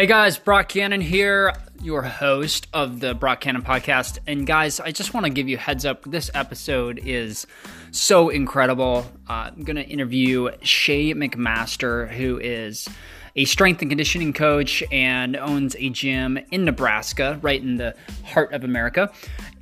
Hey 0.00 0.06
guys, 0.06 0.38
Brock 0.38 0.70
Cannon 0.70 1.02
here, 1.02 1.52
your 1.82 2.00
host 2.00 2.68
of 2.72 3.00
the 3.00 3.12
Brock 3.12 3.42
Cannon 3.42 3.60
podcast. 3.60 4.18
And 4.26 4.46
guys, 4.46 4.80
I 4.80 4.92
just 4.92 5.12
want 5.12 5.26
to 5.26 5.30
give 5.30 5.46
you 5.46 5.58
heads 5.58 5.84
up. 5.84 6.04
This 6.04 6.30
episode 6.32 6.98
is 7.04 7.46
so 7.90 8.30
incredible. 8.30 9.04
Uh, 9.28 9.50
I'm 9.54 9.62
going 9.62 9.76
to 9.76 9.86
interview 9.86 10.48
Shae 10.62 11.12
McMaster, 11.12 12.08
who 12.08 12.38
is 12.38 12.88
a 13.36 13.44
strength 13.44 13.80
and 13.82 13.90
conditioning 13.90 14.32
coach 14.32 14.82
and 14.90 15.36
owns 15.36 15.76
a 15.78 15.90
gym 15.90 16.38
in 16.50 16.64
Nebraska, 16.64 17.38
right 17.42 17.60
in 17.60 17.76
the 17.76 17.94
heart 18.24 18.52
of 18.52 18.64
America. 18.64 19.12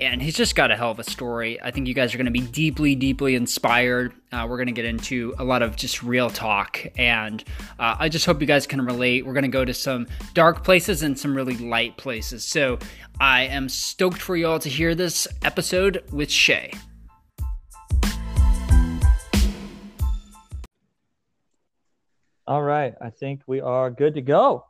And 0.00 0.22
he's 0.22 0.36
just 0.36 0.54
got 0.54 0.70
a 0.70 0.76
hell 0.76 0.90
of 0.90 0.98
a 0.98 1.04
story. 1.04 1.60
I 1.60 1.70
think 1.70 1.86
you 1.86 1.94
guys 1.94 2.14
are 2.14 2.18
going 2.18 2.26
to 2.26 2.32
be 2.32 2.40
deeply, 2.40 2.94
deeply 2.94 3.34
inspired. 3.34 4.12
Uh, 4.30 4.46
we're 4.48 4.56
going 4.56 4.66
to 4.66 4.72
get 4.72 4.84
into 4.84 5.34
a 5.38 5.44
lot 5.44 5.62
of 5.62 5.76
just 5.76 6.02
real 6.02 6.30
talk. 6.30 6.84
And 6.96 7.42
uh, 7.78 7.96
I 7.98 8.08
just 8.08 8.26
hope 8.26 8.40
you 8.40 8.46
guys 8.46 8.66
can 8.66 8.80
relate. 8.84 9.26
We're 9.26 9.32
going 9.32 9.42
to 9.42 9.48
go 9.48 9.64
to 9.64 9.74
some 9.74 10.06
dark 10.34 10.64
places 10.64 11.02
and 11.02 11.18
some 11.18 11.34
really 11.34 11.56
light 11.56 11.96
places. 11.96 12.44
So 12.44 12.78
I 13.20 13.42
am 13.42 13.68
stoked 13.68 14.22
for 14.22 14.36
you 14.36 14.46
all 14.46 14.58
to 14.60 14.68
hear 14.68 14.94
this 14.94 15.26
episode 15.42 16.04
with 16.12 16.28
Shae. 16.28 16.74
All 22.48 22.62
right. 22.62 22.94
I 22.98 23.10
think 23.10 23.42
we 23.46 23.60
are 23.60 23.90
good 23.90 24.14
to 24.14 24.22
go. 24.22 24.64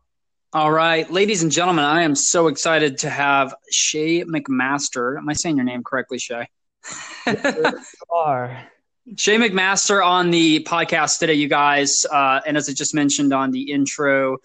All 0.53 0.73
right, 0.73 1.09
ladies 1.13 1.45
and 1.45 1.53
gentlemen, 1.53 1.85
I 1.85 2.03
am 2.03 2.17
so 2.17 2.49
excited 2.49 2.99
to 2.99 3.11
have 3.11 3.55
Shae 3.73 4.25
McMaster. 4.25 5.17
Am 5.17 5.29
I 5.29 5.33
saying 5.33 5.55
your 5.55 5.65
name 5.65 5.85
correctly, 5.85 6.19
Shae? 6.19 6.47
you 7.25 7.81
are. 8.11 8.67
Shae 9.15 9.39
McMaster 9.39 10.05
on 10.05 10.33
the 10.33 10.65
podcast 10.65 11.21
today, 11.21 11.35
you 11.35 11.47
guys. 11.47 12.05
Uh, 12.11 12.41
and 12.45 12.57
as 12.57 12.69
I 12.69 12.73
just 12.73 12.95
mentioned 12.95 13.33
on 13.33 13.53
the 13.53 13.71
intro, 13.71 14.39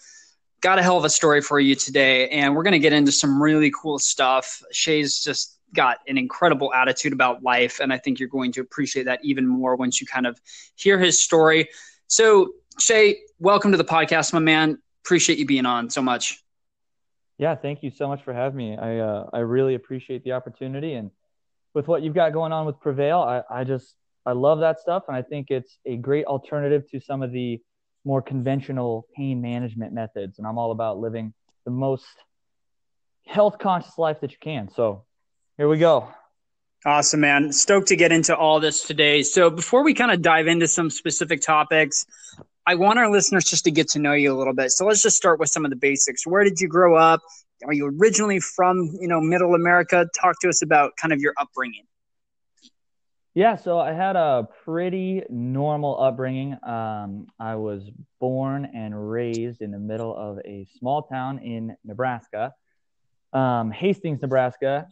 got 0.62 0.78
a 0.78 0.84
hell 0.84 1.00
of 1.00 1.04
a 1.06 1.10
story 1.10 1.42
for 1.42 1.60
you 1.60 1.74
today. 1.74 2.30
And 2.30 2.56
we're 2.56 2.64
going 2.64 2.74
to 2.74 2.80
get 2.80 2.94
into 2.94 3.12
some 3.12 3.42
really 3.42 3.72
cool 3.72 3.98
stuff. 3.98 4.62
Shae's 4.72 5.24
just 5.24 5.58
got 5.74 5.98
an 6.08 6.20
incredible 6.20 6.72
attitude 6.72 7.14
about 7.14 7.42
life. 7.42 7.80
And 7.80 7.92
I 7.92 7.98
think 7.98 8.20
you're 8.20 8.30
going 8.30 8.52
to 8.52 8.62
appreciate 8.62 9.06
that 9.06 9.22
even 9.24 9.48
more 9.48 9.76
once 9.76 10.00
you 10.00 10.06
kind 10.06 10.28
of 10.28 10.40
hear 10.76 11.00
his 11.00 11.24
story. 11.24 11.70
So, 12.08 12.50
Shae, 12.80 13.16
welcome 13.40 13.72
to 13.72 13.78
the 13.78 13.84
podcast, 13.84 14.34
my 14.34 14.40
man. 14.40 14.80
Appreciate 15.06 15.38
you 15.38 15.46
being 15.46 15.66
on 15.66 15.90
so 15.90 16.02
much. 16.02 16.40
Yeah, 17.38 17.56
thank 17.56 17.84
you 17.84 17.92
so 17.92 18.08
much 18.08 18.24
for 18.24 18.34
having 18.34 18.58
me. 18.58 18.78
I 18.78 19.00
uh, 19.00 19.30
I 19.34 19.40
really 19.40 19.76
appreciate 19.76 20.24
the 20.24 20.32
opportunity, 20.32 20.94
and 20.94 21.12
with 21.74 21.88
what 21.88 22.02
you've 22.02 22.16
got 22.16 22.34
going 22.34 22.52
on 22.52 22.66
with 22.66 22.80
Prevail, 22.80 23.20
I, 23.20 23.42
I 23.50 23.64
just 23.64 23.96
I 24.26 24.32
love 24.32 24.60
that 24.62 24.80
stuff, 24.80 25.04
and 25.08 25.16
I 25.16 25.22
think 25.22 25.52
it's 25.52 25.78
a 25.86 25.98
great 25.98 26.26
alternative 26.26 26.90
to 26.92 27.00
some 27.00 27.22
of 27.22 27.32
the 27.32 27.62
more 28.06 28.22
conventional 28.22 29.08
pain 29.16 29.42
management 29.42 29.94
methods. 29.94 30.38
And 30.38 30.48
I'm 30.48 30.58
all 30.58 30.72
about 30.72 31.00
living 31.00 31.34
the 31.66 31.72
most 31.72 32.06
health 33.26 33.58
conscious 33.60 33.98
life 33.98 34.22
that 34.22 34.32
you 34.32 34.38
can. 34.42 34.70
So 34.70 35.06
here 35.58 35.68
we 35.68 35.78
go. 35.78 36.10
Awesome, 36.86 37.22
man. 37.22 37.54
Stoked 37.54 37.88
to 37.88 37.96
get 37.96 38.12
into 38.12 38.36
all 38.36 38.60
this 38.60 38.84
today. 38.84 39.24
So 39.24 39.50
before 39.50 39.84
we 39.84 39.94
kind 39.94 40.12
of 40.12 40.22
dive 40.22 40.48
into 40.48 40.68
some 40.68 40.90
specific 40.90 41.40
topics, 41.40 42.06
I 42.68 42.76
want 42.76 43.00
our 43.00 43.10
listeners 43.10 43.46
just 43.46 43.64
to 43.66 43.72
get 43.72 43.88
to 43.90 44.00
know 44.00 44.12
you 44.12 44.34
a 44.34 44.38
little 44.38 44.54
bit. 44.54 44.72
So 44.72 44.86
let's 44.86 45.02
just 45.02 45.16
start 45.16 45.40
with 45.40 45.48
some 45.48 45.64
of 45.64 45.70
the 45.70 45.78
basics. 45.78 46.28
Where 46.28 46.44
did 46.44 46.60
you 46.60 46.68
grow 46.68 46.98
up? 46.98 47.22
Are 47.66 47.74
you 47.74 47.94
originally 48.00 48.42
from, 48.42 48.90
you 49.00 49.08
know, 49.08 49.22
middle 49.22 49.56
America? 49.56 50.08
Talk 50.14 50.42
to 50.42 50.50
us 50.50 50.62
about 50.62 50.98
kind 50.98 51.14
of 51.14 51.22
your 51.22 51.34
upbringing. 51.38 51.86
Yeah, 53.34 53.56
so 53.56 53.80
I 53.80 53.94
had 53.94 54.18
a 54.18 54.48
pretty 54.66 55.24
normal 55.30 56.00
upbringing. 56.02 56.58
Um, 56.64 57.28
I 57.40 57.56
was 57.56 57.90
born 58.20 58.70
and 58.76 59.10
raised 59.10 59.62
in 59.62 59.72
the 59.72 59.80
middle 59.80 60.16
of 60.16 60.40
a 60.46 60.68
small 60.78 61.04
town 61.04 61.40
in 61.40 61.78
Nebraska, 61.86 62.54
um, 63.32 63.72
Hastings, 63.72 64.22
Nebraska, 64.22 64.88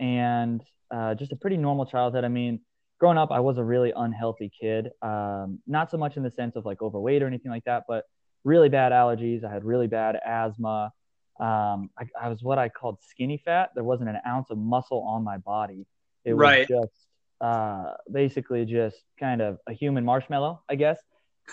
and 0.00 0.64
uh, 0.90 1.14
just 1.14 1.32
a 1.32 1.36
pretty 1.36 1.56
normal 1.56 1.86
childhood. 1.86 2.24
I 2.24 2.28
mean, 2.28 2.60
growing 2.98 3.18
up, 3.18 3.30
I 3.30 3.40
was 3.40 3.58
a 3.58 3.64
really 3.64 3.92
unhealthy 3.94 4.50
kid. 4.60 4.90
Um, 5.02 5.60
not 5.66 5.90
so 5.90 5.96
much 5.96 6.16
in 6.16 6.22
the 6.22 6.30
sense 6.30 6.56
of 6.56 6.64
like 6.64 6.82
overweight 6.82 7.22
or 7.22 7.26
anything 7.26 7.50
like 7.50 7.64
that, 7.64 7.84
but 7.88 8.04
really 8.44 8.68
bad 8.68 8.92
allergies. 8.92 9.44
I 9.44 9.52
had 9.52 9.64
really 9.64 9.86
bad 9.86 10.16
asthma. 10.24 10.92
Um, 11.40 11.90
I, 11.98 12.06
I, 12.20 12.28
was 12.28 12.42
what 12.42 12.58
I 12.58 12.68
called 12.68 12.98
skinny 13.08 13.42
fat. 13.44 13.70
There 13.74 13.82
wasn't 13.82 14.10
an 14.10 14.18
ounce 14.26 14.50
of 14.50 14.58
muscle 14.58 15.02
on 15.02 15.24
my 15.24 15.38
body. 15.38 15.86
It 16.24 16.34
was 16.34 16.40
right. 16.40 16.68
just 16.68 16.92
uh, 17.40 17.94
basically 18.10 18.64
just 18.64 18.96
kind 19.18 19.42
of 19.42 19.58
a 19.66 19.72
human 19.72 20.04
marshmallow, 20.04 20.62
I 20.68 20.76
guess. 20.76 20.98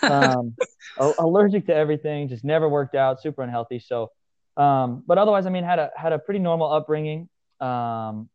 Um, 0.02 0.54
allergic 1.18 1.66
to 1.66 1.74
everything, 1.74 2.28
just 2.28 2.44
never 2.44 2.68
worked 2.68 2.94
out, 2.94 3.20
super 3.20 3.42
unhealthy. 3.42 3.80
So, 3.80 4.10
um, 4.56 5.02
but 5.06 5.18
otherwise, 5.18 5.46
I 5.46 5.50
mean, 5.50 5.64
had 5.64 5.78
a 5.78 5.90
had 5.96 6.12
a 6.12 6.18
pretty 6.18 6.40
normal 6.40 6.72
upbringing, 6.72 7.28
um, 7.60 8.28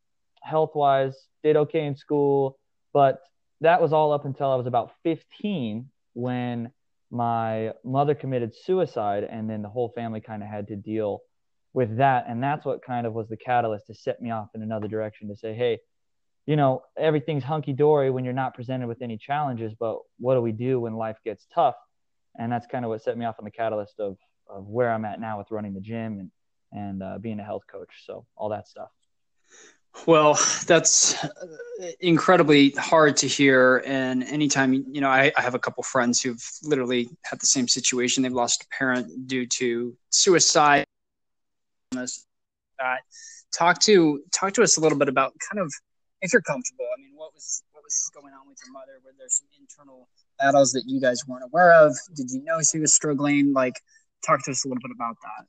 health 0.47 0.71
wise. 0.73 1.15
Did 1.43 1.57
okay 1.57 1.85
in 1.85 1.95
school 1.95 2.57
but 2.97 3.21
that 3.61 3.79
was 3.79 3.93
all 3.93 4.11
up 4.11 4.25
until 4.25 4.51
I 4.51 4.55
was 4.55 4.65
about 4.65 4.91
15 5.03 5.87
when 6.13 6.71
my 7.11 7.73
mother 7.83 8.15
committed 8.15 8.55
suicide, 8.55 9.23
and 9.23 9.47
then 9.47 9.61
the 9.61 9.69
whole 9.69 9.89
family 9.89 10.19
kind 10.19 10.41
of 10.41 10.49
had 10.49 10.67
to 10.69 10.75
deal 10.75 11.21
with 11.73 11.97
that. 11.97 12.25
And 12.27 12.41
that's 12.41 12.65
what 12.65 12.83
kind 12.83 13.05
of 13.05 13.13
was 13.13 13.29
the 13.29 13.37
catalyst 13.37 13.85
to 13.85 13.93
set 13.93 14.19
me 14.19 14.31
off 14.31 14.49
in 14.55 14.63
another 14.63 14.87
direction 14.87 15.27
to 15.27 15.35
say, 15.35 15.53
hey, 15.53 15.77
you 16.47 16.55
know, 16.55 16.81
everything's 16.97 17.43
hunky 17.43 17.71
dory 17.71 18.09
when 18.09 18.25
you're 18.25 18.33
not 18.33 18.55
presented 18.55 18.87
with 18.87 19.03
any 19.03 19.17
challenges, 19.17 19.75
but 19.79 19.99
what 20.17 20.33
do 20.33 20.41
we 20.41 20.51
do 20.51 20.79
when 20.79 20.95
life 20.95 21.17
gets 21.23 21.45
tough? 21.53 21.75
And 22.39 22.51
that's 22.51 22.65
kind 22.65 22.83
of 22.83 22.89
what 22.89 23.03
set 23.03 23.15
me 23.15 23.25
off 23.25 23.35
on 23.37 23.45
the 23.45 23.51
catalyst 23.51 23.99
of, 23.99 24.17
of 24.49 24.65
where 24.65 24.91
I'm 24.91 25.05
at 25.05 25.19
now 25.19 25.37
with 25.37 25.51
running 25.51 25.75
the 25.75 25.81
gym 25.81 26.19
and, 26.19 26.31
and 26.71 27.03
uh, 27.03 27.17
being 27.19 27.39
a 27.39 27.43
health 27.43 27.65
coach. 27.71 28.05
So 28.07 28.25
all 28.35 28.49
that 28.49 28.67
stuff. 28.67 28.89
Well, 30.05 30.39
that's 30.67 31.15
incredibly 31.99 32.71
hard 32.71 33.17
to 33.17 33.27
hear. 33.27 33.83
And 33.85 34.23
anytime, 34.23 34.73
you 34.73 35.01
know, 35.01 35.09
I, 35.09 35.31
I, 35.35 35.41
have 35.41 35.55
a 35.55 35.59
couple 35.59 35.83
friends 35.83 36.21
who've 36.21 36.41
literally 36.63 37.09
had 37.23 37.39
the 37.39 37.45
same 37.45 37.67
situation. 37.67 38.23
They've 38.23 38.31
lost 38.31 38.63
a 38.63 38.67
parent 38.77 39.27
due 39.27 39.45
to 39.45 39.95
suicide. 40.09 40.85
That 41.91 42.99
talk 43.57 43.79
to 43.81 44.21
talk 44.31 44.53
to 44.53 44.63
us 44.63 44.77
a 44.77 44.81
little 44.81 44.97
bit 44.97 45.09
about 45.09 45.33
kind 45.49 45.61
of 45.61 45.73
if 46.21 46.33
you're 46.33 46.41
comfortable. 46.41 46.85
I 46.97 47.01
mean, 47.01 47.11
what 47.15 47.33
was 47.33 47.63
what 47.71 47.83
was 47.83 48.11
going 48.13 48.33
on 48.33 48.47
with 48.47 48.57
your 48.65 48.73
mother? 48.73 48.99
Were 49.03 49.13
there 49.17 49.29
some 49.29 49.47
internal 49.59 50.07
battles 50.39 50.71
that 50.73 50.83
you 50.85 51.01
guys 51.01 51.27
weren't 51.27 51.43
aware 51.43 51.73
of? 51.73 51.97
Did 52.15 52.29
you 52.31 52.43
know 52.43 52.59
she 52.61 52.79
was 52.79 52.93
struggling? 52.93 53.53
Like, 53.53 53.81
talk 54.25 54.43
to 54.45 54.51
us 54.51 54.65
a 54.65 54.67
little 54.67 54.81
bit 54.81 54.91
about 54.95 55.17
that. 55.23 55.45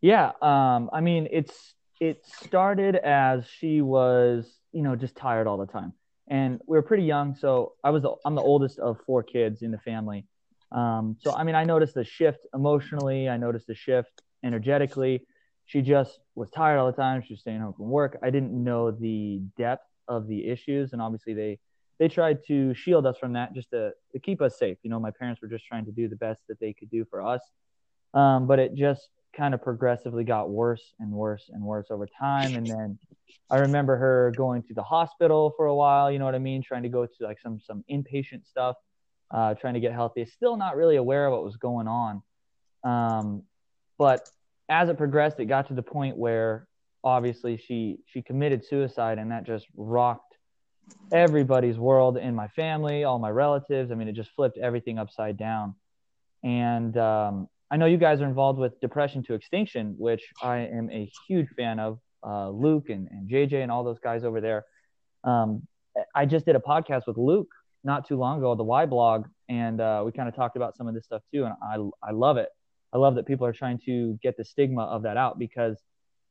Yeah, 0.00 0.32
um, 0.42 0.90
I 0.92 1.00
mean, 1.00 1.28
it's 1.30 1.74
it 2.02 2.26
started 2.26 2.96
as 2.96 3.46
she 3.46 3.80
was, 3.80 4.58
you 4.72 4.82
know, 4.82 4.96
just 4.96 5.14
tired 5.14 5.46
all 5.46 5.56
the 5.56 5.68
time. 5.68 5.92
And 6.26 6.60
we 6.66 6.76
were 6.76 6.82
pretty 6.82 7.04
young, 7.04 7.36
so 7.36 7.74
I 7.84 7.90
was 7.90 8.02
the, 8.02 8.12
I'm 8.24 8.34
the 8.34 8.42
oldest 8.42 8.80
of 8.80 8.98
four 9.06 9.22
kids 9.22 9.62
in 9.62 9.70
the 9.70 9.78
family. 9.78 10.26
Um, 10.72 11.16
so 11.20 11.30
I 11.30 11.44
mean, 11.44 11.54
I 11.54 11.62
noticed 11.62 11.96
a 11.96 12.02
shift 12.02 12.44
emotionally. 12.54 13.28
I 13.28 13.36
noticed 13.36 13.70
a 13.70 13.74
shift 13.76 14.20
energetically. 14.42 15.24
She 15.66 15.80
just 15.80 16.18
was 16.34 16.50
tired 16.50 16.78
all 16.78 16.86
the 16.86 16.96
time. 16.96 17.22
She 17.22 17.34
was 17.34 17.40
staying 17.40 17.60
home 17.60 17.72
from 17.72 17.88
work. 17.88 18.18
I 18.20 18.30
didn't 18.30 18.52
know 18.52 18.90
the 18.90 19.40
depth 19.56 19.86
of 20.08 20.26
the 20.26 20.48
issues, 20.48 20.92
and 20.92 21.00
obviously 21.00 21.34
they 21.34 21.60
they 22.00 22.08
tried 22.08 22.38
to 22.48 22.74
shield 22.74 23.06
us 23.06 23.16
from 23.16 23.34
that 23.34 23.54
just 23.54 23.70
to, 23.70 23.92
to 24.10 24.18
keep 24.18 24.42
us 24.42 24.58
safe. 24.58 24.76
You 24.82 24.90
know, 24.90 24.98
my 24.98 25.12
parents 25.12 25.40
were 25.40 25.46
just 25.46 25.66
trying 25.66 25.84
to 25.84 25.92
do 25.92 26.08
the 26.08 26.16
best 26.16 26.40
that 26.48 26.58
they 26.58 26.72
could 26.72 26.90
do 26.90 27.04
for 27.04 27.24
us. 27.24 27.42
Um, 28.12 28.48
but 28.48 28.58
it 28.58 28.74
just 28.74 29.08
kind 29.36 29.54
of 29.54 29.62
progressively 29.62 30.24
got 30.24 30.50
worse 30.50 30.94
and 31.00 31.10
worse 31.10 31.50
and 31.52 31.62
worse 31.62 31.86
over 31.90 32.06
time. 32.06 32.54
And 32.54 32.66
then 32.66 32.98
I 33.50 33.58
remember 33.58 33.96
her 33.96 34.32
going 34.36 34.62
to 34.64 34.74
the 34.74 34.82
hospital 34.82 35.52
for 35.56 35.66
a 35.66 35.74
while, 35.74 36.10
you 36.10 36.18
know 36.18 36.24
what 36.24 36.34
I 36.34 36.38
mean? 36.38 36.62
Trying 36.62 36.82
to 36.82 36.88
go 36.88 37.06
to 37.06 37.12
like 37.20 37.40
some, 37.40 37.60
some 37.60 37.84
inpatient 37.90 38.46
stuff, 38.46 38.76
uh, 39.30 39.54
trying 39.54 39.74
to 39.74 39.80
get 39.80 39.92
healthy, 39.92 40.24
still 40.26 40.56
not 40.56 40.76
really 40.76 40.96
aware 40.96 41.26
of 41.26 41.32
what 41.32 41.44
was 41.44 41.56
going 41.56 41.88
on. 41.88 42.22
Um, 42.84 43.42
but 43.98 44.28
as 44.68 44.88
it 44.88 44.98
progressed, 44.98 45.40
it 45.40 45.46
got 45.46 45.68
to 45.68 45.74
the 45.74 45.82
point 45.82 46.16
where 46.16 46.66
obviously 47.04 47.56
she, 47.56 47.98
she 48.06 48.22
committed 48.22 48.64
suicide 48.64 49.18
and 49.18 49.30
that 49.30 49.44
just 49.44 49.66
rocked 49.76 50.36
everybody's 51.10 51.78
world 51.78 52.16
in 52.16 52.34
my 52.34 52.48
family, 52.48 53.04
all 53.04 53.18
my 53.18 53.30
relatives. 53.30 53.90
I 53.90 53.94
mean, 53.94 54.08
it 54.08 54.14
just 54.14 54.30
flipped 54.36 54.58
everything 54.58 54.98
upside 54.98 55.36
down. 55.36 55.74
And, 56.42 56.96
um, 56.96 57.48
I 57.72 57.78
know 57.78 57.86
you 57.86 57.96
guys 57.96 58.20
are 58.20 58.26
involved 58.26 58.58
with 58.58 58.78
Depression 58.80 59.22
to 59.24 59.34
Extinction, 59.34 59.94
which 59.96 60.22
I 60.42 60.58
am 60.58 60.90
a 60.90 61.10
huge 61.26 61.48
fan 61.56 61.80
of. 61.80 61.98
Uh, 62.24 62.50
Luke 62.50 62.88
and, 62.88 63.08
and 63.10 63.28
JJ 63.28 63.54
and 63.64 63.72
all 63.72 63.82
those 63.82 63.98
guys 63.98 64.22
over 64.22 64.40
there. 64.40 64.64
Um, 65.24 65.66
I 66.14 66.24
just 66.24 66.46
did 66.46 66.54
a 66.54 66.60
podcast 66.60 67.08
with 67.08 67.16
Luke 67.16 67.50
not 67.82 68.06
too 68.06 68.16
long 68.16 68.38
ago, 68.38 68.54
the 68.54 68.62
Y 68.62 68.86
blog, 68.86 69.26
and 69.48 69.80
uh, 69.80 70.02
we 70.04 70.12
kind 70.12 70.28
of 70.28 70.36
talked 70.36 70.54
about 70.54 70.76
some 70.76 70.86
of 70.86 70.94
this 70.94 71.04
stuff 71.04 71.22
too. 71.34 71.44
And 71.44 71.54
I, 71.62 72.08
I 72.08 72.12
love 72.12 72.36
it. 72.36 72.48
I 72.92 72.98
love 72.98 73.16
that 73.16 73.26
people 73.26 73.46
are 73.46 73.52
trying 73.52 73.80
to 73.86 74.18
get 74.22 74.36
the 74.36 74.44
stigma 74.44 74.82
of 74.82 75.02
that 75.02 75.16
out 75.16 75.38
because 75.38 75.82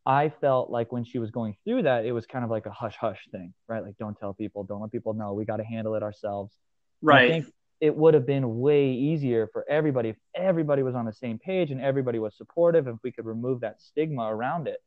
I 0.05 0.29
felt 0.29 0.69
like 0.69 0.91
when 0.91 1.03
she 1.03 1.19
was 1.19 1.31
going 1.31 1.57
through 1.65 1.83
that, 1.83 2.05
it 2.05 2.11
was 2.11 2.25
kind 2.25 2.45
of 2.45 2.51
like 2.51 2.67
a 2.67 2.71
hush 2.71 2.95
hush 2.95 3.27
thing, 3.31 3.53
right? 3.67 3.83
Like, 3.83 3.97
don't 3.97 4.17
tell 4.17 4.33
people, 4.33 4.63
don't 4.63 4.81
let 4.81 4.91
people 4.91 5.13
know. 5.13 5.33
We 5.33 5.43
got 5.43 5.57
to 5.57 5.65
handle 5.65 5.95
it 5.95 6.03
ourselves. 6.03 6.55
Right. 7.01 7.25
I 7.25 7.33
think 7.33 7.53
it 7.81 7.97
would 7.97 8.13
have 8.13 8.27
been 8.27 8.59
way 8.59 8.91
easier 8.91 9.47
for 9.51 9.65
everybody 9.67 10.09
if 10.09 10.15
everybody 10.35 10.83
was 10.83 10.93
on 10.93 11.05
the 11.05 11.13
same 11.13 11.39
page 11.39 11.71
and 11.71 11.81
everybody 11.81 12.19
was 12.19 12.37
supportive 12.37 12.87
if 12.87 12.95
we 13.03 13.11
could 13.11 13.25
remove 13.25 13.61
that 13.61 13.81
stigma 13.81 14.23
around 14.23 14.67
it. 14.67 14.77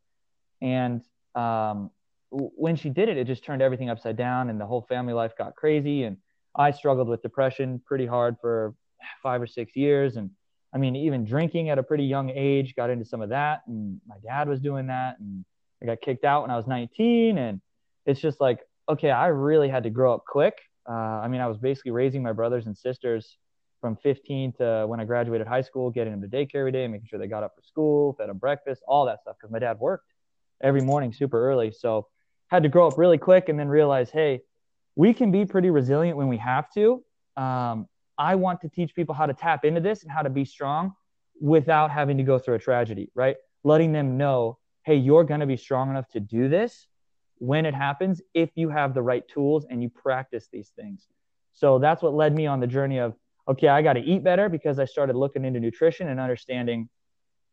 And 0.62 1.02
um, 1.34 1.90
when 2.30 2.76
she 2.76 2.88
did 2.88 3.08
it 3.08 3.16
it 3.16 3.26
just 3.26 3.44
turned 3.44 3.60
everything 3.60 3.90
upside 3.90 4.16
down 4.16 4.48
and 4.48 4.60
the 4.60 4.66
whole 4.66 4.82
family 4.88 5.12
life 5.12 5.32
got 5.36 5.56
crazy. 5.56 6.04
And 6.04 6.16
i 6.56 6.70
struggled 6.70 7.08
with 7.08 7.20
depression 7.20 7.82
pretty 7.84 8.06
hard 8.06 8.36
for 8.40 8.74
five 9.22 9.42
or 9.42 9.46
six 9.48 9.74
years. 9.74 10.16
And 10.16 10.30
i 10.72 10.78
mean 10.78 10.94
even 10.94 11.24
drinking 11.24 11.70
at 11.70 11.78
a 11.78 11.82
pretty 11.82 12.04
young 12.04 12.30
age 12.30 12.76
got 12.76 12.90
into 12.90 13.04
some 13.04 13.20
of 13.20 13.30
that. 13.30 13.62
And 13.66 14.00
my 14.06 14.16
dad 14.24 14.48
was 14.48 14.60
doing 14.60 14.86
that 14.86 15.18
and 15.18 15.44
i 15.82 15.86
got 15.86 16.00
kicked 16.00 16.24
out 16.24 16.42
when 16.42 16.52
i 16.52 16.56
was 16.56 16.68
19 16.68 17.38
and 17.38 17.60
it's 18.06 18.20
just 18.20 18.40
like 18.40 18.60
okay 18.88 19.10
i 19.10 19.26
really 19.26 19.68
had 19.68 19.82
to 19.82 19.90
grow 19.90 20.14
up 20.14 20.24
quick 20.26 20.54
uh, 20.88 20.92
I 20.92 21.28
mean, 21.28 21.40
I 21.40 21.46
was 21.46 21.58
basically 21.58 21.92
raising 21.92 22.22
my 22.22 22.32
brothers 22.32 22.66
and 22.66 22.76
sisters 22.76 23.38
from 23.80 23.96
15 23.96 24.52
to 24.58 24.84
when 24.86 25.00
I 25.00 25.04
graduated 25.04 25.46
high 25.46 25.60
school, 25.60 25.90
getting 25.90 26.18
them 26.18 26.22
to 26.22 26.36
daycare 26.36 26.60
every 26.60 26.72
day, 26.72 26.86
making 26.88 27.06
sure 27.06 27.18
they 27.18 27.26
got 27.26 27.42
up 27.42 27.54
for 27.54 27.62
school, 27.62 28.14
fed 28.14 28.28
them 28.28 28.38
breakfast, 28.38 28.82
all 28.88 29.06
that 29.06 29.20
stuff. 29.20 29.36
Because 29.38 29.52
my 29.52 29.58
dad 29.58 29.78
worked 29.78 30.12
every 30.62 30.80
morning 30.80 31.12
super 31.12 31.50
early, 31.50 31.72
so 31.72 32.06
had 32.48 32.62
to 32.62 32.68
grow 32.68 32.86
up 32.86 32.98
really 32.98 33.18
quick 33.18 33.48
and 33.48 33.58
then 33.58 33.68
realize, 33.68 34.10
hey, 34.10 34.40
we 34.96 35.12
can 35.12 35.30
be 35.30 35.44
pretty 35.44 35.70
resilient 35.70 36.16
when 36.16 36.28
we 36.28 36.36
have 36.38 36.70
to. 36.72 37.02
Um, 37.36 37.88
I 38.16 38.36
want 38.36 38.60
to 38.60 38.68
teach 38.68 38.94
people 38.94 39.14
how 39.14 39.26
to 39.26 39.34
tap 39.34 39.64
into 39.64 39.80
this 39.80 40.02
and 40.02 40.10
how 40.10 40.22
to 40.22 40.30
be 40.30 40.44
strong 40.44 40.94
without 41.40 41.90
having 41.90 42.16
to 42.18 42.22
go 42.22 42.38
through 42.38 42.54
a 42.54 42.58
tragedy, 42.58 43.10
right? 43.14 43.36
Letting 43.64 43.92
them 43.92 44.16
know, 44.16 44.58
hey, 44.84 44.96
you're 44.96 45.24
going 45.24 45.40
to 45.40 45.46
be 45.46 45.56
strong 45.56 45.90
enough 45.90 46.08
to 46.10 46.20
do 46.20 46.48
this 46.48 46.86
when 47.44 47.66
it 47.66 47.74
happens 47.74 48.22
if 48.32 48.50
you 48.54 48.70
have 48.70 48.94
the 48.94 49.02
right 49.02 49.26
tools 49.28 49.66
and 49.68 49.82
you 49.82 49.90
practice 49.90 50.48
these 50.50 50.70
things. 50.76 51.06
So 51.52 51.78
that's 51.78 52.02
what 52.02 52.14
led 52.14 52.34
me 52.34 52.46
on 52.46 52.60
the 52.60 52.66
journey 52.66 52.98
of 52.98 53.14
okay, 53.46 53.68
I 53.68 53.82
got 53.82 53.92
to 53.92 54.00
eat 54.00 54.24
better 54.24 54.48
because 54.48 54.78
I 54.78 54.86
started 54.86 55.16
looking 55.16 55.44
into 55.44 55.60
nutrition 55.60 56.08
and 56.08 56.18
understanding 56.18 56.88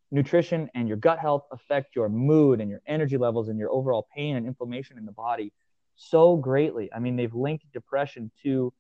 nutrition 0.10 0.70
and 0.74 0.88
your 0.88 0.96
gut 0.96 1.20
health 1.20 1.44
affect 1.52 1.96
your 1.98 2.08
mood 2.08 2.62
and 2.62 2.70
your 2.70 2.82
energy 2.88 3.18
levels 3.18 3.50
and 3.50 3.60
your 3.60 3.70
overall 3.70 4.08
pain 4.16 4.38
and 4.38 4.48
inflammation 4.48 4.98
in 4.98 5.06
the 5.06 5.12
body 5.12 5.52
so 5.98 6.38
greatly. 6.38 6.90
I 6.96 7.00
mean, 7.00 7.18
they've 7.18 7.34
linked 7.34 7.70
depression 7.74 8.32
to 8.44 8.74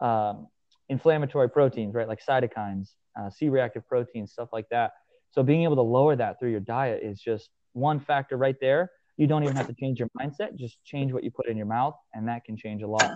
um, 0.00 0.46
inflammatory 0.88 1.50
proteins, 1.50 1.94
right? 1.94 2.06
Like 2.06 2.24
cytokines, 2.24 2.90
uh, 3.18 3.30
C 3.30 3.48
reactive 3.48 3.86
proteins, 3.88 4.30
stuff 4.30 4.50
like 4.52 4.68
that. 4.70 4.92
So 5.30 5.42
being 5.42 5.64
able 5.64 5.76
to 5.76 5.82
lower 5.82 6.14
that 6.14 6.38
through 6.38 6.50
your 6.50 6.60
diet 6.60 7.02
is 7.02 7.20
just 7.20 7.50
one 7.72 7.98
factor 7.98 8.36
right 8.36 8.56
there 8.60 8.90
you 9.16 9.26
don't 9.26 9.44
even 9.44 9.56
have 9.56 9.66
to 9.66 9.74
change 9.74 9.98
your 9.98 10.08
mindset 10.18 10.56
just 10.56 10.82
change 10.84 11.12
what 11.12 11.24
you 11.24 11.30
put 11.30 11.46
in 11.46 11.56
your 11.56 11.66
mouth 11.66 11.94
and 12.14 12.28
that 12.28 12.44
can 12.44 12.56
change 12.56 12.82
a 12.82 12.86
lot. 12.88 13.12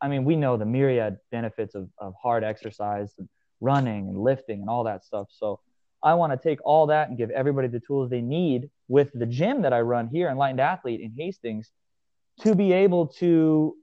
I 0.00 0.08
mean 0.08 0.24
we 0.24 0.36
know 0.36 0.56
the 0.56 0.66
myriad 0.66 1.18
benefits 1.30 1.74
of, 1.74 1.88
of 1.98 2.14
hard 2.20 2.44
exercise 2.44 3.14
and 3.18 3.28
running 3.60 4.08
and 4.08 4.18
lifting 4.18 4.60
and 4.60 4.68
all 4.68 4.84
that 4.84 5.04
stuff. 5.04 5.28
So 5.30 5.60
i 6.02 6.12
want 6.14 6.32
to 6.32 6.48
take 6.48 6.58
all 6.64 6.86
that 6.86 7.08
and 7.08 7.16
give 7.16 7.30
everybody 7.30 7.68
the 7.68 7.80
tools 7.80 8.10
they 8.10 8.20
need 8.20 8.70
with 8.88 9.10
the 9.14 9.26
gym 9.26 9.62
that 9.62 9.72
i 9.72 9.80
run 9.80 10.08
here 10.08 10.28
enlightened 10.28 10.60
athlete 10.60 11.00
in 11.00 11.12
hastings 11.16 11.72
to 12.40 12.54
be 12.54 12.72
able 12.72 13.06
to 13.06 13.74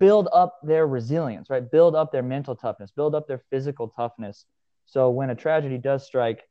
build 0.00 0.28
up 0.32 0.58
their 0.62 0.86
resilience 0.86 1.50
right? 1.50 1.70
Build 1.70 1.94
up 1.94 2.10
their 2.10 2.22
mental 2.22 2.56
toughness 2.56 2.90
build 2.90 3.14
up 3.14 3.28
their 3.28 3.42
physical 3.50 3.88
toughness. 3.88 4.46
So 4.86 5.10
when 5.10 5.30
a 5.30 5.34
tragedy 5.34 5.78
does 5.78 6.04
strike 6.04 6.42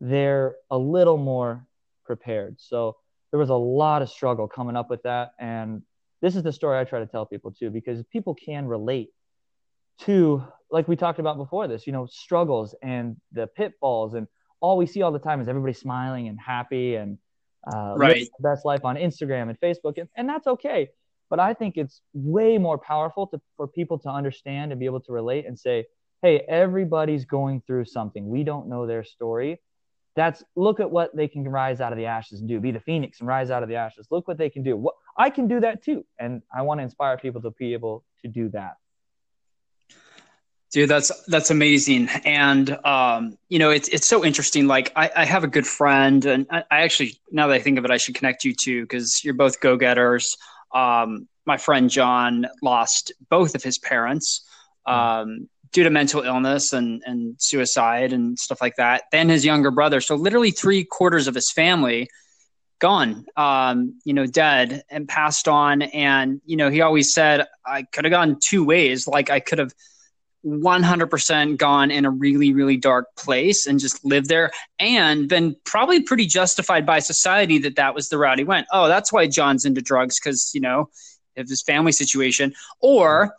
they're 0.00 0.56
a 0.70 0.78
little 0.78 1.16
more 1.16 1.64
prepared. 2.04 2.56
So 2.58 2.96
there 3.32 3.40
was 3.40 3.50
a 3.50 3.54
lot 3.54 4.02
of 4.02 4.10
struggle 4.10 4.46
coming 4.46 4.76
up 4.76 4.88
with 4.90 5.02
that. 5.02 5.32
And 5.40 5.82
this 6.20 6.36
is 6.36 6.44
the 6.44 6.52
story 6.52 6.78
I 6.78 6.84
try 6.84 7.00
to 7.00 7.06
tell 7.06 7.26
people 7.26 7.50
too, 7.50 7.70
because 7.70 8.04
people 8.12 8.34
can 8.34 8.66
relate 8.66 9.08
to, 10.02 10.44
like 10.70 10.86
we 10.86 10.96
talked 10.96 11.18
about 11.18 11.38
before 11.38 11.66
this, 11.66 11.86
you 11.86 11.92
know, 11.92 12.06
struggles 12.06 12.74
and 12.82 13.16
the 13.32 13.46
pitfalls. 13.46 14.14
And 14.14 14.28
all 14.60 14.76
we 14.76 14.86
see 14.86 15.02
all 15.02 15.10
the 15.10 15.18
time 15.18 15.40
is 15.40 15.48
everybody 15.48 15.72
smiling 15.72 16.28
and 16.28 16.38
happy 16.38 16.94
and 16.94 17.18
uh, 17.72 17.94
right. 17.96 18.28
the 18.38 18.48
best 18.48 18.64
life 18.64 18.84
on 18.84 18.96
Instagram 18.96 19.48
and 19.48 19.58
Facebook. 19.58 19.98
And, 19.98 20.08
and 20.16 20.28
that's 20.28 20.46
okay. 20.46 20.90
But 21.30 21.40
I 21.40 21.54
think 21.54 21.78
it's 21.78 22.02
way 22.12 22.58
more 22.58 22.76
powerful 22.76 23.26
to, 23.28 23.40
for 23.56 23.66
people 23.66 23.98
to 24.00 24.10
understand 24.10 24.72
and 24.72 24.78
be 24.78 24.84
able 24.84 25.00
to 25.00 25.12
relate 25.12 25.46
and 25.46 25.58
say, 25.58 25.86
hey, 26.20 26.44
everybody's 26.46 27.24
going 27.24 27.62
through 27.66 27.86
something. 27.86 28.28
We 28.28 28.44
don't 28.44 28.68
know 28.68 28.86
their 28.86 29.04
story 29.04 29.60
that's 30.14 30.42
look 30.56 30.80
at 30.80 30.90
what 30.90 31.14
they 31.16 31.28
can 31.28 31.46
rise 31.48 31.80
out 31.80 31.92
of 31.92 31.98
the 31.98 32.06
ashes 32.06 32.40
and 32.40 32.48
do. 32.48 32.60
Be 32.60 32.70
the 32.70 32.80
phoenix 32.80 33.20
and 33.20 33.28
rise 33.28 33.50
out 33.50 33.62
of 33.62 33.68
the 33.68 33.76
ashes. 33.76 34.06
Look 34.10 34.28
what 34.28 34.38
they 34.38 34.50
can 34.50 34.62
do. 34.62 34.76
What 34.76 34.94
I 35.16 35.30
can 35.30 35.48
do 35.48 35.60
that 35.60 35.82
too, 35.82 36.04
and 36.18 36.42
I 36.54 36.62
want 36.62 36.80
to 36.80 36.82
inspire 36.82 37.16
people 37.16 37.40
to 37.42 37.50
be 37.50 37.72
able 37.72 38.04
to 38.22 38.28
do 38.28 38.48
that. 38.50 38.76
Dude, 40.72 40.88
that's 40.88 41.10
that's 41.26 41.50
amazing, 41.50 42.08
and 42.24 42.78
um, 42.84 43.36
you 43.48 43.58
know 43.58 43.70
it's 43.70 43.88
it's 43.88 44.06
so 44.06 44.24
interesting. 44.24 44.66
Like 44.66 44.92
I, 44.96 45.10
I 45.16 45.24
have 45.24 45.44
a 45.44 45.48
good 45.48 45.66
friend, 45.66 46.24
and 46.24 46.46
I, 46.50 46.64
I, 46.70 46.80
actually 46.82 47.18
now 47.30 47.46
that 47.48 47.54
I 47.54 47.58
think 47.60 47.78
of 47.78 47.84
it, 47.84 47.90
I 47.90 47.98
should 47.98 48.14
connect 48.14 48.44
you 48.44 48.54
two 48.54 48.82
because 48.82 49.22
you're 49.22 49.34
both 49.34 49.60
go 49.60 49.76
getters. 49.76 50.36
Um, 50.74 51.28
my 51.44 51.58
friend 51.58 51.90
John 51.90 52.46
lost 52.62 53.12
both 53.28 53.54
of 53.54 53.62
his 53.62 53.78
parents. 53.78 54.46
Hmm. 54.86 54.94
Um, 54.94 55.48
due 55.72 55.84
to 55.84 55.90
mental 55.90 56.22
illness 56.22 56.72
and, 56.72 57.02
and 57.06 57.34
suicide 57.40 58.12
and 58.12 58.38
stuff 58.38 58.60
like 58.60 58.76
that. 58.76 59.04
Then 59.10 59.28
his 59.28 59.44
younger 59.44 59.70
brother. 59.70 60.00
So 60.00 60.14
literally 60.14 60.50
three 60.50 60.84
quarters 60.84 61.28
of 61.28 61.34
his 61.34 61.50
family 61.50 62.08
gone, 62.78 63.24
um, 63.36 63.98
you 64.04 64.12
know, 64.12 64.26
dead 64.26 64.82
and 64.90 65.08
passed 65.08 65.48
on. 65.48 65.82
And, 65.82 66.40
you 66.44 66.56
know, 66.56 66.68
he 66.68 66.80
always 66.80 67.12
said, 67.12 67.46
I 67.64 67.84
could 67.84 68.04
have 68.04 68.10
gone 68.10 68.38
two 68.42 68.64
ways. 68.64 69.06
Like 69.06 69.30
I 69.30 69.40
could 69.40 69.58
have 69.58 69.72
100% 70.44 71.56
gone 71.56 71.90
in 71.90 72.04
a 72.04 72.10
really, 72.10 72.52
really 72.52 72.76
dark 72.76 73.06
place 73.16 73.66
and 73.66 73.78
just 73.78 74.04
lived 74.04 74.28
there 74.28 74.50
and 74.78 75.28
been 75.28 75.54
probably 75.64 76.02
pretty 76.02 76.26
justified 76.26 76.84
by 76.84 76.98
society 76.98 77.58
that 77.58 77.76
that 77.76 77.94
was 77.94 78.08
the 78.08 78.18
route 78.18 78.38
he 78.38 78.44
went. 78.44 78.66
Oh, 78.72 78.88
that's 78.88 79.12
why 79.12 79.28
John's 79.28 79.64
into 79.64 79.80
drugs 79.80 80.18
because, 80.18 80.50
you 80.52 80.60
know, 80.60 80.90
of 81.36 81.48
his 81.48 81.62
family 81.62 81.92
situation. 81.92 82.52
Or, 82.80 83.36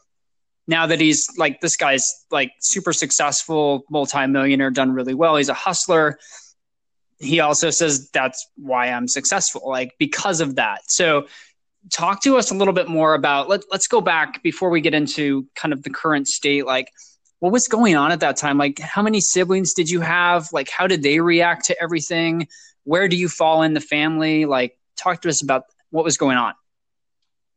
now 0.68 0.88
that 0.88 1.00
he's 1.00 1.27
like 1.38 1.60
this 1.62 1.75
guy's 1.75 2.25
like 2.31 2.51
super 2.60 2.94
successful 2.94 3.83
multimillionaire 3.89 4.71
done 4.71 4.92
really 4.92 5.13
well 5.13 5.36
he's 5.36 5.50
a 5.50 5.54
hustler. 5.54 6.19
He 7.19 7.39
also 7.39 7.69
says 7.69 8.10
that's 8.10 8.50
why 8.57 8.88
i'm 8.88 9.07
successful 9.07 9.62
like 9.65 9.94
because 10.00 10.42
of 10.42 10.56
that. 10.56 10.81
So 10.88 11.27
talk 11.92 12.21
to 12.24 12.38
us 12.38 12.51
a 12.51 12.54
little 12.54 12.74
bit 12.74 12.88
more 12.88 13.13
about 13.13 13.50
let, 13.50 13.62
let's 13.71 13.88
go 13.88 14.01
back 14.01 14.42
before 14.44 14.69
we 14.69 14.81
get 14.81 14.94
into 14.94 15.48
kind 15.56 15.74
of 15.74 15.83
the 15.83 15.89
current 15.89 16.27
state 16.27 16.65
like 16.65 16.88
what 17.39 17.51
was 17.51 17.67
going 17.67 17.98
on 17.98 18.13
at 18.13 18.22
that 18.22 18.38
time? 18.38 18.58
Like 18.58 18.79
how 18.79 19.01
many 19.01 19.20
siblings 19.20 19.74
did 19.74 19.89
you 19.89 20.00
have? 20.00 20.48
Like 20.53 20.70
how 20.70 20.88
did 20.88 21.03
they 21.03 21.20
react 21.20 21.65
to 21.65 21.82
everything? 21.82 22.48
Where 22.86 23.10
do 23.10 23.17
you 23.17 23.27
fall 23.27 23.63
in 23.63 23.74
the 23.74 23.82
family? 23.82 24.46
Like 24.46 24.77
talk 24.96 25.22
to 25.24 25.29
us 25.29 25.43
about 25.43 25.63
what 25.89 26.05
was 26.05 26.15
going 26.15 26.38
on. 26.38 26.53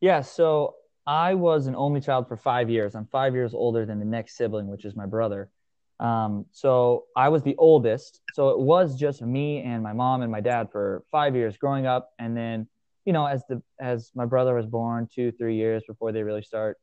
Yeah 0.01 0.23
so 0.23 0.75
I 1.07 1.35
was 1.35 1.67
an 1.67 1.77
only 1.77 2.01
child 2.01 2.27
for 2.29 2.37
five 2.37 2.69
years. 2.69 2.95
I'm 2.95 3.07
five 3.07 3.35
years 3.35 3.55
older 3.55 3.87
than 3.87 3.99
the 3.99 4.05
next 4.05 4.37
sibling, 4.37 4.67
which 4.67 4.85
is 4.85 4.97
my 4.97 5.07
brother. 5.07 5.51
Um, 6.01 6.47
so 6.53 7.05
I 7.17 7.29
was 7.29 7.43
the 7.43 7.57
oldest. 7.57 8.21
So 8.33 8.51
it 8.51 8.59
was 8.59 8.99
just 8.99 9.23
me 9.23 9.63
and 9.63 9.83
my 9.83 9.93
mom 9.93 10.23
and 10.23 10.31
my 10.31 10.41
dad 10.41 10.71
for 10.71 11.05
five 11.11 11.35
years 11.35 11.57
growing 11.57 11.87
up. 11.87 12.11
And 12.19 12.37
then, 12.37 12.69
you 13.05 13.13
know, 13.13 13.27
as 13.27 13.45
the 13.49 13.63
as 13.81 14.11
my 14.15 14.27
brother 14.27 14.55
was 14.55 14.67
born, 14.67 15.09
two, 15.13 15.33
three 15.33 15.57
years 15.57 15.85
before 15.87 16.13
they 16.13 16.23
really 16.23 16.43
start, 16.43 16.77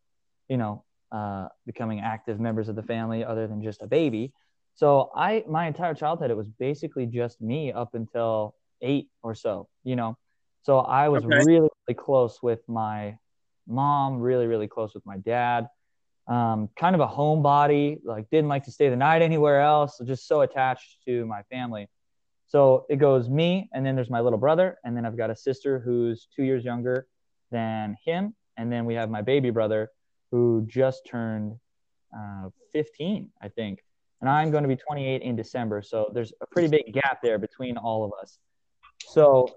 you 0.47 0.57
know, 0.57 0.83
uh, 1.11 1.47
becoming 1.65 1.99
active 1.99 2.39
members 2.39 2.69
of 2.69 2.75
the 2.75 2.83
family, 2.83 3.23
other 3.23 3.45
than 3.47 3.61
just 3.61 3.81
a 3.81 3.87
baby. 3.87 4.33
So 4.75 5.11
I 5.15 5.43
my 5.47 5.67
entire 5.67 5.93
childhood 5.93 6.31
it 6.31 6.37
was 6.37 6.47
basically 6.47 7.05
just 7.05 7.39
me 7.41 7.71
up 7.71 7.93
until 7.93 8.55
eight 8.81 9.09
or 9.21 9.35
so, 9.35 9.67
you 9.83 9.95
know. 9.95 10.17
So 10.63 10.79
I 10.79 11.09
was 11.09 11.25
okay. 11.25 11.35
really, 11.45 11.69
really 11.87 11.95
close 11.95 12.41
with 12.41 12.61
my 12.67 13.17
mom, 13.67 14.19
really, 14.19 14.47
really 14.47 14.67
close 14.67 14.93
with 14.93 15.05
my 15.05 15.17
dad. 15.17 15.67
Um, 16.27 16.69
kind 16.77 16.95
of 16.95 17.01
a 17.01 17.07
homebody, 17.07 17.99
like 18.03 18.29
didn't 18.29 18.47
like 18.47 18.63
to 18.65 18.71
stay 18.71 18.89
the 18.89 18.95
night 18.95 19.21
anywhere 19.21 19.61
else. 19.61 19.99
Just 20.05 20.27
so 20.27 20.41
attached 20.41 20.97
to 21.05 21.25
my 21.25 21.41
family. 21.51 21.87
So 22.47 22.85
it 22.87 22.97
goes 22.97 23.29
me, 23.29 23.69
and 23.73 23.85
then 23.85 23.95
there's 23.95 24.09
my 24.11 24.21
little 24.21 24.37
brother, 24.37 24.77
and 24.83 24.95
then 24.95 25.05
I've 25.05 25.17
got 25.17 25.31
a 25.31 25.35
sister 25.35 25.79
who's 25.79 26.27
two 26.35 26.43
years 26.43 26.63
younger 26.63 27.07
than 27.51 27.97
him, 28.05 28.35
and 28.57 28.71
then 28.71 28.85
we 28.85 28.93
have 28.93 29.09
my 29.09 29.21
baby 29.21 29.49
brother 29.49 29.89
who 30.31 30.63
just 30.67 31.05
turned 31.05 31.55
uh, 32.15 32.49
15, 32.71 33.31
I 33.41 33.47
think, 33.49 33.83
and 34.21 34.29
I'm 34.29 34.51
going 34.51 34.63
to 34.63 34.67
be 34.67 34.75
28 34.75 35.21
in 35.23 35.35
December. 35.35 35.81
So 35.81 36.11
there's 36.13 36.31
a 36.41 36.47
pretty 36.47 36.67
big 36.67 36.93
gap 36.93 37.21
there 37.23 37.39
between 37.39 37.75
all 37.75 38.03
of 38.03 38.11
us. 38.21 38.37
So 38.99 39.47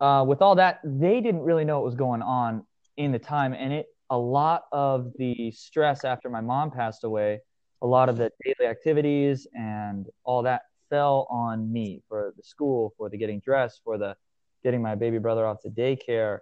uh, 0.00 0.24
with 0.26 0.42
all 0.42 0.54
that, 0.56 0.80
they 0.84 1.20
didn't 1.20 1.42
really 1.42 1.64
know 1.64 1.78
what 1.80 1.86
was 1.86 1.94
going 1.94 2.22
on 2.22 2.64
in 2.96 3.12
the 3.12 3.18
time 3.18 3.52
and 3.52 3.72
it 3.72 3.86
a 4.10 4.18
lot 4.18 4.62
of 4.72 5.12
the 5.18 5.50
stress 5.50 6.04
after 6.04 6.30
my 6.30 6.40
mom 6.40 6.70
passed 6.70 7.04
away 7.04 7.40
a 7.82 7.86
lot 7.86 8.08
of 8.08 8.16
the 8.16 8.30
daily 8.44 8.68
activities 8.68 9.46
and 9.54 10.06
all 10.24 10.42
that 10.42 10.62
fell 10.88 11.26
on 11.28 11.70
me 11.72 12.02
for 12.08 12.32
the 12.36 12.42
school 12.42 12.94
for 12.96 13.08
the 13.08 13.16
getting 13.16 13.40
dressed 13.40 13.80
for 13.84 13.98
the 13.98 14.16
getting 14.62 14.80
my 14.80 14.94
baby 14.94 15.18
brother 15.18 15.46
off 15.46 15.60
to 15.60 15.68
daycare 15.68 16.38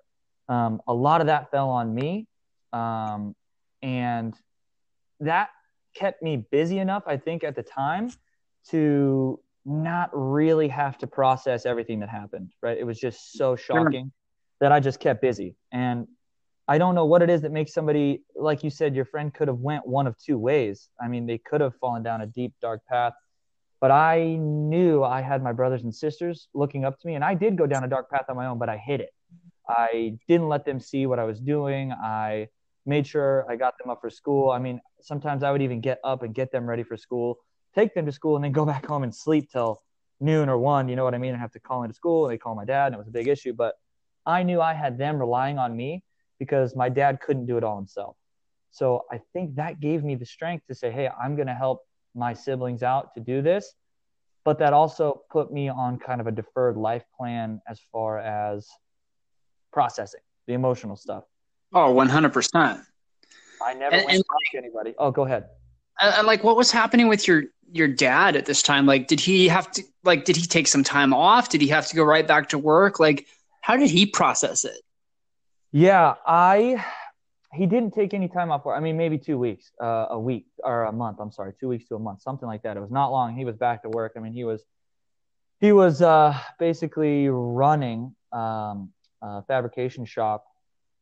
um, 0.48 0.80
a 0.86 0.94
lot 0.94 1.20
of 1.20 1.26
that 1.26 1.50
fell 1.50 1.70
on 1.70 1.94
me 1.94 2.26
um, 2.72 3.34
and 3.82 4.34
that 5.20 5.50
kept 5.94 6.22
me 6.22 6.44
busy 6.50 6.78
enough, 6.78 7.04
I 7.06 7.16
think, 7.16 7.44
at 7.44 7.54
the 7.54 7.62
time 7.62 8.10
to 8.70 9.40
not 9.64 10.10
really 10.12 10.68
have 10.68 10.98
to 10.98 11.06
process 11.06 11.64
everything 11.64 12.00
that 12.00 12.08
happened. 12.08 12.52
Right? 12.62 12.76
It 12.76 12.84
was 12.84 12.98
just 12.98 13.32
so 13.32 13.56
shocking 13.56 14.12
that 14.60 14.72
I 14.72 14.80
just 14.80 15.00
kept 15.00 15.22
busy, 15.22 15.54
and 15.72 16.06
I 16.66 16.78
don't 16.78 16.94
know 16.94 17.04
what 17.04 17.20
it 17.20 17.28
is 17.28 17.42
that 17.42 17.52
makes 17.52 17.74
somebody, 17.74 18.22
like 18.34 18.64
you 18.64 18.70
said, 18.70 18.94
your 18.94 19.04
friend 19.04 19.32
could 19.34 19.48
have 19.48 19.58
went 19.58 19.86
one 19.86 20.06
of 20.06 20.16
two 20.16 20.38
ways. 20.38 20.88
I 21.00 21.08
mean, 21.08 21.26
they 21.26 21.36
could 21.36 21.60
have 21.60 21.76
fallen 21.76 22.02
down 22.02 22.22
a 22.22 22.26
deep, 22.26 22.54
dark 22.62 22.80
path, 22.86 23.12
but 23.80 23.90
I 23.90 24.36
knew 24.40 25.04
I 25.04 25.20
had 25.20 25.42
my 25.42 25.52
brothers 25.52 25.82
and 25.82 25.94
sisters 25.94 26.48
looking 26.54 26.86
up 26.86 26.98
to 27.00 27.06
me, 27.06 27.16
and 27.16 27.24
I 27.24 27.34
did 27.34 27.58
go 27.58 27.66
down 27.66 27.84
a 27.84 27.88
dark 27.88 28.10
path 28.10 28.24
on 28.30 28.36
my 28.36 28.46
own, 28.46 28.58
but 28.58 28.70
I 28.70 28.78
hid 28.78 29.00
it. 29.00 29.10
I 29.68 30.16
didn't 30.26 30.48
let 30.48 30.64
them 30.64 30.80
see 30.80 31.04
what 31.04 31.18
I 31.18 31.24
was 31.24 31.38
doing. 31.38 31.92
I 31.92 32.48
made 32.86 33.06
sure 33.06 33.46
I 33.48 33.56
got 33.56 33.76
them 33.76 33.90
up 33.90 34.00
for 34.00 34.08
school. 34.08 34.50
I 34.50 34.58
mean, 34.58 34.80
sometimes 35.02 35.42
I 35.42 35.52
would 35.52 35.62
even 35.62 35.82
get 35.82 35.98
up 36.02 36.22
and 36.22 36.34
get 36.34 36.50
them 36.50 36.66
ready 36.66 36.82
for 36.82 36.96
school, 36.96 37.38
take 37.74 37.94
them 37.94 38.06
to 38.06 38.12
school, 38.12 38.36
and 38.36 38.44
then 38.44 38.52
go 38.52 38.64
back 38.74 38.86
home 38.86 39.02
and 39.02 39.14
sleep 39.14 39.50
till 39.50 39.82
noon 40.18 40.48
or 40.48 40.56
one. 40.56 40.88
You 40.88 40.96
know 40.96 41.04
what 41.04 41.14
I 41.14 41.18
mean? 41.18 41.34
I 41.34 41.38
have 41.38 41.52
to 41.52 41.60
call 41.60 41.82
into 41.82 41.94
school, 41.94 42.24
and 42.24 42.32
they 42.32 42.38
call 42.38 42.54
my 42.54 42.64
dad, 42.64 42.86
and 42.86 42.94
it 42.94 42.98
was 42.98 43.08
a 43.08 43.12
big 43.12 43.28
issue. 43.28 43.52
But 43.52 43.74
I 44.24 44.44
knew 44.44 44.62
I 44.62 44.72
had 44.72 44.96
them 44.96 45.18
relying 45.18 45.58
on 45.58 45.76
me 45.76 46.02
because 46.38 46.74
my 46.74 46.88
dad 46.88 47.20
couldn't 47.20 47.46
do 47.46 47.56
it 47.56 47.64
all 47.64 47.76
himself. 47.76 48.16
So 48.70 49.04
I 49.10 49.20
think 49.32 49.56
that 49.56 49.80
gave 49.80 50.02
me 50.02 50.16
the 50.16 50.26
strength 50.26 50.66
to 50.66 50.74
say, 50.74 50.90
hey, 50.90 51.08
I'm 51.08 51.36
going 51.36 51.46
to 51.46 51.54
help 51.54 51.82
my 52.14 52.32
siblings 52.32 52.82
out 52.82 53.14
to 53.14 53.20
do 53.20 53.40
this. 53.40 53.72
But 54.44 54.58
that 54.58 54.72
also 54.72 55.22
put 55.30 55.52
me 55.52 55.68
on 55.68 55.98
kind 55.98 56.20
of 56.20 56.26
a 56.26 56.32
deferred 56.32 56.76
life 56.76 57.04
plan 57.16 57.62
as 57.68 57.80
far 57.92 58.18
as 58.18 58.68
processing 59.72 60.20
the 60.46 60.52
emotional 60.52 60.96
stuff. 60.96 61.24
Oh, 61.72 61.94
100%. 61.94 62.84
I 63.62 63.74
never 63.74 63.94
and, 63.94 64.04
went 64.04 64.16
and, 64.16 64.24
to 64.52 64.58
anybody. 64.58 64.94
Oh, 64.98 65.10
go 65.10 65.24
ahead. 65.24 65.46
And 66.00 66.26
like, 66.26 66.44
what 66.44 66.56
was 66.56 66.70
happening 66.70 67.08
with 67.08 67.26
your 67.26 67.44
your 67.72 67.88
dad 67.88 68.36
at 68.36 68.46
this 68.46 68.62
time? 68.62 68.84
Like, 68.84 69.06
did 69.06 69.20
he 69.20 69.48
have 69.48 69.70
to 69.72 69.82
like? 70.02 70.24
Did 70.24 70.36
he 70.36 70.46
take 70.46 70.66
some 70.66 70.82
time 70.82 71.14
off? 71.14 71.48
Did 71.48 71.60
he 71.60 71.68
have 71.68 71.86
to 71.86 71.96
go 71.96 72.02
right 72.02 72.26
back 72.26 72.48
to 72.50 72.58
work? 72.58 72.98
Like, 72.98 73.26
how 73.60 73.76
did 73.76 73.90
he 73.90 74.06
process 74.06 74.64
it? 74.64 74.78
Yeah, 75.76 76.14
I 76.24 76.84
he 77.52 77.66
didn't 77.66 77.94
take 77.94 78.14
any 78.14 78.28
time 78.28 78.52
off 78.52 78.64
work. 78.64 78.76
I 78.76 78.80
mean, 78.80 78.96
maybe 78.96 79.18
two 79.18 79.36
weeks, 79.36 79.72
uh, 79.82 80.06
a 80.10 80.20
week 80.20 80.46
or 80.62 80.84
a 80.84 80.92
month. 80.92 81.18
I'm 81.18 81.32
sorry, 81.32 81.52
two 81.58 81.66
weeks 81.66 81.88
to 81.88 81.96
a 81.96 81.98
month, 81.98 82.22
something 82.22 82.46
like 82.46 82.62
that. 82.62 82.76
It 82.76 82.80
was 82.80 82.92
not 82.92 83.10
long. 83.10 83.34
He 83.34 83.44
was 83.44 83.56
back 83.56 83.82
to 83.82 83.88
work. 83.88 84.12
I 84.16 84.20
mean, 84.20 84.32
he 84.32 84.44
was 84.44 84.62
he 85.60 85.72
was 85.72 86.00
uh, 86.00 86.38
basically 86.60 87.28
running 87.28 88.14
um, 88.32 88.90
a 89.20 89.42
fabrication 89.48 90.04
shop 90.04 90.44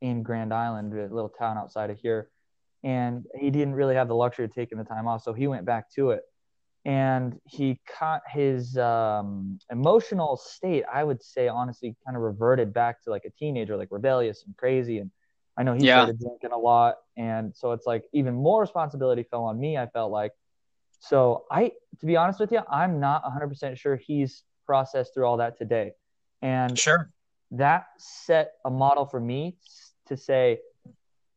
in 0.01 0.23
Grand 0.23 0.55
Island, 0.55 0.95
a 0.95 1.15
little 1.15 1.29
town 1.29 1.59
outside 1.59 1.91
of 1.91 1.99
here, 1.99 2.31
and 2.83 3.27
he 3.39 3.51
didn't 3.51 3.75
really 3.75 3.95
have 3.95 4.09
the 4.09 4.15
luxury 4.15 4.47
of 4.47 4.55
taking 4.55 4.79
the 4.79 4.85
time 4.85 5.07
off, 5.07 5.23
so 5.23 5.35
he 5.35 5.49
went 5.49 5.67
back 5.67 5.93
to 5.97 6.13
it 6.13 6.23
and 6.85 7.39
he 7.45 7.79
caught 7.87 8.23
his 8.29 8.77
um, 8.77 9.59
emotional 9.71 10.37
state 10.37 10.85
i 10.93 11.05
would 11.05 11.23
say 11.23 11.49
honestly 11.49 11.95
kind 12.05 12.17
of 12.17 12.23
reverted 12.23 12.73
back 12.73 13.03
to 13.03 13.11
like 13.11 13.25
a 13.25 13.31
teenager 13.31 13.77
like 13.77 13.89
rebellious 13.91 14.45
and 14.45 14.57
crazy 14.57 14.99
and 14.99 15.11
i 15.57 15.63
know 15.63 15.75
he 15.75 15.87
yeah. 15.87 15.97
started 15.97 16.19
drinking 16.19 16.51
a 16.53 16.59
lot 16.59 16.97
and 17.17 17.55
so 17.55 17.73
it's 17.73 17.87
like 17.87 18.05
even 18.13 18.35
more 18.35 18.61
responsibility 18.61 19.23
fell 19.23 19.45
on 19.45 19.59
me 19.59 19.77
i 19.77 19.87
felt 19.87 20.11
like. 20.11 20.33
So 20.99 21.45
i 21.51 21.73
to 22.01 22.07
be 22.07 22.17
honest 22.17 22.41
with 22.41 22.53
you 22.53 22.61
i'm 22.71 23.01
not 23.01 23.23
100% 23.25 23.77
sure 23.77 23.97
he's 23.97 24.43
processed 24.67 25.15
through 25.15 25.27
all 25.27 25.37
that 25.37 25.59
today 25.59 25.93
and 26.41 26.79
sure. 26.79 27.11
that 27.53 27.87
set 27.99 28.55
a 28.65 28.71
model 28.71 29.07
for 29.07 29.21
me 29.21 29.57
to 30.07 30.17
say 30.17 30.59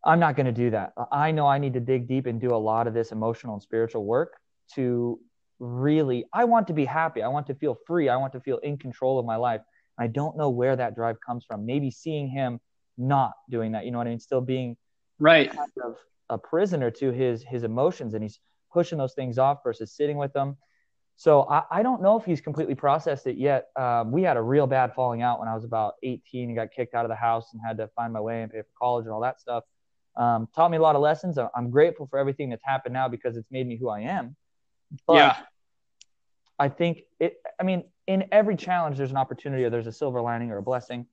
i'm 0.03 0.19
not 0.19 0.35
going 0.35 0.45
to 0.45 0.51
do 0.51 0.69
that. 0.71 0.93
I 1.11 1.31
know 1.31 1.45
i 1.47 1.59
need 1.59 1.73
to 1.73 1.79
dig 1.79 2.07
deep 2.07 2.25
and 2.25 2.41
do 2.41 2.53
a 2.53 2.57
lot 2.57 2.87
of 2.87 2.93
this 2.95 3.11
emotional 3.11 3.53
and 3.53 3.61
spiritual 3.61 4.05
work 4.05 4.37
to 4.73 5.19
really 5.59 6.25
i 6.33 6.43
want 6.43 6.67
to 6.67 6.73
be 6.73 6.85
happy. 6.85 7.21
I 7.21 7.27
want 7.27 7.47
to 7.47 7.55
feel 7.55 7.77
free. 7.87 8.09
I 8.09 8.17
want 8.17 8.33
to 8.33 8.39
feel 8.39 8.57
in 8.57 8.77
control 8.77 9.19
of 9.19 9.25
my 9.25 9.35
life. 9.35 9.61
I 9.97 10.07
don't 10.07 10.35
know 10.37 10.49
where 10.49 10.75
that 10.75 10.95
drive 10.95 11.17
comes 11.25 11.45
from. 11.45 11.65
Maybe 11.65 11.89
seeing 11.89 12.27
him 12.27 12.59
not 12.97 13.33
doing 13.49 13.73
that 13.73 13.85
you 13.85 13.91
know 13.91 13.97
what 13.97 14.07
i 14.07 14.09
mean? 14.09 14.19
Still 14.19 14.41
being 14.41 14.77
right. 15.19 15.51
kind 15.51 15.71
of 15.83 15.97
a 16.29 16.37
prisoner 16.37 16.89
to 16.91 17.11
his 17.11 17.43
his 17.43 17.63
emotions 17.63 18.13
and 18.13 18.23
he's 18.23 18.39
pushing 18.71 18.97
those 18.97 19.13
things 19.13 19.37
off 19.37 19.59
versus 19.63 19.93
sitting 19.95 20.17
with 20.17 20.33
them. 20.33 20.57
So 21.17 21.47
I, 21.49 21.63
I 21.71 21.83
don't 21.83 22.01
know 22.01 22.17
if 22.17 22.25
he's 22.25 22.41
completely 22.41 22.75
processed 22.75 23.25
it 23.25 23.37
yet. 23.37 23.67
Um, 23.77 24.11
we 24.11 24.21
had 24.21 24.35
a 24.35 24.41
real 24.41 24.67
bad 24.67 24.93
falling 24.93 25.21
out 25.21 25.39
when 25.39 25.47
i 25.47 25.55
was 25.55 25.63
about 25.63 25.93
18 26.03 26.49
and 26.49 26.57
got 26.57 26.71
kicked 26.71 26.93
out 26.93 27.05
of 27.05 27.09
the 27.09 27.15
house 27.15 27.53
and 27.53 27.61
had 27.65 27.77
to 27.77 27.87
find 27.95 28.11
my 28.11 28.19
way 28.19 28.41
and 28.41 28.51
pay 28.51 28.61
for 28.61 28.67
college 28.77 29.05
and 29.05 29.13
all 29.13 29.21
that 29.21 29.39
stuff. 29.39 29.63
Um, 30.17 30.47
taught 30.55 30.71
me 30.71 30.77
a 30.77 30.81
lot 30.81 30.95
of 30.95 31.01
lessons. 31.01 31.37
I'm 31.37 31.69
grateful 31.69 32.07
for 32.07 32.19
everything 32.19 32.49
that's 32.49 32.63
happened 32.65 32.93
now 32.93 33.07
because 33.07 33.35
it's 33.37 33.51
made 33.51 33.67
me 33.67 33.77
who 33.77 33.89
i 33.89 34.01
am 34.01 34.35
but 35.07 35.15
yeah. 35.15 35.37
I 36.57 36.69
think 36.69 37.01
it, 37.19 37.37
I 37.59 37.63
mean, 37.63 37.83
in 38.07 38.25
every 38.31 38.55
challenge, 38.55 38.97
there's 38.97 39.11
an 39.11 39.17
opportunity 39.17 39.63
or 39.63 39.69
there's 39.69 39.87
a 39.87 39.91
silver 39.91 40.21
lining 40.21 40.51
or 40.51 40.57
a 40.57 40.63
blessing. 40.63 41.05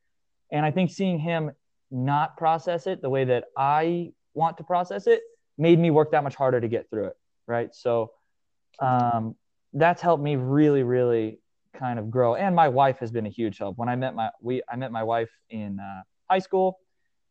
And 0.51 0.65
I 0.65 0.71
think 0.71 0.91
seeing 0.91 1.19
him 1.19 1.53
not 1.91 2.37
process 2.37 2.87
it 2.87 3.03
the 3.03 3.11
way 3.11 3.25
that 3.25 3.45
I 3.57 4.13
want 4.35 4.57
to 4.59 4.65
process 4.65 5.07
it 5.07 5.23
made 5.59 5.79
me 5.79 5.91
work 5.91 6.13
that 6.13 6.23
much 6.23 6.35
harder 6.35 6.61
to 6.61 6.69
get 6.69 6.89
through 6.91 7.07
it. 7.07 7.17
Right. 7.47 7.75
So 7.75 8.13
um, 8.79 9.35
that's 9.73 10.01
helped 10.01 10.23
me 10.23 10.37
really, 10.37 10.83
really 10.83 11.41
kind 11.75 11.99
of 11.99 12.11
grow. 12.11 12.35
And 12.35 12.55
my 12.55 12.69
wife 12.69 12.99
has 12.99 13.11
been 13.11 13.27
a 13.27 13.31
huge 13.31 13.59
help. 13.59 13.79
When 13.79 13.89
I 13.89 13.97
met 13.97 14.15
my, 14.15 14.31
we, 14.41 14.63
I 14.71 14.77
met 14.77 14.93
my 14.93 15.03
wife 15.03 15.31
in 15.51 15.81
uh, 15.81 16.03
high 16.31 16.39
school, 16.39 16.79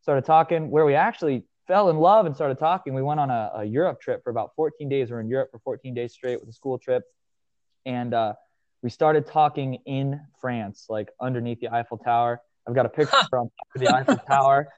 started 0.01 0.25
talking 0.25 0.69
where 0.69 0.85
we 0.85 0.95
actually 0.95 1.45
fell 1.67 1.89
in 1.89 1.97
love 1.97 2.25
and 2.25 2.35
started 2.35 2.57
talking. 2.57 2.93
We 2.93 3.01
went 3.01 3.19
on 3.19 3.29
a, 3.29 3.51
a 3.55 3.63
Europe 3.63 4.01
trip 4.01 4.23
for 4.23 4.29
about 4.29 4.51
14 4.55 4.89
days. 4.89 5.09
We 5.09 5.17
are 5.17 5.19
in 5.19 5.27
Europe 5.27 5.49
for 5.51 5.59
14 5.59 5.93
days 5.93 6.13
straight 6.13 6.39
with 6.39 6.49
a 6.49 6.53
school 6.53 6.77
trip. 6.77 7.03
And 7.85 8.13
uh, 8.13 8.33
we 8.81 8.89
started 8.89 9.25
talking 9.25 9.75
in 9.85 10.21
France, 10.39 10.85
like 10.89 11.09
underneath 11.19 11.59
the 11.59 11.73
Eiffel 11.73 11.97
Tower. 11.97 12.41
I've 12.67 12.75
got 12.75 12.85
a 12.85 12.89
picture 12.89 13.17
from 13.29 13.49
the 13.75 13.93
Eiffel 13.93 14.17
Tower. 14.27 14.69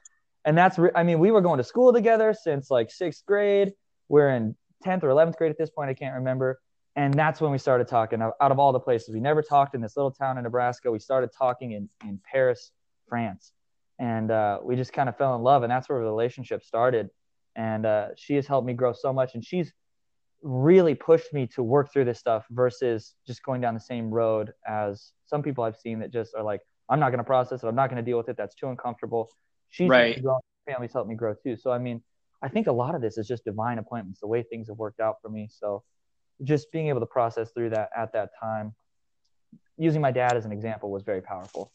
And 0.44 0.56
that's, 0.56 0.78
re- 0.78 0.90
I 0.94 1.02
mean, 1.02 1.18
we 1.18 1.30
were 1.30 1.40
going 1.40 1.58
to 1.58 1.64
school 1.64 1.92
together 1.92 2.34
since 2.34 2.70
like 2.70 2.90
sixth 2.90 3.24
grade. 3.26 3.72
We're 4.08 4.30
in 4.30 4.54
10th 4.84 5.02
or 5.02 5.08
11th 5.08 5.36
grade 5.36 5.50
at 5.50 5.58
this 5.58 5.70
point. 5.70 5.90
I 5.90 5.94
can't 5.94 6.14
remember. 6.14 6.60
And 6.96 7.12
that's 7.14 7.40
when 7.40 7.50
we 7.50 7.58
started 7.58 7.88
talking. 7.88 8.22
Out 8.22 8.34
of 8.40 8.58
all 8.58 8.72
the 8.72 8.80
places, 8.80 9.14
we 9.14 9.20
never 9.20 9.42
talked 9.42 9.74
in 9.74 9.80
this 9.80 9.96
little 9.96 10.12
town 10.12 10.38
in 10.38 10.44
Nebraska. 10.44 10.90
We 10.92 11.00
started 11.00 11.30
talking 11.36 11.72
in, 11.72 11.88
in 12.06 12.20
Paris, 12.30 12.70
France 13.08 13.52
and 13.98 14.30
uh, 14.30 14.58
we 14.62 14.76
just 14.76 14.92
kind 14.92 15.08
of 15.08 15.16
fell 15.16 15.34
in 15.36 15.42
love 15.42 15.62
and 15.62 15.70
that's 15.70 15.88
where 15.88 15.98
the 15.98 16.04
relationship 16.04 16.64
started. 16.64 17.10
And 17.56 17.86
uh, 17.86 18.08
she 18.16 18.34
has 18.34 18.46
helped 18.46 18.66
me 18.66 18.74
grow 18.74 18.92
so 18.92 19.12
much 19.12 19.34
and 19.34 19.44
she's 19.44 19.72
really 20.44 20.94
pushed 20.94 21.32
me 21.32 21.46
to 21.46 21.62
work 21.62 21.90
through 21.90 22.04
this 22.04 22.18
stuff 22.18 22.44
versus 22.50 23.14
just 23.26 23.42
going 23.42 23.62
down 23.62 23.72
the 23.72 23.80
same 23.80 24.10
road 24.10 24.52
as 24.68 25.12
some 25.24 25.42
people 25.42 25.64
i've 25.64 25.76
seen 25.76 25.98
that 25.98 26.12
just 26.12 26.34
are 26.34 26.42
like 26.42 26.60
i'm 26.90 27.00
not 27.00 27.08
going 27.08 27.18
to 27.18 27.24
process 27.24 27.62
it. 27.62 27.66
I'm 27.66 27.74
not 27.74 27.88
going 27.88 28.04
to 28.04 28.08
deal 28.08 28.18
with 28.18 28.28
it. 28.28 28.36
That's 28.36 28.54
too 28.54 28.68
uncomfortable. 28.68 29.30
She's 29.70 29.88
right. 29.88 30.22
grown, 30.22 30.40
family's 30.66 30.92
helped 30.92 31.08
me 31.08 31.14
grow 31.14 31.34
too. 31.42 31.56
So 31.56 31.72
i 31.72 31.78
mean 31.78 32.02
i 32.42 32.48
think 32.48 32.66
a 32.66 32.72
lot 32.72 32.94
of 32.94 33.00
this 33.00 33.16
is 33.16 33.26
just 33.26 33.44
divine 33.46 33.78
appointments 33.78 34.20
the 34.20 34.26
way 34.26 34.42
things 34.42 34.68
have 34.68 34.76
worked 34.76 35.00
out 35.00 35.16
for 35.22 35.30
me. 35.30 35.48
So 35.50 35.82
just 36.42 36.70
being 36.72 36.88
able 36.88 37.00
to 37.00 37.06
process 37.06 37.50
through 37.52 37.70
that 37.70 37.88
at 37.96 38.12
that 38.12 38.30
time 38.38 38.74
using 39.78 40.02
my 40.02 40.10
dad 40.10 40.36
as 40.36 40.44
an 40.44 40.52
example 40.52 40.90
was 40.90 41.02
very 41.04 41.22
powerful 41.22 41.72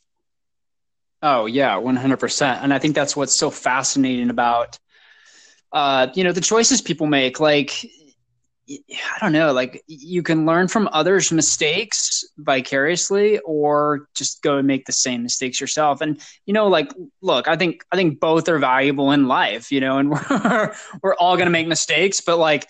Oh 1.22 1.46
yeah, 1.46 1.76
one 1.78 1.96
hundred 1.96 2.20
percent. 2.20 2.64
And 2.64 2.74
I 2.74 2.80
think 2.80 2.96
that's 2.96 3.16
what's 3.16 3.38
so 3.38 3.50
fascinating 3.50 4.30
about, 4.30 4.80
uh, 5.74 6.08
you 6.16 6.24
know, 6.24 6.32
the 6.32 6.42
choices 6.42 6.82
people 6.82 7.08
make. 7.08 7.40
Like, 7.40 7.86
I 8.70 9.18
don't 9.20 9.32
know, 9.32 9.52
like 9.52 9.84
you 9.88 10.22
can 10.22 10.46
learn 10.46 10.68
from 10.68 10.90
others' 10.94 11.32
mistakes 11.32 12.24
vicariously, 12.38 13.40
or 13.40 14.08
just 14.16 14.44
go 14.44 14.58
and 14.58 14.68
make 14.68 14.86
the 14.86 14.92
same 14.92 15.24
mistakes 15.24 15.60
yourself. 15.60 16.02
And 16.02 16.22
you 16.46 16.54
know, 16.54 16.68
like, 16.68 16.92
look, 17.22 17.48
I 17.48 17.56
think 17.56 17.84
I 17.92 17.96
think 17.96 18.20
both 18.20 18.48
are 18.48 18.60
valuable 18.60 19.12
in 19.12 19.28
life. 19.28 19.72
You 19.72 19.82
know, 19.82 19.98
and 19.98 20.12
we're 20.30 20.74
we're 21.02 21.16
all 21.16 21.36
gonna 21.38 21.50
make 21.50 21.68
mistakes, 21.68 22.22
but 22.22 22.38
like. 22.38 22.68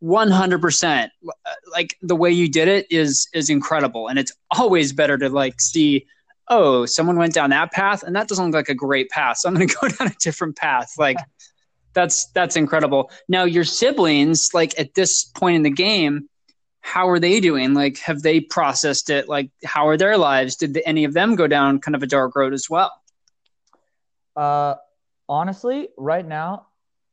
100% 0.00 1.10
like 1.72 1.96
the 2.02 2.14
way 2.14 2.30
you 2.30 2.50
did 2.50 2.68
it 2.68 2.86
is 2.90 3.28
is 3.32 3.48
incredible 3.48 4.08
and 4.08 4.18
it's 4.18 4.30
always 4.50 4.92
better 4.92 5.16
to 5.16 5.30
like 5.30 5.58
see 5.58 6.04
oh, 6.48 6.86
someone 6.86 7.16
went 7.16 7.34
down 7.34 7.50
that 7.50 7.72
path 7.72 8.02
and 8.02 8.14
that 8.16 8.28
doesn't 8.28 8.46
look 8.46 8.54
like 8.54 8.68
a 8.68 8.74
great 8.74 9.10
path. 9.10 9.38
So 9.38 9.48
I'm 9.48 9.54
going 9.54 9.68
to 9.68 9.74
go 9.80 9.88
down 9.88 10.08
a 10.08 10.14
different 10.20 10.56
path. 10.56 10.92
Like 10.98 11.16
that's, 11.94 12.26
that's 12.34 12.56
incredible. 12.56 13.10
Now 13.28 13.44
your 13.44 13.64
siblings, 13.64 14.50
like 14.54 14.78
at 14.78 14.94
this 14.94 15.24
point 15.24 15.56
in 15.56 15.62
the 15.62 15.70
game, 15.70 16.28
how 16.86 17.08
are 17.08 17.18
they 17.18 17.40
doing? 17.40 17.74
Like, 17.74 17.98
have 17.98 18.22
they 18.22 18.38
processed 18.38 19.10
it? 19.10 19.28
Like, 19.28 19.50
how 19.64 19.88
are 19.88 19.96
their 19.96 20.16
lives? 20.16 20.54
Did 20.54 20.80
any 20.86 21.02
of 21.02 21.12
them 21.12 21.34
go 21.34 21.48
down 21.48 21.80
kind 21.80 21.96
of 21.96 22.02
a 22.04 22.06
dark 22.06 22.36
road 22.36 22.52
as 22.52 22.70
well? 22.70 22.92
Uh, 24.36 24.76
honestly, 25.28 25.88
right 25.98 26.24
now, 26.24 26.68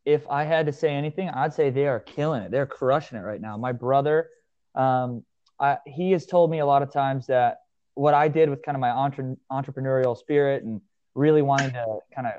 if 0.06 0.28
I 0.30 0.44
had 0.44 0.68
to 0.68 0.74
say 0.74 0.90
anything, 0.90 1.28
I'd 1.28 1.56
say 1.56 1.72
they 1.72 1.88
are 1.88 2.00
killing 2.00 2.44
it. 2.44 2.52
They're 2.52 2.68
crushing 2.68 3.18
it 3.18 3.22
right 3.22 3.42
now. 3.42 3.58
My 3.58 3.72
brother, 3.72 4.30
um, 4.76 5.24
I, 5.60 5.78
he 5.88 6.12
has 6.12 6.28
told 6.28 6.52
me 6.52 6.60
a 6.60 6.68
lot 6.68 6.84
of 6.84 6.94
times 6.94 7.26
that 7.28 7.63
what 7.96 8.14
I 8.14 8.28
did 8.28 8.50
with 8.50 8.64
kind 8.64 8.76
of 8.76 8.82
my 8.82 8.90
entre- 8.90 9.38
entrepreneurial 9.52 10.18
spirit 10.18 10.64
and 10.64 10.82
really 11.16 11.42
wanting 11.42 11.72
to 11.72 12.00
kind 12.14 12.28
of 12.28 12.34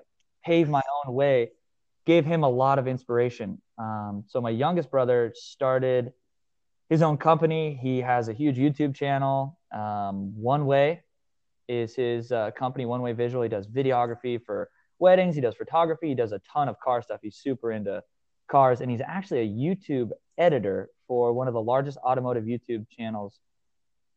pave 0.45 0.69
my 0.69 0.83
own 1.05 1.15
way 1.15 1.51
gave 2.07 2.25
him 2.25 2.43
a 2.43 2.49
lot 2.49 2.79
of 2.79 2.87
inspiration. 2.87 3.61
Um, 3.79 4.25
so 4.27 4.41
my 4.41 4.51
youngest 4.51 4.91
brother 4.91 5.33
started 5.35 6.13
his 6.91 7.03
own 7.03 7.17
company. 7.17 7.79
He 7.81 8.01
has 8.01 8.29
a 8.29 8.33
huge 8.33 8.57
YouTube 8.57 8.95
channel. 8.95 9.59
Um, 9.75 10.35
One 10.37 10.67
Way 10.67 11.03
is 11.67 11.97
his 11.97 12.31
uh, 12.31 12.51
company, 12.51 12.85
One 12.85 13.01
Way 13.01 13.13
Visual. 13.13 13.43
He 13.43 13.49
does 13.49 13.67
videography 13.67 14.39
for 14.45 14.69
weddings. 14.99 15.35
He 15.35 15.41
does 15.41 15.55
photography. 15.55 16.09
He 16.09 16.15
does 16.15 16.33
a 16.33 16.41
ton 16.41 16.69
of 16.69 16.79
car 16.79 17.01
stuff. 17.01 17.21
He's 17.23 17.37
super 17.37 17.73
into 17.73 18.03
cars, 18.49 18.81
and 18.81 18.91
he's 18.91 19.01
actually 19.01 19.41
a 19.41 19.49
YouTube 19.49 20.11
editor 20.37 20.91
for 21.09 21.33
one 21.33 21.49
of 21.49 21.55
the 21.55 21.63
largest 21.63 21.97
automotive 21.99 22.45
YouTube 22.45 22.87
channels 22.91 23.41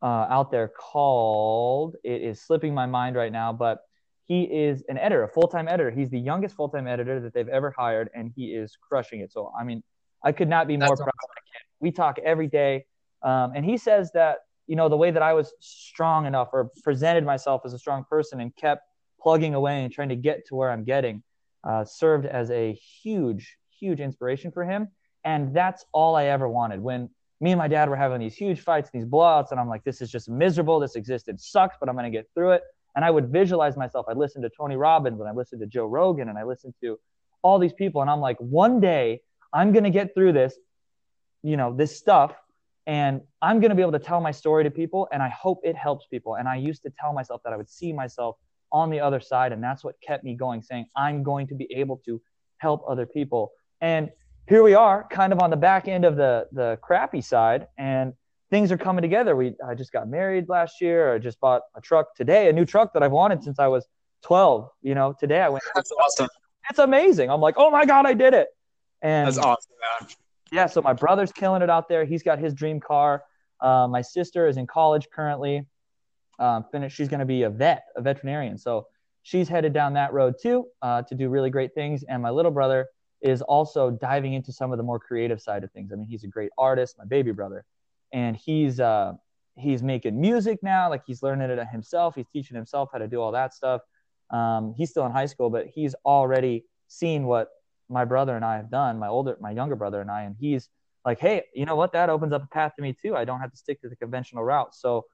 uh, 0.02 0.28
out 0.30 0.52
there 0.52 0.68
called. 0.70 1.96
It 2.04 2.22
is 2.22 2.42
slipping 2.42 2.74
my 2.74 2.86
mind 2.86 3.16
right 3.16 3.32
now, 3.32 3.54
but 3.54 3.80
he 4.26 4.44
is 4.44 4.84
an 4.90 4.98
editor, 4.98 5.24
a 5.24 5.30
full 5.30 5.48
time 5.48 5.68
editor. 5.68 5.92
He's 5.92 6.10
the 6.10 6.20
youngest 6.20 6.56
full 6.56 6.70
time 6.70 6.88
editor 6.88 7.20
that 7.22 7.34
they've 7.34 7.48
ever 7.48 7.74
hired, 7.78 8.10
and 8.14 8.32
he 8.36 8.48
is 8.48 8.78
crushing 8.82 9.22
it. 9.22 9.32
So, 9.32 9.52
I 9.58 9.64
mean, 9.64 9.84
I 10.24 10.32
could 10.32 10.50
not 10.50 10.68
be 10.68 10.78
more 10.78 10.90
That's 10.90 11.00
proud 11.00 11.08
awesome. 11.08 11.30
of 11.30 11.36
my. 11.36 11.60
We 11.80 11.92
talk 11.92 12.18
every 12.24 12.48
day, 12.48 12.86
um, 13.22 13.54
and 13.56 13.64
he 13.64 13.78
says 13.78 14.12
that 14.14 14.40
you 14.66 14.76
know 14.76 14.90
the 14.90 14.98
way 14.98 15.12
that 15.12 15.22
I 15.22 15.34
was 15.34 15.54
strong 15.60 16.26
enough 16.26 16.50
or 16.52 16.72
presented 16.84 17.24
myself 17.24 17.62
as 17.66 17.74
a 17.74 17.80
strong 17.80 18.04
person 18.10 18.42
and 18.42 18.56
kept 18.56 18.82
plugging 19.22 19.54
away 19.54 19.84
and 19.84 19.92
trying 19.94 20.10
to 20.10 20.16
get 20.16 20.46
to 20.48 20.56
where 20.56 20.72
I'm 20.72 20.84
getting 20.84 21.24
uh, 21.64 21.86
served 21.86 22.26
as 22.26 22.50
a 22.52 22.74
huge, 22.74 23.58
huge 23.80 24.00
inspiration 24.00 24.52
for 24.52 24.64
him. 24.64 24.90
And 25.24 25.56
that's 25.56 25.86
all 25.92 26.16
I 26.16 26.26
ever 26.26 26.48
wanted. 26.48 26.80
When 26.80 27.10
me 27.40 27.52
and 27.52 27.58
my 27.58 27.68
dad 27.68 27.90
were 27.90 27.96
having 27.96 28.20
these 28.20 28.36
huge 28.36 28.62
fights, 28.62 28.90
and 28.92 29.02
these 29.02 29.10
blowouts, 29.10 29.52
and 29.52 29.60
I'm 29.60 29.70
like, 29.70 29.84
this 29.84 30.02
is 30.02 30.10
just 30.10 30.30
miserable. 30.30 30.80
This 30.80 30.96
existed 30.96 31.40
sucks, 31.40 31.76
but 31.80 31.88
I'm 31.88 31.96
to 31.96 32.10
get 32.10 32.28
through 32.34 32.52
it. 32.52 32.64
And 32.96 33.06
I 33.06 33.12
would 33.12 33.30
visualize 33.30 33.78
myself. 33.78 34.08
I 34.10 34.14
listened 34.14 34.44
to 34.44 34.50
Tony 34.50 34.76
Robbins 34.76 35.20
and 35.20 35.30
I 35.30 35.32
listened 35.32 35.62
to 35.62 35.68
Joe 35.68 35.86
Rogan 35.86 36.30
and 36.30 36.38
I 36.38 36.44
listened 36.44 36.74
to 36.82 36.98
all 37.44 37.60
these 37.60 37.74
people. 37.74 38.02
And 38.02 38.10
I'm 38.10 38.22
like, 38.22 38.38
one 38.40 38.80
day 38.80 39.22
I'm 39.54 39.72
to 39.84 39.92
get 39.92 40.16
through 40.16 40.34
this, 40.34 40.56
you 41.44 41.58
know, 41.58 41.76
this 41.76 41.96
stuff. 41.96 42.34
And 42.88 43.22
I'm 43.40 43.60
to 43.70 43.76
be 43.76 43.84
able 43.84 43.92
to 43.92 44.00
tell 44.00 44.20
my 44.20 44.32
story 44.32 44.64
to 44.64 44.72
people. 44.72 45.08
And 45.12 45.22
I 45.22 45.30
hope 45.30 45.60
it 45.64 45.76
helps 45.76 46.08
people. 46.08 46.38
And 46.38 46.48
I 46.48 46.56
used 46.56 46.82
to 46.84 46.90
tell 47.00 47.14
myself 47.14 47.42
that 47.44 47.54
I 47.54 47.58
would 47.58 47.70
see 47.70 47.94
myself 47.94 48.38
on 48.72 48.90
the 48.90 49.00
other 49.00 49.20
side. 49.20 49.52
And 49.52 49.64
that's 49.64 49.84
what 49.84 50.02
kept 50.02 50.24
me 50.24 50.34
going, 50.34 50.64
saying, 50.64 50.88
I'm 50.96 51.22
going 51.22 51.46
to 51.50 51.54
be 51.54 51.68
able 51.76 52.02
to 52.06 52.20
help 52.58 52.84
other 52.88 53.06
people. 53.06 53.52
And 53.80 54.10
here 54.48 54.64
we 54.64 54.74
are, 54.74 55.06
kind 55.10 55.34
of 55.34 55.40
on 55.40 55.50
the 55.50 55.58
back 55.58 55.88
end 55.88 56.06
of 56.06 56.16
the, 56.16 56.48
the 56.52 56.80
crappy 56.82 57.22
side. 57.22 57.68
And 57.78 58.14
things 58.50 58.72
are 58.72 58.78
coming 58.78 59.02
together. 59.02 59.36
We 59.36 59.56
I 59.66 59.76
just 59.76 59.92
got 59.92 60.08
married 60.08 60.50
last 60.50 60.82
year. 60.82 61.14
I 61.14 61.20
just 61.20 61.40
bought 61.40 61.64
a 61.76 61.82
truck 61.82 62.16
today, 62.16 62.50
a 62.50 62.54
new 62.54 62.66
truck 62.66 62.94
that 62.94 63.04
I've 63.04 63.12
wanted 63.12 63.44
since 63.44 63.60
I 63.60 63.68
was 63.68 63.86
12. 64.24 64.70
You 64.82 64.96
know, 64.96 65.14
today 65.20 65.42
I 65.42 65.50
went. 65.50 65.64
That's 65.76 65.92
awesome. 65.92 66.28
It's 66.70 66.80
amazing. 66.80 67.30
I'm 67.30 67.42
like, 67.42 67.56
oh 67.58 67.70
my 67.70 67.86
god, 67.86 68.06
I 68.06 68.14
did 68.14 68.34
it. 68.34 68.48
And 69.02 69.28
that's 69.28 69.38
awesome, 69.38 69.74
man. 70.02 70.10
Yeah. 70.52 70.66
So 70.66 70.82
my 70.82 70.94
brother's 70.94 71.32
killing 71.32 71.62
it 71.62 71.70
out 71.70 71.90
there. 71.90 72.06
He's 72.06 72.24
got 72.24 72.40
his 72.40 72.54
dream 72.54 72.80
car. 72.80 73.24
Uh, 73.60 73.88
my 73.90 74.02
sister 74.02 74.48
is 74.48 74.58
in 74.58 74.68
college 74.68 75.08
currently. 75.14 75.66
Um, 76.40 76.66
finished. 76.72 76.96
She's 76.96 77.10
going 77.10 77.20
to 77.20 77.26
be 77.26 77.44
a 77.44 77.50
vet, 77.50 77.84
a 77.96 78.02
veterinarian. 78.02 78.58
So 78.58 78.88
she's 79.24 79.50
headed 79.50 79.74
down 79.74 79.94
that 79.94 80.14
road 80.14 80.36
too 80.42 80.68
uh, 80.82 81.02
to 81.04 81.16
do 81.16 81.30
really 81.30 81.50
great 81.50 81.74
things. 81.74 82.04
And 82.08 82.22
my 82.22 82.30
little 82.30 82.52
brother 82.52 82.88
is 83.22 83.42
also 83.42 83.90
diving 83.90 84.34
into 84.34 84.52
some 84.52 84.72
of 84.72 84.78
the 84.78 84.84
more 84.84 85.00
creative 85.00 85.42
side 85.42 85.64
of 85.64 85.72
things. 85.72 85.92
I 85.92 85.96
mean, 85.96 86.08
he's 86.08 86.24
a 86.24 86.28
great 86.28 86.52
artist, 86.58 86.98
my 86.98 87.06
baby 87.06 87.32
brother 87.32 87.66
and 88.14 88.36
he's 88.36 88.80
uh, 88.80 89.14
he's 89.56 89.84
making 89.84 90.20
music 90.20 90.60
now. 90.62 90.90
Like 90.90 91.04
he's 91.06 91.24
learning 91.24 91.50
it 91.50 91.68
himself. 91.72 92.16
He's 92.16 92.28
teaching 92.32 92.56
himself 92.56 92.90
how 92.92 93.00
to 93.00 93.08
do 93.08 93.22
all 93.22 93.32
that 93.32 93.54
stuff. 93.54 93.82
Um, 94.30 94.74
he's 94.78 94.90
still 94.90 95.06
in 95.06 95.12
high 95.12 95.26
school, 95.26 95.50
but 95.50 95.68
he's 95.68 95.96
already 96.06 96.66
seen 96.88 97.26
what 97.26 97.50
my 97.90 98.06
brother 98.06 98.36
and 98.36 98.44
I 98.44 98.58
have 98.58 98.70
done. 98.70 99.00
My 99.00 99.08
older, 99.08 99.38
my 99.40 99.52
younger 99.52 99.76
brother 99.76 100.02
and 100.02 100.12
I, 100.12 100.24
and 100.24 100.36
he's 100.38 100.70
like, 101.06 101.20
hey, 101.20 101.44
you 101.54 101.66
know 101.66 101.76
what? 101.76 101.94
That 101.94 102.10
opens 102.10 102.34
up 102.34 102.44
a 102.44 102.48
path 102.48 102.74
to 102.76 102.82
me 102.82 102.94
too. 102.94 103.16
I 103.16 103.26
don't 103.26 103.40
have 103.40 103.52
to 103.52 103.58
stick 103.58 103.82
to 103.82 103.90
the 103.90 103.96
conventional 103.96 104.44
route. 104.44 104.76
So 104.76 105.06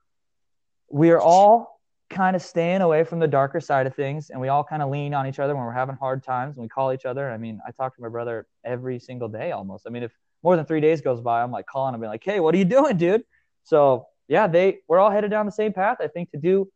we're 0.90 1.20
all 1.20 1.73
kind 2.14 2.36
of 2.36 2.42
staying 2.42 2.82
away 2.82 3.04
from 3.04 3.20
the 3.20 3.28
darker 3.28 3.60
side 3.60 3.88
of 3.88 3.96
things 3.96 4.30
and 4.30 4.40
we 4.40 4.48
all 4.48 4.64
kind 4.64 4.82
of 4.82 4.90
lean 4.90 5.14
on 5.14 5.28
each 5.28 5.40
other 5.40 5.56
when 5.56 5.66
we're 5.66 5.72
having 5.72 5.96
hard 5.96 6.24
times 6.24 6.56
and 6.56 6.64
we 6.64 6.70
call 6.70 6.94
each 6.94 7.06
other. 7.06 7.30
I 7.30 7.38
mean, 7.38 7.60
I 7.68 7.72
talk 7.72 7.96
to 7.96 8.02
my 8.02 8.10
brother 8.10 8.48
every 8.64 9.00
single 9.00 9.28
day 9.28 9.52
almost. 9.52 9.86
I 9.88 9.90
mean, 9.90 10.04
if 10.04 10.12
more 10.44 10.56
than 10.56 10.66
three 10.66 10.82
days 10.82 11.02
goes 11.02 11.22
by, 11.22 11.42
I'm 11.42 11.52
like 11.52 11.66
calling 11.66 11.94
him, 11.94 12.02
being 12.02 12.12
like, 12.12 12.24
"Hey, 12.24 12.40
what 12.40 12.54
are 12.54 12.58
you 12.58 12.66
doing, 12.66 12.98
dude?" 12.98 13.24
So 13.64 14.08
yeah, 14.28 14.48
they 14.48 14.80
we're 14.88 15.00
all 15.00 15.10
headed 15.10 15.32
down 15.32 15.46
the 15.46 15.52
same 15.52 15.74
path. 15.74 15.98
I 16.00 16.08
think 16.08 16.32
to 16.32 16.38
do 16.38 16.70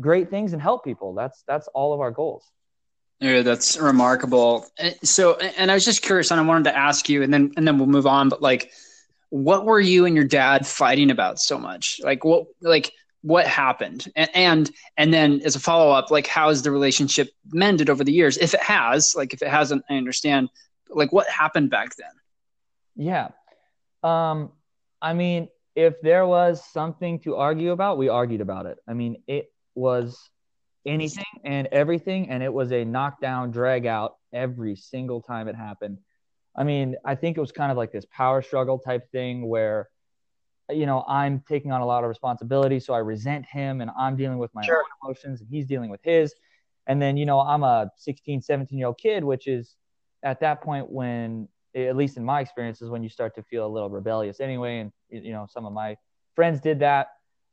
great 0.00 0.30
things 0.30 0.52
and 0.52 0.62
help 0.62 0.84
people. 0.84 1.14
That's 1.14 1.42
that's 1.46 1.68
all 1.68 1.92
of 1.92 2.00
our 2.00 2.10
goals. 2.10 2.50
Yeah, 3.20 3.42
that's 3.42 3.78
remarkable. 3.78 4.66
Eh, 4.78 4.94
so, 5.04 5.36
and 5.36 5.70
I 5.70 5.74
was 5.74 5.84
just 5.84 6.02
curious, 6.02 6.30
and 6.30 6.40
I 6.40 6.44
wanted 6.44 6.64
to 6.64 6.76
ask 6.76 7.08
you, 7.08 7.22
and 7.22 7.32
then 7.32 7.52
and 7.56 7.66
then 7.66 7.78
we'll 7.78 7.86
move 7.86 8.06
on. 8.06 8.28
But 8.28 8.42
like, 8.42 8.72
what 9.30 9.64
were 9.64 9.80
you 9.80 10.06
and 10.06 10.16
your 10.16 10.24
dad 10.24 10.66
fighting 10.66 11.10
about 11.10 11.38
so 11.38 11.58
much? 11.58 12.00
Like, 12.02 12.24
what 12.24 12.46
like 12.60 12.92
what 13.22 13.46
happened? 13.46 14.10
And 14.14 14.30
and, 14.34 14.70
and 14.96 15.14
then 15.14 15.40
as 15.44 15.56
a 15.56 15.60
follow 15.60 15.90
up, 15.90 16.10
like, 16.10 16.26
how 16.26 16.48
has 16.48 16.62
the 16.62 16.70
relationship 16.70 17.30
mended 17.52 17.88
over 17.88 18.04
the 18.04 18.12
years? 18.12 18.36
If 18.36 18.54
it 18.54 18.62
has, 18.62 19.14
like, 19.16 19.32
if 19.32 19.42
it 19.42 19.48
hasn't, 19.48 19.84
I 19.88 19.94
understand. 19.96 20.48
Like, 20.90 21.12
what 21.12 21.28
happened 21.28 21.70
back 21.70 21.96
then? 21.96 22.10
Yeah. 22.96 23.28
Um, 24.02 24.52
I 25.00 25.14
mean, 25.14 25.48
if 25.74 26.00
there 26.02 26.26
was 26.26 26.62
something 26.72 27.20
to 27.20 27.36
argue 27.36 27.70
about, 27.70 27.96
we 27.96 28.08
argued 28.08 28.40
about 28.40 28.66
it. 28.66 28.78
I 28.86 28.92
mean, 28.92 29.22
it 29.26 29.50
was 29.74 30.18
anything 30.84 31.24
and 31.44 31.68
everything, 31.68 32.28
and 32.28 32.42
it 32.42 32.52
was 32.52 32.72
a 32.72 32.84
knockdown, 32.84 33.52
drag 33.52 33.86
out 33.86 34.16
every 34.32 34.76
single 34.76 35.22
time 35.22 35.48
it 35.48 35.54
happened. 35.54 35.98
I 36.54 36.64
mean, 36.64 36.96
I 37.04 37.14
think 37.14 37.38
it 37.38 37.40
was 37.40 37.52
kind 37.52 37.70
of 37.70 37.78
like 37.78 37.92
this 37.92 38.04
power 38.10 38.42
struggle 38.42 38.78
type 38.78 39.10
thing 39.12 39.48
where, 39.48 39.88
you 40.76 40.86
know, 40.86 41.04
I'm 41.08 41.42
taking 41.48 41.72
on 41.72 41.80
a 41.80 41.86
lot 41.86 42.04
of 42.04 42.08
responsibility, 42.08 42.80
so 42.80 42.94
I 42.94 42.98
resent 42.98 43.46
him, 43.46 43.80
and 43.80 43.90
I'm 43.98 44.16
dealing 44.16 44.38
with 44.38 44.54
my 44.54 44.62
sure. 44.62 44.78
own 44.78 45.08
emotions, 45.08 45.40
and 45.40 45.50
he's 45.50 45.66
dealing 45.66 45.90
with 45.90 46.00
his. 46.02 46.34
And 46.86 47.00
then, 47.00 47.16
you 47.16 47.26
know, 47.26 47.40
I'm 47.40 47.62
a 47.62 47.90
16, 47.96 48.42
17 48.42 48.78
year 48.78 48.88
old 48.88 48.98
kid, 48.98 49.24
which 49.24 49.46
is 49.46 49.76
at 50.22 50.40
that 50.40 50.62
point 50.62 50.90
when 50.90 51.48
at 51.74 51.96
least 51.96 52.16
in 52.16 52.24
my 52.24 52.40
experience 52.40 52.82
is 52.82 52.90
when 52.90 53.02
you 53.02 53.08
start 53.08 53.34
to 53.34 53.42
feel 53.42 53.66
a 53.66 53.68
little 53.68 53.88
rebellious 53.88 54.40
anyway. 54.40 54.80
And, 54.80 54.92
you 55.08 55.32
know, 55.32 55.46
some 55.50 55.64
of 55.64 55.72
my 55.72 55.96
friends 56.34 56.60
did 56.60 56.80
that. 56.80 57.08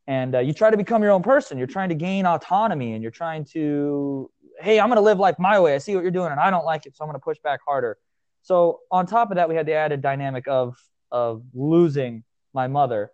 And 0.07 0.35
uh, 0.35 0.39
you 0.39 0.53
try 0.53 0.71
to 0.71 0.77
become 0.77 1.03
your 1.03 1.11
own 1.11 1.21
person. 1.21 1.57
You're 1.57 1.67
trying 1.67 1.89
to 1.89 1.95
gain 1.95 2.25
autonomy 2.25 2.93
and 2.93 3.01
you're 3.01 3.11
trying 3.11 3.45
to, 3.53 4.29
hey, 4.59 4.79
I'm 4.79 4.87
going 4.87 4.97
to 4.97 5.01
live 5.01 5.19
life 5.19 5.35
my 5.37 5.59
way. 5.59 5.75
I 5.75 5.77
see 5.77 5.95
what 5.95 6.01
you're 6.01 6.11
doing 6.11 6.31
and 6.31 6.39
I 6.39 6.49
don't 6.49 6.65
like 6.65 6.85
it. 6.85 6.97
So 6.97 7.03
I'm 7.03 7.09
going 7.09 7.19
to 7.19 7.23
push 7.23 7.37
back 7.43 7.59
harder. 7.65 7.97
So 8.41 8.79
on 8.91 9.05
top 9.05 9.29
of 9.29 9.35
that, 9.35 9.47
we 9.47 9.55
had 9.55 9.67
the 9.67 9.73
added 9.73 10.01
dynamic 10.01 10.47
of, 10.47 10.75
of 11.11 11.43
losing 11.53 12.23
my 12.53 12.67
mother. 12.67 13.11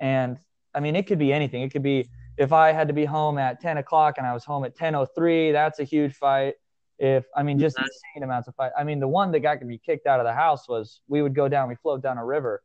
And 0.00 0.38
I 0.74 0.80
mean, 0.80 0.96
it 0.96 1.06
could 1.06 1.18
be 1.18 1.32
anything. 1.32 1.62
It 1.62 1.72
could 1.72 1.82
be 1.82 2.08
if 2.36 2.52
I 2.52 2.72
had 2.72 2.88
to 2.88 2.94
be 2.94 3.04
home 3.04 3.36
at 3.36 3.60
10 3.60 3.78
o'clock 3.78 4.14
and 4.18 4.26
I 4.26 4.32
was 4.32 4.44
home 4.44 4.64
at 4.64 4.76
10:03, 4.76 5.52
that's 5.52 5.80
a 5.80 5.84
huge 5.84 6.14
fight 6.14 6.54
if 6.98 7.26
I 7.36 7.42
mean 7.42 7.58
just 7.58 7.78
insane 7.78 8.22
amounts 8.22 8.48
of 8.48 8.54
fight. 8.54 8.72
I 8.78 8.84
mean 8.84 9.00
the 9.00 9.08
one 9.08 9.32
that 9.32 9.40
got 9.40 9.60
me 9.62 9.80
kicked 9.84 10.06
out 10.06 10.20
of 10.20 10.26
the 10.26 10.32
house 10.32 10.68
was 10.68 11.00
we 11.08 11.22
would 11.22 11.34
go 11.34 11.48
down, 11.48 11.68
we 11.68 11.76
float 11.76 12.02
down 12.02 12.18
a 12.18 12.24
river, 12.24 12.62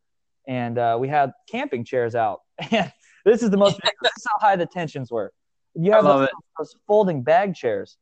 and 0.47 0.77
uh, 0.77 0.97
we 0.99 1.07
had 1.07 1.31
camping 1.49 1.83
chairs 1.83 2.15
out. 2.15 2.41
And 2.71 2.91
this 3.25 3.41
is 3.41 3.49
the 3.49 3.57
most 3.57 3.79
this 4.01 4.11
is 4.17 4.25
how 4.29 4.37
high 4.39 4.55
the 4.55 4.65
tensions 4.65 5.11
were. 5.11 5.31
You 5.75 5.91
have 5.91 6.03
those, 6.03 6.27
those, 6.57 6.75
folding 6.85 7.23
bag 7.23 7.55
chairs. 7.55 7.97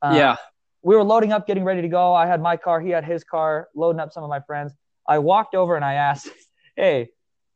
Um, 0.00 0.14
yeah. 0.14 0.36
We 0.82 0.96
were 0.96 1.02
loading 1.02 1.32
up, 1.32 1.46
getting 1.46 1.64
ready 1.64 1.82
to 1.82 1.88
go. 1.88 2.14
I 2.14 2.26
had 2.26 2.40
my 2.40 2.56
car, 2.56 2.80
he 2.80 2.90
had 2.90 3.04
his 3.04 3.24
car, 3.24 3.68
loading 3.74 4.00
up 4.00 4.12
some 4.12 4.22
of 4.22 4.30
my 4.30 4.40
friends. 4.40 4.72
I 5.06 5.18
walked 5.18 5.54
over 5.54 5.76
and 5.76 5.84
I 5.84 5.94
asked, 5.94 6.28
"Hey, 6.76 7.10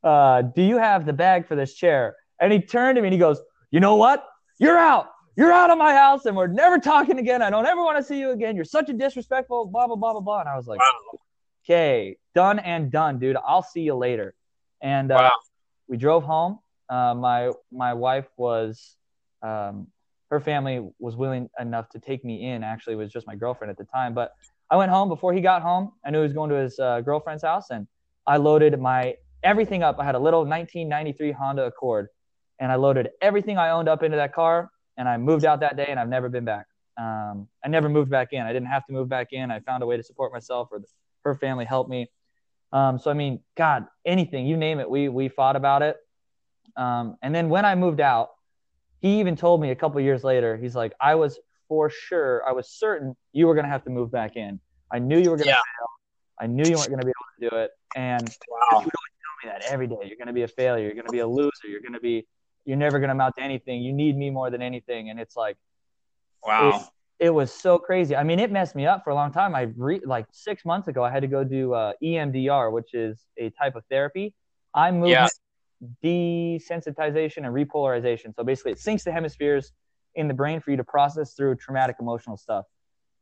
uh, 0.04 0.42
do 0.42 0.62
you 0.62 0.78
have 0.78 1.06
the 1.06 1.12
bag 1.12 1.46
for 1.46 1.56
this 1.56 1.74
chair?" 1.74 2.16
And 2.40 2.52
he 2.52 2.60
turned 2.60 2.96
to 2.96 3.02
me 3.02 3.08
and 3.08 3.12
he 3.12 3.18
goes, 3.18 3.40
"You 3.70 3.80
know 3.80 3.96
what? 3.96 4.24
You're 4.58 4.78
out." 4.78 5.10
you're 5.36 5.52
out 5.52 5.70
of 5.70 5.78
my 5.78 5.92
house 5.92 6.26
and 6.26 6.36
we're 6.36 6.46
never 6.46 6.78
talking 6.78 7.18
again. 7.18 7.42
I 7.42 7.50
don't 7.50 7.66
ever 7.66 7.82
want 7.82 7.98
to 7.98 8.04
see 8.04 8.18
you 8.18 8.30
again. 8.30 8.56
You're 8.56 8.64
such 8.64 8.88
a 8.88 8.92
disrespectful, 8.92 9.66
blah, 9.66 9.86
blah, 9.86 9.96
blah, 9.96 10.12
blah, 10.12 10.20
blah. 10.20 10.40
And 10.40 10.48
I 10.48 10.56
was 10.56 10.66
like, 10.66 10.78
wow. 10.78 11.18
okay, 11.64 12.16
done 12.34 12.58
and 12.58 12.90
done, 12.90 13.18
dude. 13.18 13.36
I'll 13.44 13.62
see 13.62 13.82
you 13.82 13.94
later. 13.94 14.34
And 14.80 15.10
uh, 15.10 15.16
wow. 15.16 15.32
we 15.88 15.96
drove 15.96 16.24
home. 16.24 16.60
Uh, 16.88 17.14
my, 17.14 17.50
my 17.72 17.94
wife 17.94 18.26
was, 18.36 18.96
um, 19.42 19.88
her 20.30 20.40
family 20.40 20.86
was 20.98 21.16
willing 21.16 21.48
enough 21.58 21.88
to 21.90 21.98
take 21.98 22.24
me 22.24 22.48
in. 22.50 22.62
Actually, 22.62 22.94
it 22.94 22.98
was 22.98 23.12
just 23.12 23.26
my 23.26 23.34
girlfriend 23.34 23.70
at 23.70 23.78
the 23.78 23.84
time. 23.84 24.14
But 24.14 24.32
I 24.70 24.76
went 24.76 24.90
home 24.90 25.08
before 25.08 25.32
he 25.32 25.40
got 25.40 25.62
home. 25.62 25.92
I 26.04 26.10
knew 26.10 26.18
he 26.18 26.24
was 26.24 26.32
going 26.32 26.50
to 26.50 26.56
his 26.56 26.78
uh, 26.78 27.00
girlfriend's 27.00 27.42
house 27.42 27.70
and 27.70 27.86
I 28.26 28.38
loaded 28.38 28.78
my 28.80 29.16
everything 29.44 29.82
up. 29.82 29.98
I 30.00 30.04
had 30.04 30.14
a 30.14 30.18
little 30.18 30.40
1993 30.40 31.32
Honda 31.32 31.64
Accord 31.66 32.08
and 32.58 32.72
I 32.72 32.76
loaded 32.76 33.10
everything 33.20 33.58
I 33.58 33.70
owned 33.70 33.88
up 33.88 34.02
into 34.02 34.16
that 34.16 34.34
car 34.34 34.70
and 34.96 35.08
I 35.08 35.16
moved 35.18 35.44
out 35.44 35.60
that 35.60 35.76
day 35.76 35.86
and 35.88 36.00
I've 36.00 36.08
never 36.08 36.28
been 36.28 36.44
back. 36.44 36.66
Um, 36.96 37.48
I 37.64 37.68
never 37.68 37.88
moved 37.88 38.10
back 38.10 38.32
in. 38.32 38.42
I 38.42 38.52
didn't 38.52 38.68
have 38.68 38.84
to 38.86 38.92
move 38.92 39.08
back 39.08 39.28
in. 39.32 39.50
I 39.50 39.60
found 39.60 39.82
a 39.82 39.86
way 39.86 39.96
to 39.96 40.02
support 40.02 40.32
myself 40.32 40.68
or 40.72 40.78
the, 40.80 40.86
her 41.24 41.34
family 41.34 41.64
helped 41.64 41.90
me. 41.90 42.10
Um, 42.72 42.98
so, 42.98 43.10
I 43.10 43.14
mean, 43.14 43.40
God, 43.56 43.86
anything, 44.04 44.46
you 44.46 44.56
name 44.56 44.80
it, 44.80 44.88
we, 44.88 45.08
we 45.08 45.28
fought 45.28 45.56
about 45.56 45.82
it. 45.82 45.96
Um, 46.76 47.16
and 47.22 47.34
then 47.34 47.48
when 47.48 47.64
I 47.64 47.74
moved 47.74 48.00
out, 48.00 48.30
he 49.00 49.20
even 49.20 49.36
told 49.36 49.60
me 49.60 49.70
a 49.70 49.76
couple 49.76 50.00
years 50.00 50.24
later, 50.24 50.56
he's 50.56 50.74
like, 50.74 50.92
I 51.00 51.14
was 51.14 51.38
for 51.68 51.90
sure, 51.90 52.42
I 52.48 52.52
was 52.52 52.68
certain 52.68 53.16
you 53.32 53.46
were 53.46 53.54
going 53.54 53.64
to 53.64 53.70
have 53.70 53.84
to 53.84 53.90
move 53.90 54.10
back 54.10 54.36
in. 54.36 54.60
I 54.92 54.98
knew 54.98 55.18
you 55.18 55.30
were 55.30 55.36
going 55.36 55.48
to 55.48 55.52
Yeah. 55.52 55.56
fail. 55.78 55.88
I 56.40 56.46
knew 56.46 56.66
you 56.66 56.78
weren't 56.78 56.90
going 56.90 56.98
to 56.98 57.04
be 57.04 57.12
able 57.12 57.50
to 57.50 57.56
do 57.56 57.62
it. 57.62 57.70
And 57.94 58.28
Wow. 58.48 58.84
You 59.44 59.50
would 59.50 59.56
always 59.56 59.60
tell 59.60 59.60
me 59.60 59.60
that 59.60 59.72
every 59.72 59.86
day. 59.86 60.08
You're 60.08 60.16
going 60.16 60.26
to 60.28 60.32
be 60.32 60.42
a 60.42 60.48
failure. 60.48 60.84
You're 60.86 60.94
going 60.94 61.06
to 61.06 61.12
be 61.12 61.18
a 61.20 61.26
loser. 61.26 61.68
You're 61.68 61.80
going 61.80 61.92
to 61.92 62.00
be, 62.00 62.26
you're 62.64 62.76
never 62.76 62.98
going 62.98 63.08
to 63.08 63.12
amount 63.12 63.36
to 63.36 63.42
anything. 63.42 63.82
You 63.82 63.92
need 63.92 64.16
me 64.16 64.30
more 64.30 64.50
than 64.50 64.62
anything. 64.62 65.10
And 65.10 65.20
it's 65.20 65.36
like, 65.36 65.56
Wow. 66.42 66.88
it 67.18 67.30
was 67.30 67.52
so 67.52 67.78
crazy. 67.78 68.14
I 68.14 68.22
mean, 68.22 68.38
it 68.38 68.50
messed 68.52 68.74
me 68.74 68.86
up 68.86 69.04
for 69.04 69.10
a 69.10 69.14
long 69.14 69.32
time. 69.32 69.54
I 69.54 69.62
re- 69.76 70.00
like 70.04 70.26
six 70.32 70.64
months 70.64 70.88
ago, 70.88 71.02
I 71.02 71.10
had 71.10 71.20
to 71.20 71.28
go 71.28 71.42
do 71.44 71.72
uh, 71.72 71.92
EMDR, 72.02 72.70
which 72.72 72.92
is 72.94 73.24
a 73.38 73.50
type 73.50 73.76
of 73.76 73.84
therapy. 73.90 74.34
Eye 74.74 74.90
movement 74.90 75.10
Yeah. 75.10 75.28
desensitization 76.04 77.38
and 77.38 77.54
repolarization. 77.54 78.34
So 78.34 78.44
basically, 78.44 78.72
it 78.72 78.78
syncs 78.78 79.04
the 79.04 79.12
hemispheres 79.12 79.72
in 80.14 80.28
the 80.28 80.34
brain 80.34 80.60
for 80.60 80.70
you 80.70 80.76
to 80.76 80.84
process 80.84 81.34
through 81.34 81.56
traumatic 81.56 81.96
emotional 82.00 82.36
stuff. 82.36 82.66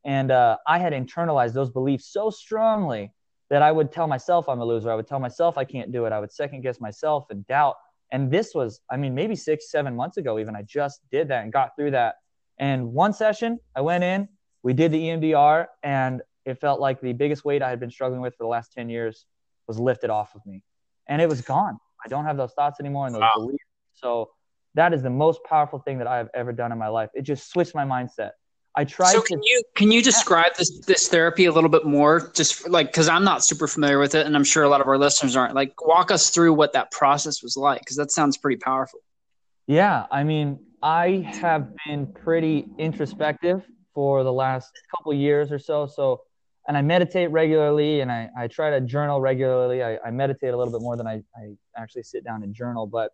And 0.04 0.30
uh, 0.30 0.56
I 0.66 0.78
had 0.78 0.92
internalized 0.92 1.52
those 1.54 1.70
beliefs 1.70 2.06
so 2.06 2.30
strongly 2.30 3.12
that 3.52 3.60
I 3.60 3.70
would 3.70 3.92
tell 3.92 4.06
myself 4.06 4.48
I'm 4.48 4.60
a 4.60 4.64
loser. 4.64 4.90
I 4.90 4.94
would 4.94 5.06
tell 5.06 5.20
myself 5.20 5.58
I 5.58 5.64
can't 5.66 5.92
do 5.92 6.06
it. 6.06 6.12
I 6.12 6.18
would 6.18 6.32
second 6.32 6.62
guess 6.62 6.80
myself 6.80 7.26
and 7.28 7.46
doubt. 7.46 7.74
And 8.10 8.30
this 8.30 8.54
was, 8.54 8.80
I 8.90 8.96
mean, 8.96 9.14
maybe 9.14 9.36
six, 9.36 9.70
seven 9.70 9.94
months 9.94 10.16
ago, 10.16 10.38
even 10.38 10.56
I 10.56 10.62
just 10.62 11.02
did 11.10 11.28
that 11.28 11.44
and 11.44 11.52
got 11.52 11.76
through 11.76 11.90
that. 11.90 12.14
And 12.56 12.94
one 12.94 13.12
session, 13.12 13.60
I 13.76 13.82
went 13.82 14.04
in, 14.04 14.26
we 14.62 14.72
did 14.72 14.90
the 14.90 14.98
EMDR, 14.98 15.66
and 15.82 16.22
it 16.46 16.62
felt 16.62 16.80
like 16.80 17.02
the 17.02 17.12
biggest 17.12 17.44
weight 17.44 17.60
I 17.60 17.68
had 17.68 17.78
been 17.78 17.90
struggling 17.90 18.22
with 18.22 18.34
for 18.36 18.44
the 18.44 18.48
last 18.48 18.72
10 18.72 18.88
years 18.88 19.26
was 19.68 19.78
lifted 19.78 20.08
off 20.08 20.34
of 20.34 20.40
me. 20.46 20.62
And 21.06 21.20
it 21.20 21.28
was 21.28 21.42
gone. 21.42 21.78
I 22.02 22.08
don't 22.08 22.24
have 22.24 22.38
those 22.38 22.54
thoughts 22.54 22.80
anymore 22.80 23.04
and 23.04 23.14
those 23.14 23.20
Wow. 23.20 23.32
beliefs. 23.34 23.64
So 23.92 24.30
that 24.76 24.94
is 24.94 25.02
the 25.02 25.10
most 25.10 25.44
powerful 25.44 25.78
thing 25.78 25.98
that 25.98 26.06
I 26.06 26.16
have 26.16 26.30
ever 26.32 26.52
done 26.52 26.72
in 26.72 26.78
my 26.78 26.88
life. 26.88 27.10
It 27.12 27.22
just 27.22 27.50
switched 27.50 27.74
my 27.74 27.84
mindset. 27.84 28.30
I 28.74 28.84
tried 28.84 29.12
So 29.12 29.20
to 29.20 29.26
can 29.26 29.42
you 29.42 29.62
can 29.74 29.90
you 29.92 30.02
describe 30.02 30.54
this 30.56 30.80
this 30.86 31.08
therapy 31.08 31.44
a 31.44 31.52
little 31.52 31.68
bit 31.68 31.84
more? 31.84 32.30
Just 32.34 32.68
like 32.68 32.86
because 32.86 33.08
I'm 33.08 33.24
not 33.24 33.44
super 33.44 33.66
familiar 33.66 33.98
with 33.98 34.14
it, 34.14 34.26
and 34.26 34.34
I'm 34.34 34.44
sure 34.44 34.62
a 34.62 34.68
lot 34.68 34.80
of 34.80 34.86
our 34.86 34.98
listeners 34.98 35.36
aren't. 35.36 35.54
Like, 35.54 35.84
walk 35.84 36.10
us 36.10 36.30
through 36.30 36.54
what 36.54 36.72
that 36.72 36.90
process 36.90 37.42
was 37.42 37.56
like, 37.56 37.80
because 37.80 37.96
that 37.96 38.10
sounds 38.10 38.38
pretty 38.38 38.56
powerful. 38.56 39.00
Yeah, 39.66 40.06
I 40.10 40.24
mean, 40.24 40.58
I 40.82 41.28
have 41.40 41.68
been 41.86 42.06
pretty 42.06 42.66
introspective 42.78 43.62
for 43.94 44.24
the 44.24 44.32
last 44.32 44.70
couple 44.94 45.12
years 45.14 45.52
or 45.52 45.58
so. 45.58 45.86
So, 45.86 46.22
and 46.66 46.76
I 46.76 46.82
meditate 46.82 47.30
regularly 47.30 48.00
and 48.00 48.10
I, 48.10 48.30
I 48.36 48.48
try 48.48 48.70
to 48.70 48.80
journal 48.80 49.20
regularly. 49.20 49.82
I, 49.82 49.98
I 50.04 50.10
meditate 50.10 50.54
a 50.54 50.56
little 50.56 50.72
bit 50.72 50.82
more 50.82 50.96
than 50.96 51.06
I, 51.06 51.22
I 51.36 51.54
actually 51.76 52.04
sit 52.04 52.24
down 52.24 52.42
and 52.42 52.54
journal, 52.54 52.86
but 52.86 53.12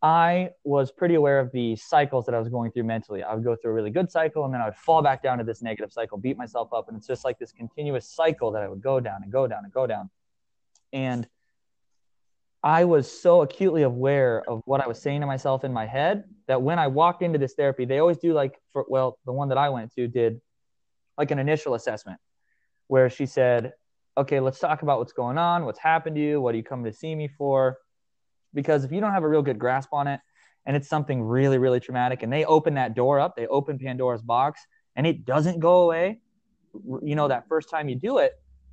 I 0.00 0.50
was 0.62 0.92
pretty 0.92 1.16
aware 1.16 1.40
of 1.40 1.50
the 1.50 1.74
cycles 1.74 2.24
that 2.26 2.34
I 2.34 2.38
was 2.38 2.48
going 2.48 2.70
through 2.70 2.84
mentally. 2.84 3.24
I 3.24 3.34
would 3.34 3.42
go 3.42 3.56
through 3.56 3.72
a 3.72 3.74
really 3.74 3.90
good 3.90 4.10
cycle 4.10 4.44
and 4.44 4.54
then 4.54 4.60
I 4.60 4.66
would 4.66 4.76
fall 4.76 5.02
back 5.02 5.22
down 5.22 5.38
to 5.38 5.44
this 5.44 5.60
negative 5.60 5.92
cycle, 5.92 6.18
beat 6.18 6.36
myself 6.36 6.72
up. 6.72 6.88
And 6.88 6.96
it's 6.96 7.06
just 7.06 7.24
like 7.24 7.38
this 7.38 7.50
continuous 7.50 8.08
cycle 8.08 8.52
that 8.52 8.62
I 8.62 8.68
would 8.68 8.80
go 8.80 9.00
down 9.00 9.22
and 9.24 9.32
go 9.32 9.48
down 9.48 9.64
and 9.64 9.72
go 9.72 9.88
down. 9.88 10.08
And 10.92 11.26
I 12.62 12.84
was 12.84 13.10
so 13.10 13.42
acutely 13.42 13.82
aware 13.82 14.48
of 14.48 14.62
what 14.66 14.80
I 14.80 14.86
was 14.86 15.00
saying 15.00 15.20
to 15.20 15.26
myself 15.26 15.64
in 15.64 15.72
my 15.72 15.86
head 15.86 16.24
that 16.46 16.62
when 16.62 16.78
I 16.78 16.86
walked 16.86 17.22
into 17.22 17.38
this 17.38 17.54
therapy, 17.54 17.84
they 17.84 17.98
always 17.98 18.18
do 18.18 18.32
like 18.32 18.58
for 18.72 18.84
well, 18.88 19.18
the 19.26 19.32
one 19.32 19.48
that 19.48 19.58
I 19.58 19.68
went 19.68 19.94
to 19.94 20.06
did 20.06 20.40
like 21.16 21.30
an 21.32 21.38
initial 21.38 21.74
assessment 21.74 22.20
where 22.86 23.10
she 23.10 23.26
said, 23.26 23.74
"Okay, 24.16 24.40
let's 24.40 24.58
talk 24.58 24.82
about 24.82 24.98
what's 24.98 25.12
going 25.12 25.38
on, 25.38 25.64
what's 25.64 25.78
happened 25.78 26.16
to 26.16 26.22
you, 26.22 26.40
what 26.40 26.54
are 26.54 26.56
you 26.56 26.64
coming 26.64 26.90
to 26.90 26.96
see 26.96 27.14
me 27.14 27.28
for?" 27.28 27.78
Because 28.54 28.84
if 28.84 28.92
you 28.92 29.00
don't 29.00 29.12
have 29.12 29.24
a 29.24 29.28
real 29.28 29.42
good 29.42 29.58
grasp 29.58 29.92
on 29.92 30.06
it 30.06 30.20
and 30.66 30.76
it's 30.76 30.88
something 30.88 31.22
really 31.22 31.58
really 31.58 31.80
traumatic 31.80 32.22
and 32.22 32.32
they 32.32 32.44
open 32.44 32.74
that 32.74 32.94
door 32.94 33.20
up, 33.20 33.36
they 33.36 33.46
open 33.46 33.78
Pandora's 33.78 34.22
box 34.22 34.60
and 34.96 35.06
it 35.06 35.24
doesn't 35.24 35.60
go 35.60 35.82
away, 35.82 36.20
you 37.02 37.14
know 37.14 37.28
that 37.28 37.48
first 37.48 37.70
time 37.70 37.88
you 37.88 37.94
do 37.94 38.18
it, 38.18 38.32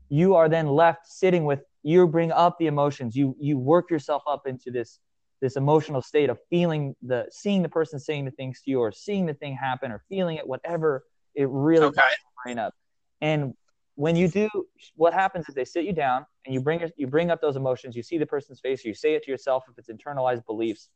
you 0.10 0.36
are 0.36 0.50
then 0.50 0.68
left 0.68 1.08
sitting 1.08 1.46
with 1.46 1.62
you 1.84 2.08
bring 2.08 2.32
up 2.32 2.58
the 2.58 2.68
emotions 2.68 3.16
you 3.16 3.36
you 3.40 3.58
work 3.58 3.92
yourself 3.92 4.24
up 4.28 4.48
into 4.48 4.72
this 4.72 5.00
this 5.42 5.56
emotional 5.56 6.02
state 6.02 6.30
of 6.30 6.40
feeling 6.50 6.96
the 7.04 7.28
seeing 7.32 7.62
the 7.62 7.70
person 7.70 8.00
saying 8.00 8.26
the 8.26 8.32
things 8.32 8.62
to 8.62 8.72
you 8.72 8.80
or 8.80 8.92
seeing 8.92 9.26
the 9.26 9.34
thing 9.36 9.56
happen 9.56 9.92
or 9.92 10.02
feeling 10.10 10.38
it 10.38 10.48
whatever 10.48 11.04
it 11.36 11.48
really 11.50 11.88
Okay. 11.88 12.00
fires 12.00 12.18
your 12.24 12.44
brain 12.44 12.60
up 12.60 12.74
and 13.22 13.54
when 13.96 14.16
you 14.16 14.28
do 14.28 14.50
what 14.96 15.14
happens 15.14 15.48
is 15.48 15.56
they 15.56 15.66
sit 15.66 15.86
you 15.86 15.94
down 15.94 16.26
and 16.46 16.54
you 16.54 16.62
bring 16.62 16.82
you 16.98 17.08
bring 17.08 17.32
up 17.32 17.42
those 17.42 17.56
emotions 17.56 17.96
you 17.96 18.04
see 18.04 18.18
the 18.18 18.26
person's 18.26 18.60
face 18.60 18.84
you 18.86 18.94
say 18.94 19.16
it 19.16 19.24
to 19.24 19.32
yourself 19.32 19.64
if 19.70 19.78
it's 19.78 19.90
internalized 19.90 20.46
beliefs. 20.46 20.90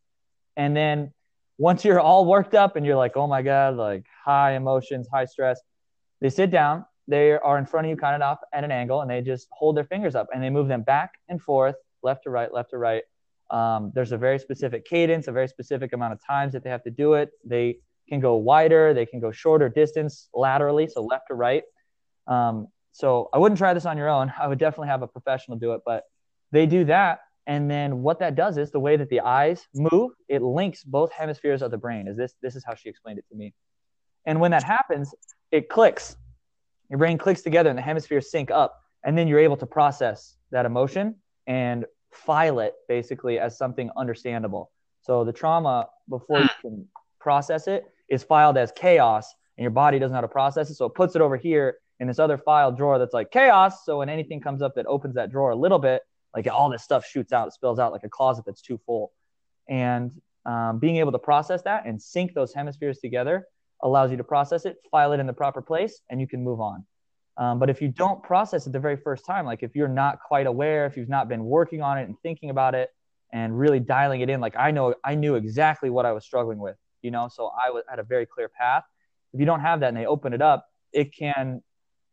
And 0.58 0.76
then 0.76 1.14
once 1.58 1.86
you're 1.86 2.00
all 2.00 2.26
worked 2.26 2.56
up 2.56 2.76
and 2.76 2.86
you're 2.86 2.98
like 2.98 3.16
oh 3.16 3.28
my 3.28 3.42
god 3.42 3.76
like 3.76 4.06
high 4.26 4.54
emotions 4.54 5.08
high 5.12 5.26
stress 5.26 5.60
they 6.22 6.30
sit 6.30 6.52
down 6.52 6.86
they 7.10 7.32
are 7.32 7.58
in 7.58 7.66
front 7.66 7.88
of 7.88 7.90
you 7.90 7.98
kind 7.98 8.16
of 8.16 8.22
up 8.22 8.42
at 8.54 8.64
an 8.64 8.72
angle 8.72 9.02
and 9.02 9.10
they 9.10 9.22
just 9.22 9.48
hold 9.52 9.76
their 9.76 9.84
fingers 9.84 10.16
up 10.16 10.28
and 10.34 10.44
they 10.44 10.50
move 10.50 10.68
them 10.68 10.84
back 10.84 11.14
and 11.28 11.42
forth 11.42 11.76
left 12.04 12.24
to 12.24 12.30
right 12.30 12.54
left 12.54 12.70
to 12.70 12.78
right. 12.78 13.04
Um, 13.50 13.92
there's 13.96 14.12
a 14.12 14.18
very 14.18 14.38
specific 14.38 14.86
cadence 14.86 15.28
a 15.28 15.32
very 15.32 15.48
specific 15.48 15.92
amount 15.94 16.14
of 16.14 16.20
times 16.26 16.54
that 16.54 16.64
they 16.64 16.70
have 16.70 16.84
to 16.84 16.92
do 16.92 17.16
it. 17.16 17.32
They 17.44 17.80
can 18.08 18.20
go 18.20 18.36
wider 18.36 18.94
they 18.94 19.06
can 19.08 19.20
go 19.20 19.32
shorter 19.32 19.70
distance 19.70 20.30
laterally 20.34 20.88
so 20.88 21.04
left 21.04 21.28
to 21.30 21.34
right. 21.34 21.64
Um, 22.28 22.68
so 22.92 23.30
i 23.34 23.38
wouldn't 23.38 23.58
try 23.58 23.74
this 23.74 23.86
on 23.86 23.98
your 23.98 24.10
own. 24.10 24.32
I 24.40 24.48
would 24.48 24.60
definitely 24.60 24.90
have 24.90 25.02
a 25.02 25.08
professional 25.08 25.58
do 25.58 25.74
it 25.74 25.82
but 25.86 26.04
they 26.52 26.66
do 26.66 26.86
that. 26.86 27.20
And 27.48 27.70
then 27.70 28.04
what 28.04 28.20
that 28.20 28.36
does 28.36 28.58
is 28.58 28.72
the 28.72 28.80
way 28.80 28.96
that 28.96 29.10
the 29.10 29.22
eyes 29.22 29.68
move 29.74 30.12
it 30.28 30.42
links 30.42 30.84
both 30.84 31.12
hemispheres 31.12 31.62
of 31.62 31.72
the 31.72 31.78
brain 31.78 32.08
is 32.08 32.18
this 32.18 32.34
this 32.42 32.56
is 32.56 32.64
how 32.66 32.76
she 32.76 32.90
explained 32.90 33.20
it 33.20 33.26
to 33.30 33.36
me. 33.36 33.54
And 34.26 34.40
when 34.40 34.52
that 34.52 34.64
happens 34.64 35.14
it 35.52 35.70
clicks. 35.70 36.16
Your 36.90 37.00
brain 37.00 37.18
clicks 37.18 37.42
together 37.42 37.70
and 37.70 37.78
the 37.78 37.84
hemispheres 37.84 38.32
sync 38.32 38.52
up 38.52 38.80
and 39.04 39.18
then 39.18 39.28
you're 39.28 39.40
able 39.40 39.58
to 39.58 39.66
process 39.66 40.36
that 40.52 40.66
emotion 40.66 41.16
and 41.48 41.86
file 42.14 42.60
it 42.60 42.74
basically 42.88 43.40
as 43.40 43.58
something 43.58 43.90
understandable. 43.98 44.72
So 45.02 45.24
the 45.24 45.34
trauma 45.34 45.88
before 46.10 46.42
you 46.42 46.50
can 46.62 46.88
process 47.20 47.68
it 47.68 47.86
is 48.10 48.24
filed 48.24 48.58
as 48.58 48.72
chaos 48.72 49.34
and 49.58 49.64
your 49.64 49.72
body 49.72 50.00
doesn't 50.00 50.12
know 50.12 50.18
how 50.18 50.22
to 50.22 50.28
process 50.28 50.70
it. 50.70 50.76
So 50.76 50.86
it 50.86 50.96
puts 50.96 51.16
it 51.16 51.22
over 51.22 51.38
here 51.38 51.78
in 52.00 52.08
this 52.08 52.20
other 52.20 52.38
file 52.38 52.72
drawer 52.72 53.00
that's 53.00 53.14
like 53.14 53.32
chaos 53.32 53.86
so 53.86 54.00
when 54.00 54.10
anything 54.10 54.40
comes 54.40 54.62
up 54.62 54.76
that 54.76 54.86
opens 54.86 55.16
that 55.16 55.32
drawer 55.32 55.52
a 55.52 55.56
little 55.56 55.80
bit 55.80 56.02
like 56.36 56.48
all 56.48 56.70
this 56.70 56.84
stuff 56.84 57.06
shoots 57.06 57.34
out 57.34 57.54
spills 57.54 57.80
out 57.80 57.92
like 57.92 58.04
a 58.04 58.10
closet 58.10 58.44
that's 58.46 58.62
too 58.62 58.80
full 58.86 59.12
and 59.68 60.12
um, 60.46 60.80
being 60.80 60.98
able 60.98 61.12
to 61.12 61.20
process 61.20 61.62
that 61.64 61.86
and 61.86 62.02
sync 62.02 62.34
those 62.34 62.54
hemispheres 62.54 63.00
together 63.00 63.46
allows 63.82 64.12
you 64.12 64.18
to 64.18 64.24
process 64.24 64.66
it, 64.66 64.78
file 64.92 65.14
it 65.14 65.20
in 65.20 65.28
the 65.28 65.34
proper 65.34 65.62
place, 65.62 66.02
and 66.10 66.20
you 66.20 66.28
can 66.28 66.44
move 66.44 66.60
on. 66.60 66.86
Um, 67.38 67.60
but 67.60 67.70
if 67.70 67.82
you 67.82 67.88
don't 67.88 68.22
process 68.22 68.68
it 68.68 68.74
the 68.74 68.80
very 68.80 68.98
first 68.98 69.26
time, 69.26 69.46
like 69.46 69.64
if 69.64 69.76
you're 69.76 69.88
not 69.88 70.20
quite 70.20 70.46
aware, 70.46 70.86
if 70.86 70.98
you've 70.98 71.10
not 71.10 71.30
been 71.30 71.46
working 71.46 71.82
on 71.82 71.98
it 71.98 72.04
and 72.04 72.20
thinking 72.22 72.50
about 72.50 72.76
it 72.76 72.90
and 73.32 73.58
really 73.58 73.80
dialing 73.80 74.22
it 74.22 74.30
in, 74.30 74.42
like 74.42 74.56
I 74.58 74.72
know, 74.72 74.96
I 75.06 75.16
knew 75.16 75.36
exactly 75.36 75.90
what 75.90 76.06
I 76.06 76.12
was 76.12 76.26
struggling 76.26 76.60
with, 76.60 76.76
you 77.02 77.12
know, 77.12 77.30
so 77.32 77.52
I 77.66 77.70
was, 77.70 77.84
had 77.90 78.00
a 78.00 78.04
very 78.04 78.26
clear 78.26 78.50
path. 78.50 78.84
If 79.34 79.40
you 79.40 79.46
don't 79.46 79.62
have 79.62 79.80
that 79.82 79.90
and 79.90 79.98
they 79.98 80.06
open 80.06 80.34
it 80.34 80.42
up, 80.42 80.66
it 80.92 81.16
can 81.16 81.62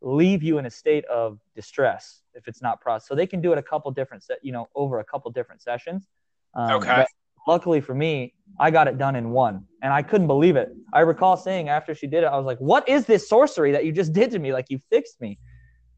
leave 0.01 0.43
you 0.43 0.59
in 0.59 0.67
a 0.67 0.71
state 0.71 1.05
of 1.07 1.39
distress 1.55 2.23
if 2.35 2.49
it's 2.49 2.63
not 2.63 2.81
processed. 2.81 3.09
So 3.09 3.15
they 3.15 3.27
can 3.27 3.41
do 3.41 3.53
it 3.53 3.59
a 3.59 3.63
couple 3.63 3.91
different 3.91 4.23
set, 4.23 4.39
you 4.43 4.53
know, 4.53 4.69
over 4.75 5.01
a 5.01 5.05
couple 5.05 5.31
different 5.31 5.63
sessions. 5.63 6.09
Um, 6.55 6.83
Okay. 6.83 7.05
luckily 7.47 7.81
for 7.81 7.95
me, 7.95 8.35
I 8.59 8.71
got 8.71 8.89
it 8.89 8.99
done 8.99 9.17
in 9.17 9.31
one, 9.31 9.65
and 9.83 9.93
I 9.93 10.03
couldn't 10.03 10.27
believe 10.27 10.57
it. 10.57 10.71
I 10.93 11.01
recall 11.01 11.37
saying 11.37 11.69
after 11.69 11.95
she 11.95 12.07
did 12.07 12.25
it, 12.25 12.27
I 12.27 12.37
was 12.37 12.47
like, 12.47 12.59
"What 12.59 12.89
is 12.89 13.07
this 13.07 13.29
sorcery 13.29 13.73
that 13.73 13.85
you 13.85 13.93
just 13.93 14.13
did 14.21 14.31
to 14.33 14.39
me? 14.39 14.53
Like 14.53 14.67
you 14.69 14.79
fixed 14.91 15.21
me." 15.21 15.39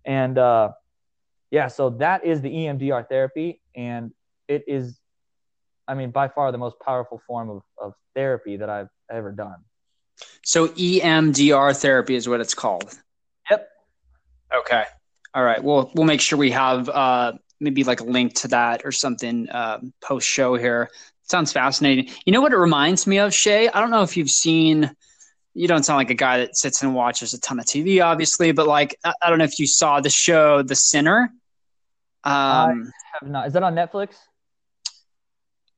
And 0.05 0.39
uh, 0.39 0.73
yeah, 1.51 1.69
so 1.69 1.91
that 1.91 2.25
is 2.25 2.41
the 2.41 2.51
EMDR 2.51 3.09
therapy, 3.09 3.61
and 3.77 4.13
it 4.49 4.65
is, 4.67 4.99
I 5.87 5.95
mean, 5.95 6.11
by 6.11 6.29
far 6.29 6.53
the 6.53 6.59
most 6.59 6.77
powerful 6.81 7.21
form 7.27 7.51
of, 7.51 7.63
of 7.81 7.95
therapy 8.15 8.57
that 8.57 8.71
I've 8.71 8.89
ever 9.11 9.33
done. 9.33 9.57
So 10.43 10.69
EMDR 10.69 11.77
therapy 11.81 12.15
is 12.15 12.29
what 12.29 12.41
it's 12.41 12.55
called. 12.55 12.99
Okay. 14.55 14.85
All 15.35 15.45
right. 15.45 15.63
Well, 15.63 15.91
we'll 15.95 16.07
make 16.07 16.21
sure 16.21 16.39
we 16.39 16.51
have 16.53 16.89
uh, 16.89 17.33
maybe 17.61 17.85
like 17.85 18.01
a 18.01 18.05
link 18.05 18.35
to 18.41 18.49
that 18.49 18.83
or 18.85 18.93
something 18.93 19.49
uh, 19.49 19.81
post 20.01 20.27
show 20.27 20.57
here. 20.57 20.91
Sounds 21.25 21.53
fascinating. 21.53 22.09
You 22.25 22.33
know 22.33 22.41
what 22.41 22.53
it 22.53 22.59
reminds 22.59 23.07
me 23.07 23.19
of, 23.19 23.33
Shae? 23.33 23.71
I 23.73 23.81
don't 23.81 23.91
know 23.91 24.03
if 24.03 24.17
you've 24.17 24.31
seen. 24.31 24.91
You 25.55 25.69
don't 25.69 25.83
sound 25.83 25.99
like 25.99 26.11
a 26.11 26.15
guy 26.15 26.39
that 26.39 26.57
sits 26.57 26.83
and 26.83 26.95
watches 26.95 27.35
a 27.35 27.41
ton 27.41 27.59
of 27.59 27.67
TV, 27.67 28.03
obviously, 28.03 28.53
but 28.53 28.67
like 28.67 28.97
I, 29.05 29.13
I 29.23 29.29
don't 29.29 29.39
know 29.39 29.45
if 29.45 29.59
you 29.59 29.67
saw 29.67 30.01
the 30.01 30.11
show 30.11 30.63
The 30.63 30.77
Sinner. 30.77 31.31
Um, 32.25 32.91
Have 33.21 33.31
not. 33.31 33.47
Is 33.49 33.53
that 33.55 33.63
on 33.63 33.75
Netflix? 33.75 34.15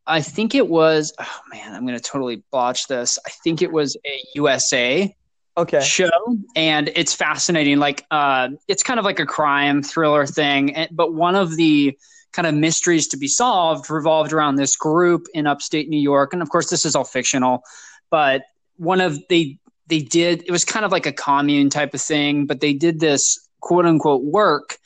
I 0.07 0.21
think 0.21 0.55
it 0.55 0.69
was. 0.69 1.13
Oh 1.19 1.41
man, 1.53 1.75
I'm 1.75 1.87
going 1.87 1.99
to 1.99 2.03
totally 2.03 2.43
botch 2.53 2.87
this. 2.89 3.19
I 3.27 3.31
think 3.43 3.63
it 3.63 3.73
was 3.73 3.97
a 4.07 4.23
USA 4.35 5.15
Okay. 5.61 5.81
show 5.81 6.09
and 6.57 6.91
it's 6.97 7.15
fascinating 7.15 7.79
like 7.79 8.07
uh 8.11 8.49
it's 8.67 8.83
kind 8.83 8.99
of 8.99 9.05
like 9.05 9.21
a 9.21 9.27
crime 9.27 9.83
thriller 9.83 10.25
thing 10.25 10.75
but 10.91 11.13
one 11.13 11.35
of 11.37 11.55
the 11.57 11.95
kind 12.33 12.47
of 12.47 12.55
mysteries 12.55 13.09
to 13.09 13.19
be 13.19 13.29
solved 13.29 13.91
revolved 13.91 14.33
around 14.33 14.55
this 14.55 14.75
group 14.75 15.27
in 15.35 15.47
upstate 15.47 15.91
new 15.91 16.01
york 16.01 16.33
and 16.33 16.41
of 16.41 16.49
course 16.49 16.71
this 16.71 16.87
is 16.87 16.97
all 16.97 17.05
fictional 17.05 17.63
but 18.11 18.43
one 18.77 19.03
of 19.03 19.19
they 19.29 19.59
they 19.89 20.01
did 20.01 20.43
it 20.47 20.51
was 20.51 20.65
kind 20.65 20.87
of 20.87 20.93
like 20.93 21.05
a 21.05 21.13
commune 21.13 21.69
type 21.69 21.93
of 21.93 22.01
thing 22.01 22.47
but 22.47 22.61
they 22.61 22.73
did 22.73 22.99
this 22.99 23.47
quote 23.61 23.85
unquote 23.85 24.23
work 24.25 24.79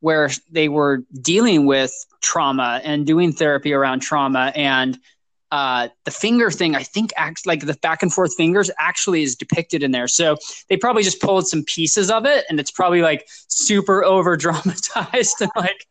where 0.00 0.28
they 0.50 0.68
were 0.68 1.02
dealing 1.22 1.64
with 1.64 1.92
trauma 2.20 2.80
and 2.84 3.06
doing 3.06 3.32
therapy 3.32 3.72
around 3.72 4.00
trauma 4.00 4.52
and 4.54 4.98
uh, 5.52 5.88
the 6.04 6.10
finger 6.10 6.50
thing 6.50 6.76
i 6.76 6.82
think 6.82 7.10
acts 7.16 7.46
like 7.46 7.66
the 7.66 7.74
back 7.74 8.02
and 8.02 8.12
forth 8.12 8.34
fingers 8.36 8.70
actually 8.78 9.22
is 9.22 9.34
depicted 9.34 9.82
in 9.82 9.90
there 9.90 10.08
so 10.08 10.36
they 10.68 10.76
probably 10.76 11.02
just 11.02 11.20
pulled 11.20 11.46
some 11.46 11.64
pieces 11.64 12.10
of 12.10 12.24
it 12.24 12.44
and 12.48 12.60
it's 12.60 12.70
probably 12.70 13.02
like 13.02 13.28
super 13.48 14.04
over 14.04 14.36
dramatized 14.36 15.40
and 15.40 15.50
like 15.56 15.86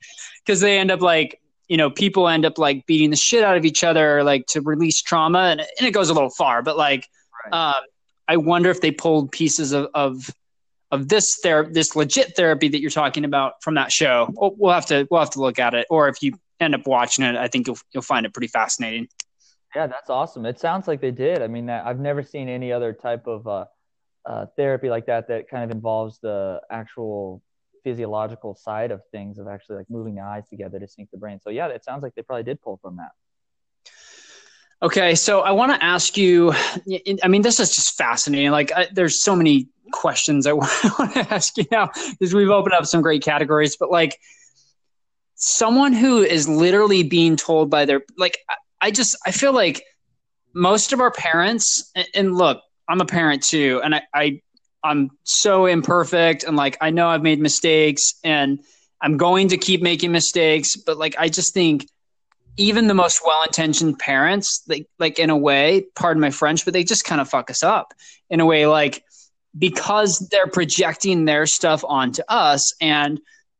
because 0.45 0.61
they 0.61 0.77
end 0.77 0.91
up 0.91 1.01
like 1.01 1.41
you 1.67 1.77
know 1.77 1.89
people 1.89 2.27
end 2.27 2.45
up 2.45 2.57
like 2.57 2.85
beating 2.85 3.09
the 3.09 3.17
shit 3.17 3.43
out 3.43 3.57
of 3.57 3.65
each 3.65 3.83
other 3.83 4.23
like 4.23 4.45
to 4.47 4.61
release 4.61 5.01
trauma 5.01 5.49
and, 5.51 5.61
and 5.61 5.87
it 5.87 5.91
goes 5.91 6.09
a 6.09 6.13
little 6.13 6.31
far 6.31 6.61
but 6.61 6.77
like 6.77 7.07
right. 7.45 7.53
uh, 7.53 7.81
i 8.27 8.37
wonder 8.37 8.69
if 8.69 8.81
they 8.81 8.91
pulled 8.91 9.31
pieces 9.31 9.71
of, 9.73 9.87
of 9.93 10.29
of 10.91 11.07
this 11.07 11.39
ther- 11.41 11.69
this 11.71 11.95
legit 11.95 12.35
therapy 12.35 12.67
that 12.67 12.81
you're 12.81 12.89
talking 12.89 13.25
about 13.25 13.61
from 13.61 13.75
that 13.75 13.91
show. 13.91 14.27
We'll 14.35 14.73
have 14.73 14.87
to 14.87 15.07
we'll 15.09 15.19
have 15.19 15.29
to 15.31 15.41
look 15.41 15.59
at 15.59 15.73
it, 15.73 15.87
or 15.89 16.07
if 16.07 16.21
you 16.21 16.33
end 16.59 16.75
up 16.75 16.87
watching 16.87 17.25
it, 17.25 17.35
I 17.35 17.47
think 17.47 17.67
you'll 17.67 17.77
you'll 17.91 18.03
find 18.03 18.25
it 18.25 18.33
pretty 18.33 18.47
fascinating. 18.47 19.07
Yeah, 19.75 19.87
that's 19.87 20.09
awesome. 20.09 20.45
It 20.45 20.59
sounds 20.59 20.87
like 20.87 20.99
they 20.99 21.11
did. 21.11 21.41
I 21.41 21.47
mean, 21.47 21.69
I've 21.69 21.99
never 21.99 22.23
seen 22.23 22.49
any 22.49 22.71
other 22.71 22.91
type 22.91 23.27
of 23.27 23.47
uh, 23.47 23.65
uh, 24.25 24.45
therapy 24.55 24.89
like 24.89 25.05
that 25.05 25.27
that 25.27 25.47
kind 25.47 25.63
of 25.63 25.71
involves 25.71 26.19
the 26.19 26.59
actual 26.71 27.43
physiological 27.83 28.55
side 28.55 28.91
of 28.91 29.01
things 29.11 29.37
of 29.37 29.47
actually 29.47 29.77
like 29.77 29.89
moving 29.89 30.15
the 30.15 30.21
eyes 30.21 30.47
together 30.49 30.79
to 30.79 30.87
sync 30.87 31.09
the 31.11 31.17
brain. 31.17 31.39
So 31.39 31.49
yeah, 31.49 31.67
it 31.67 31.83
sounds 31.83 32.03
like 32.03 32.15
they 32.15 32.23
probably 32.23 32.43
did 32.43 32.61
pull 32.61 32.79
from 32.81 32.97
that. 32.97 33.11
Okay, 34.81 35.13
so 35.13 35.41
I 35.41 35.51
want 35.51 35.73
to 35.73 35.83
ask 35.83 36.17
you. 36.17 36.53
I 37.23 37.27
mean, 37.27 37.41
this 37.41 37.59
is 37.59 37.75
just 37.75 37.97
fascinating. 37.97 38.51
Like, 38.51 38.71
I, 38.71 38.87
there's 38.93 39.21
so 39.21 39.35
many 39.35 39.67
questions 39.91 40.47
I 40.47 40.53
want 40.53 40.69
to 41.13 41.33
ask 41.33 41.57
you 41.57 41.65
now 41.69 41.91
because 42.11 42.33
we've 42.33 42.49
opened 42.49 42.73
up 42.73 42.85
some 42.85 43.01
great 43.01 43.21
categories, 43.21 43.75
but 43.77 43.91
like 43.91 44.17
someone 45.35 45.93
who 45.93 46.21
is 46.21 46.47
literally 46.47 47.03
being 47.03 47.35
told 47.35 47.69
by 47.69 47.85
their 47.85 48.01
like 48.17 48.37
I 48.81 48.91
just 48.91 49.17
I 49.25 49.31
feel 49.31 49.53
like 49.53 49.83
most 50.53 50.93
of 50.93 50.99
our 50.99 51.11
parents 51.11 51.91
and 52.13 52.35
look, 52.35 52.61
I'm 52.87 53.01
a 53.01 53.05
parent 53.05 53.43
too, 53.43 53.81
and 53.83 53.95
I, 53.95 54.01
I 54.13 54.41
I'm 54.83 55.11
so 55.23 55.65
imperfect 55.65 56.43
and 56.43 56.55
like 56.55 56.77
I 56.81 56.89
know 56.89 57.07
I've 57.07 57.21
made 57.21 57.39
mistakes 57.39 58.13
and 58.23 58.59
I'm 59.01 59.17
going 59.17 59.49
to 59.49 59.57
keep 59.57 59.81
making 59.81 60.11
mistakes, 60.11 60.75
but 60.75 60.97
like 60.97 61.15
I 61.17 61.29
just 61.29 61.53
think 61.53 61.87
even 62.57 62.87
the 62.87 62.93
most 62.93 63.21
well-intentioned 63.25 63.99
parents, 63.99 64.63
like 64.67 64.87
like 64.97 65.19
in 65.19 65.29
a 65.29 65.37
way, 65.37 65.85
pardon 65.95 66.21
my 66.21 66.31
French, 66.31 66.65
but 66.65 66.73
they 66.73 66.83
just 66.83 67.05
kind 67.05 67.21
of 67.21 67.29
fuck 67.29 67.49
us 67.49 67.63
up 67.63 67.93
in 68.29 68.39
a 68.39 68.45
way 68.45 68.67
like 68.67 69.03
because 69.57 70.27
they're 70.31 70.47
projecting 70.47 71.25
their 71.25 71.45
stuff 71.45 71.83
onto 71.87 72.21
us 72.27 72.73
and 72.81 73.19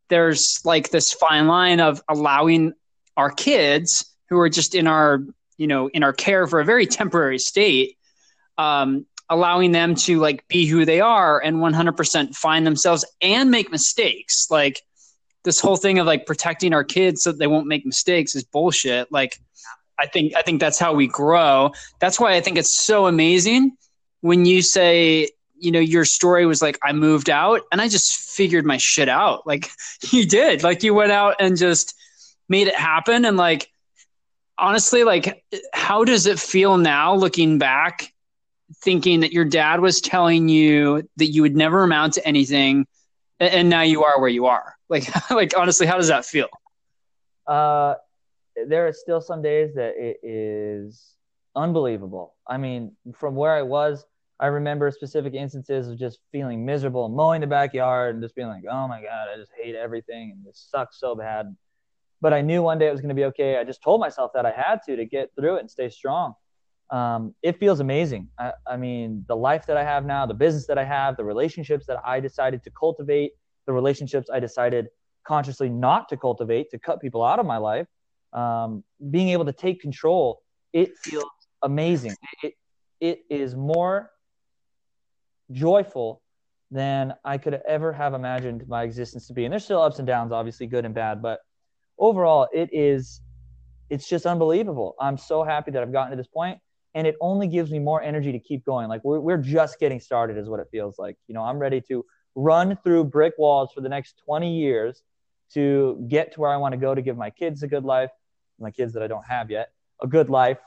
there's 0.10 0.60
like 0.63 0.89
this 0.89 1.13
fine 1.13 1.47
line 1.47 1.79
of 1.79 2.01
allowing 2.10 2.73
our 3.17 3.32
kids 3.32 4.05
who 4.30 4.39
are 4.39 4.50
just 4.50 4.76
in 4.76 4.88
our 4.88 5.24
you 5.58 5.68
know 5.68 5.89
in 5.89 6.04
our 6.04 6.13
care 6.13 6.48
for 6.48 6.60
a 6.60 6.65
very 6.65 6.86
temporary 6.86 7.39
state 7.39 7.98
um, 8.58 9.06
allowing 9.30 9.72
them 9.72 9.96
to 9.96 10.20
like 10.20 10.48
be 10.48 10.65
who 10.65 10.86
they 10.86 11.00
are 11.00 11.39
and 11.39 11.58
100% 11.58 12.36
find 12.36 12.65
themselves 12.65 13.06
and 13.22 13.52
make 13.52 13.72
mistakes 13.72 14.48
like 14.50 14.82
this 15.44 15.60
whole 15.60 15.78
thing 15.78 16.00
of 16.00 16.06
like 16.06 16.26
protecting 16.26 16.74
our 16.74 16.84
kids 16.84 17.24
so 17.24 17.32
they 17.32 17.48
won't 17.48 17.68
make 17.68 17.86
mistakes 17.86 18.36
is 18.36 18.44
bullshit 18.44 19.12
like 19.12 19.39
i 20.00 20.06
think 20.06 20.34
i 20.36 20.42
think 20.42 20.60
that's 20.60 20.80
how 20.80 20.94
we 20.94 21.08
grow 21.08 21.72
that's 22.00 22.20
why 22.20 22.34
i 22.34 22.42
think 22.42 22.58
it's 22.58 22.84
so 22.86 23.06
amazing 23.06 23.72
when 24.22 24.46
you 24.46 24.62
say 24.62 25.30
you 25.60 25.72
know, 25.72 25.80
your 25.80 26.06
story 26.06 26.46
was 26.46 26.62
like, 26.62 26.80
I 26.84 26.94
moved 26.94 27.30
out 27.30 27.62
and 27.72 27.82
I 27.82 27.88
just 27.88 28.13
figured 28.13 28.65
my 28.65 28.78
shit 28.78 29.10
out. 29.10 29.46
Like 29.46 29.70
you 30.12 30.26
did, 30.26 30.63
like 30.63 30.84
you 30.84 30.94
went 30.94 31.12
out 31.12 31.36
and 31.39 31.58
just 31.58 31.94
made 32.48 32.68
it 32.68 32.76
happen. 32.76 33.26
And 33.26 33.38
like, 33.38 33.72
honestly, 34.60 35.04
like, 35.04 35.43
how 35.74 36.04
does 36.04 36.26
it 36.26 36.39
feel 36.39 36.78
now 36.78 37.15
looking 37.15 37.58
back, 37.58 38.13
thinking 38.84 39.22
that 39.22 39.32
your 39.32 39.45
dad 39.45 39.80
was 39.80 40.02
telling 40.02 40.50
you 40.50 41.08
that 41.17 41.28
you 41.28 41.41
would 41.41 41.56
never 41.56 41.84
amount 41.84 42.13
to 42.13 42.28
anything 42.28 42.86
and 43.39 43.69
now 43.69 43.82
you 43.82 44.04
are 44.04 44.19
where 44.19 44.30
you 44.30 44.45
are? 44.48 44.76
Like, 44.89 45.30
like 45.30 45.56
honestly, 45.56 45.86
how 45.86 45.98
does 45.98 46.08
that 46.08 46.26
feel? 46.26 46.48
Uh, 47.45 47.93
there 48.67 48.88
are 48.88 48.91
still 48.91 49.22
some 49.22 49.43
days 49.43 49.76
that 49.76 49.93
it 49.98 50.17
is 50.24 51.13
unbelievable. 51.56 52.34
I 52.48 52.58
mean, 52.58 52.95
from 53.13 53.36
where 53.36 53.54
I 53.54 53.62
was 53.62 54.04
I 54.39 54.48
remember 54.48 54.89
specific 54.91 55.34
instances 55.34 55.89
of 55.89 56.00
just 56.00 56.19
feeling 56.32 56.65
miserable 56.65 57.06
and 57.06 57.13
mowing 57.13 57.41
the 57.41 57.48
backyard 57.48 58.15
and 58.15 58.24
just 58.24 58.36
being 58.36 58.48
like, 58.48 58.63
oh 58.72 58.88
my 58.88 59.02
God, 59.02 59.28
I 59.34 59.38
just 59.38 59.52
hate 59.62 59.76
everything 59.76 60.32
and 60.32 60.45
this 60.45 60.67
sucks 60.72 61.00
so 61.00 61.13
bad. 61.13 61.54
But 62.21 62.34
I 62.34 62.41
knew 62.41 62.62
one 62.62 62.77
day 62.79 62.88
it 62.88 62.91
was 62.91 63.01
going 63.01 63.10
to 63.10 63.15
be 63.15 63.25
okay. 63.25 63.58
I 63.58 63.63
just 63.63 63.82
told 63.82 64.01
myself 64.01 64.32
that 64.34 64.45
I 64.45 64.51
had 64.51 64.79
to 64.88 64.95
to 64.95 65.05
get 65.05 65.29
through 65.36 65.55
it 65.58 65.60
and 65.62 65.71
stay 65.71 65.89
strong. 65.89 66.34
Um, 66.91 67.36
it 67.43 67.60
feels 67.60 67.79
amazing. 67.79 68.29
I, 68.39 68.53
I 68.67 68.77
mean, 68.77 69.23
the 69.27 69.36
life 69.36 69.65
that 69.67 69.77
I 69.77 69.84
have 69.84 70.05
now, 70.05 70.25
the 70.25 70.34
business 70.34 70.65
that 70.67 70.77
I 70.77 70.84
have, 70.84 71.17
the 71.17 71.23
relationships 71.23 71.86
that 71.86 71.99
I 72.03 72.19
decided 72.19 72.63
to 72.63 72.71
cultivate, 72.71 73.34
the 73.67 73.73
relationships 73.73 74.29
I 74.34 74.39
decided 74.39 74.88
consciously 75.25 75.69
not 75.69 76.10
to 76.10 76.17
cultivate, 76.17 76.71
to 76.71 76.79
cut 76.79 76.99
people 76.99 77.23
out 77.23 77.39
of 77.39 77.45
my 77.45 77.58
life, 77.58 77.88
um, 78.34 78.84
being 79.12 79.29
able 79.29 79.45
to 79.45 79.53
take 79.53 79.79
control, 79.79 80.41
it 80.73 80.97
feels 80.97 81.29
amazing. 81.62 82.15
It, 82.41 82.53
it 82.99 83.19
is 83.29 83.55
more 83.55 84.10
joyful 85.51 86.21
than 86.71 87.13
I 87.23 87.38
could 87.38 87.62
ever 87.67 87.91
have 87.93 88.13
imagined 88.13 88.67
my 88.67 88.84
existence 88.84 89.27
to 89.27 89.34
be. 89.34 89.45
And 89.45 89.51
there's 89.51 89.63
still 89.63 89.82
ups 89.82 89.99
and 89.99 90.08
downs, 90.08 90.32
obviously 90.32 90.67
good 90.67 90.86
and 90.86 90.93
bad, 90.93 91.21
but 91.21 91.39
overall 92.00 92.48
it 92.54 92.70
is 92.72 93.22
it's 93.90 94.08
just 94.08 94.26
unbelievable. 94.26 94.96
I'm 95.00 95.18
so 95.18 95.44
happy 95.44 95.72
that 95.72 95.82
I've 95.82 95.92
gotten 95.92 96.12
to 96.12 96.18
this 96.18 96.28
point 96.28 96.60
and 96.96 97.08
it 97.08 97.16
only 97.22 97.48
gives 97.48 97.72
me 97.72 97.80
more 97.80 98.02
energy 98.02 98.32
to 98.32 98.40
keep 98.40 98.66
going. 98.66 98.88
Like 98.88 99.04
we're 99.04 99.20
we're 99.20 99.38
just 99.38 99.80
getting 99.80 100.00
started 100.00 100.38
is 100.38 100.50
what 100.50 100.60
it 100.60 100.68
feels 100.72 100.98
like. 100.98 101.18
You 101.28 101.36
know, 101.36 101.44
I'm 101.44 101.60
ready 101.60 101.82
to 101.90 102.06
run 102.36 102.78
through 102.84 103.06
brick 103.06 103.34
walls 103.38 103.72
for 103.74 103.82
the 103.82 103.90
next 103.90 104.22
20 104.26 104.54
years 104.56 105.04
to 105.54 106.04
get 106.08 106.34
to 106.34 106.42
where 106.42 106.52
I 106.52 106.58
want 106.58 106.74
to 106.74 106.78
go 106.78 106.94
to 106.94 107.02
give 107.02 107.18
my 107.18 107.30
kids 107.30 107.64
a 107.64 107.68
good 107.68 107.84
life, 107.84 108.12
my 108.60 108.72
kids 108.72 108.94
that 108.94 109.04
I 109.04 109.08
don't 109.08 109.26
have 109.26 109.50
yet, 109.50 109.70
a 110.02 110.08
good 110.08 110.30
life. 110.30 110.60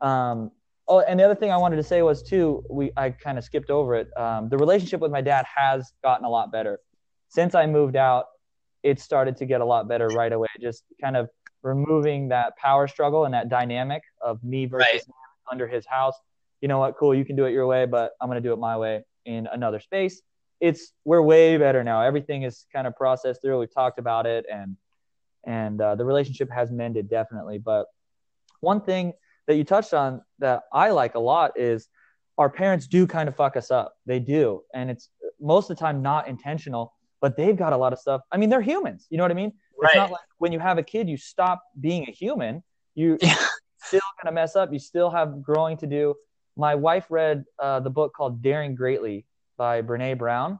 Um, 0.00 0.50
Oh, 0.90 0.98
and 0.98 1.20
the 1.20 1.22
other 1.24 1.36
thing 1.36 1.52
I 1.52 1.56
wanted 1.56 1.76
to 1.76 1.84
say 1.84 2.02
was 2.02 2.20
too, 2.20 2.64
we 2.68 2.90
I 2.96 3.10
kind 3.10 3.38
of 3.38 3.44
skipped 3.44 3.70
over 3.70 3.94
it. 3.94 4.08
Um, 4.16 4.48
the 4.48 4.58
relationship 4.58 5.00
with 5.00 5.12
my 5.12 5.20
dad 5.20 5.46
has 5.46 5.92
gotten 6.02 6.24
a 6.24 6.28
lot 6.28 6.50
better 6.50 6.80
since 7.28 7.54
I 7.54 7.66
moved 7.66 7.94
out. 7.94 8.24
It 8.82 9.00
started 9.00 9.36
to 9.38 9.46
get 9.46 9.60
a 9.60 9.64
lot 9.64 9.88
better 9.88 10.08
right 10.08 10.32
away. 10.32 10.48
Just 10.60 10.84
kind 11.00 11.16
of 11.16 11.28
removing 11.62 12.28
that 12.28 12.56
power 12.56 12.88
struggle 12.88 13.24
and 13.24 13.34
that 13.34 13.48
dynamic 13.48 14.02
of 14.20 14.42
me 14.42 14.66
versus 14.66 14.86
right. 14.92 15.02
under 15.50 15.66
his 15.66 15.86
house. 15.86 16.14
You 16.60 16.68
know 16.68 16.78
what? 16.78 16.96
Cool, 16.98 17.14
you 17.14 17.24
can 17.24 17.36
do 17.36 17.44
it 17.44 17.52
your 17.52 17.66
way, 17.66 17.86
but 17.86 18.12
I'm 18.20 18.28
gonna 18.28 18.40
do 18.40 18.52
it 18.52 18.58
my 18.58 18.76
way 18.76 19.04
in 19.24 19.46
another 19.46 19.80
space. 19.80 20.22
It's 20.60 20.92
we're 21.04 21.22
way 21.22 21.56
better 21.56 21.82
now. 21.84 22.02
Everything 22.02 22.42
is 22.42 22.66
kind 22.72 22.86
of 22.86 22.94
processed 22.96 23.42
through. 23.42 23.58
We've 23.58 23.72
talked 23.72 23.98
about 23.98 24.26
it, 24.26 24.44
and 24.50 24.76
and 25.44 25.80
uh, 25.80 25.94
the 25.94 26.04
relationship 26.04 26.50
has 26.50 26.70
mended 26.70 27.08
definitely. 27.08 27.58
But 27.58 27.86
one 28.60 28.80
thing 28.80 29.14
that 29.46 29.56
you 29.56 29.64
touched 29.64 29.94
on 29.94 30.22
that 30.38 30.62
I 30.72 30.90
like 30.90 31.14
a 31.14 31.18
lot 31.18 31.58
is 31.58 31.88
our 32.38 32.48
parents 32.48 32.86
do 32.86 33.06
kind 33.06 33.28
of 33.28 33.36
fuck 33.36 33.56
us 33.56 33.70
up. 33.70 33.94
They 34.06 34.18
do. 34.18 34.62
And 34.72 34.90
it's 34.90 35.10
most 35.40 35.70
of 35.70 35.76
the 35.76 35.80
time 35.80 36.02
not 36.02 36.28
intentional, 36.28 36.94
but 37.20 37.36
they've 37.36 37.56
got 37.56 37.72
a 37.72 37.76
lot 37.76 37.92
of 37.92 37.98
stuff. 37.98 38.22
I 38.32 38.36
mean, 38.36 38.50
they're 38.50 38.60
humans. 38.60 39.06
You 39.10 39.18
know 39.18 39.24
what 39.24 39.30
I 39.30 39.34
mean? 39.34 39.52
Right. 39.80 39.90
It's 39.90 39.96
not 39.96 40.10
like 40.10 40.20
when 40.38 40.52
you 40.52 40.58
have 40.58 40.78
a 40.78 40.82
kid, 40.82 41.08
you 41.08 41.16
stop 41.16 41.62
being 41.78 42.08
a 42.08 42.12
human. 42.12 42.62
You 42.94 43.18
yeah. 43.22 43.36
still 43.78 44.00
gonna 44.22 44.34
mess 44.34 44.56
up. 44.56 44.72
You 44.72 44.78
still 44.78 45.10
have 45.10 45.42
growing 45.42 45.76
to 45.78 45.86
do. 45.86 46.14
My 46.56 46.74
wife 46.74 47.06
read 47.10 47.44
uh, 47.58 47.80
the 47.80 47.90
book 47.90 48.12
called 48.14 48.42
Daring 48.42 48.74
Greatly 48.74 49.26
by 49.56 49.82
Brene 49.82 50.18
Brown. 50.18 50.58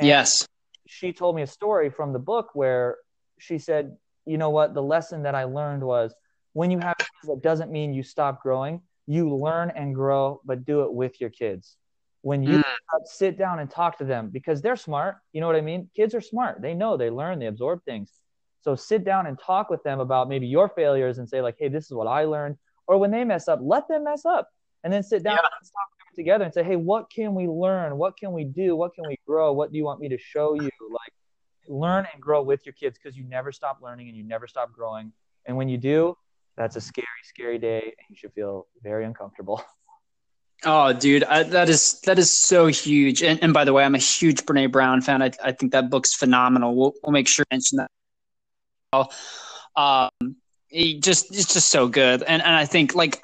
yes. 0.00 0.46
She 0.86 1.12
told 1.12 1.36
me 1.36 1.42
a 1.42 1.46
story 1.46 1.88
from 1.88 2.12
the 2.12 2.18
book 2.18 2.48
where 2.54 2.96
she 3.38 3.58
said, 3.58 3.96
you 4.26 4.38
know 4.38 4.50
what? 4.50 4.74
The 4.74 4.82
lesson 4.82 5.22
that 5.22 5.36
I 5.36 5.44
learned 5.44 5.84
was 5.84 6.12
when 6.52 6.70
you 6.70 6.78
have 6.80 6.96
kids, 6.98 7.28
that 7.28 7.42
doesn't 7.42 7.70
mean 7.70 7.94
you 7.94 8.02
stop 8.02 8.42
growing. 8.42 8.82
You 9.06 9.34
learn 9.34 9.70
and 9.70 9.94
grow, 9.94 10.40
but 10.44 10.64
do 10.64 10.82
it 10.82 10.92
with 10.92 11.20
your 11.20 11.30
kids. 11.30 11.76
When 12.22 12.42
you 12.42 12.58
mm. 12.58 12.64
sit 13.04 13.38
down 13.38 13.60
and 13.60 13.70
talk 13.70 13.98
to 13.98 14.04
them, 14.04 14.28
because 14.30 14.60
they're 14.60 14.76
smart, 14.76 15.16
you 15.32 15.40
know 15.40 15.46
what 15.46 15.56
I 15.56 15.62
mean? 15.62 15.88
Kids 15.96 16.14
are 16.14 16.20
smart. 16.20 16.60
They 16.60 16.74
know, 16.74 16.96
they 16.96 17.08
learn, 17.08 17.38
they 17.38 17.46
absorb 17.46 17.82
things. 17.84 18.12
So 18.60 18.76
sit 18.76 19.04
down 19.04 19.26
and 19.26 19.38
talk 19.38 19.70
with 19.70 19.82
them 19.84 20.00
about 20.00 20.28
maybe 20.28 20.46
your 20.46 20.68
failures 20.68 21.18
and 21.18 21.28
say, 21.28 21.40
like, 21.40 21.56
hey, 21.58 21.68
this 21.68 21.86
is 21.86 21.92
what 21.92 22.06
I 22.06 22.24
learned. 22.24 22.56
Or 22.86 22.98
when 22.98 23.10
they 23.10 23.24
mess 23.24 23.48
up, 23.48 23.60
let 23.62 23.88
them 23.88 24.04
mess 24.04 24.26
up. 24.26 24.48
And 24.84 24.92
then 24.92 25.02
sit 25.02 25.22
down 25.22 25.34
yeah. 25.34 25.48
and 25.60 25.66
talk 25.66 26.14
together 26.14 26.44
and 26.44 26.52
say, 26.52 26.62
hey, 26.62 26.76
what 26.76 27.10
can 27.10 27.34
we 27.34 27.46
learn? 27.46 27.96
What 27.96 28.18
can 28.18 28.32
we 28.32 28.44
do? 28.44 28.76
What 28.76 28.94
can 28.94 29.04
we 29.08 29.16
grow? 29.26 29.52
What 29.52 29.72
do 29.72 29.78
you 29.78 29.84
want 29.84 30.00
me 30.00 30.08
to 30.10 30.18
show 30.18 30.54
you? 30.54 30.70
Like, 30.90 31.12
learn 31.68 32.06
and 32.12 32.20
grow 32.20 32.42
with 32.42 32.66
your 32.66 32.72
kids 32.74 32.98
because 33.02 33.16
you 33.16 33.24
never 33.24 33.52
stop 33.52 33.78
learning 33.82 34.08
and 34.08 34.16
you 34.16 34.24
never 34.24 34.46
stop 34.46 34.72
growing. 34.72 35.12
And 35.46 35.56
when 35.56 35.68
you 35.68 35.78
do, 35.78 36.16
that's 36.56 36.76
a 36.76 36.80
scary, 36.80 37.06
scary 37.22 37.58
day, 37.58 37.80
and 37.80 38.06
you 38.10 38.16
should 38.16 38.32
feel 38.32 38.66
very 38.82 39.04
uncomfortable. 39.04 39.62
Oh, 40.64 40.92
dude, 40.92 41.24
I, 41.24 41.42
that 41.44 41.70
is 41.70 42.00
that 42.02 42.18
is 42.18 42.36
so 42.36 42.66
huge. 42.66 43.22
And, 43.22 43.42
and 43.42 43.54
by 43.54 43.64
the 43.64 43.72
way, 43.72 43.82
I'm 43.82 43.94
a 43.94 43.98
huge 43.98 44.44
Brene 44.44 44.70
Brown 44.70 45.00
fan. 45.00 45.22
I, 45.22 45.30
I 45.42 45.52
think 45.52 45.72
that 45.72 45.88
book's 45.88 46.14
phenomenal. 46.14 46.76
We'll, 46.76 46.92
we'll 47.02 47.12
make 47.12 47.28
sure 47.28 47.44
to 47.44 47.54
mention 47.54 47.78
that. 47.78 47.90
Um, 49.76 50.36
it 50.70 51.02
just 51.02 51.34
it's 51.34 51.52
just 51.52 51.70
so 51.70 51.88
good. 51.88 52.22
And 52.22 52.42
and 52.42 52.54
I 52.54 52.66
think 52.66 52.94
like 52.94 53.22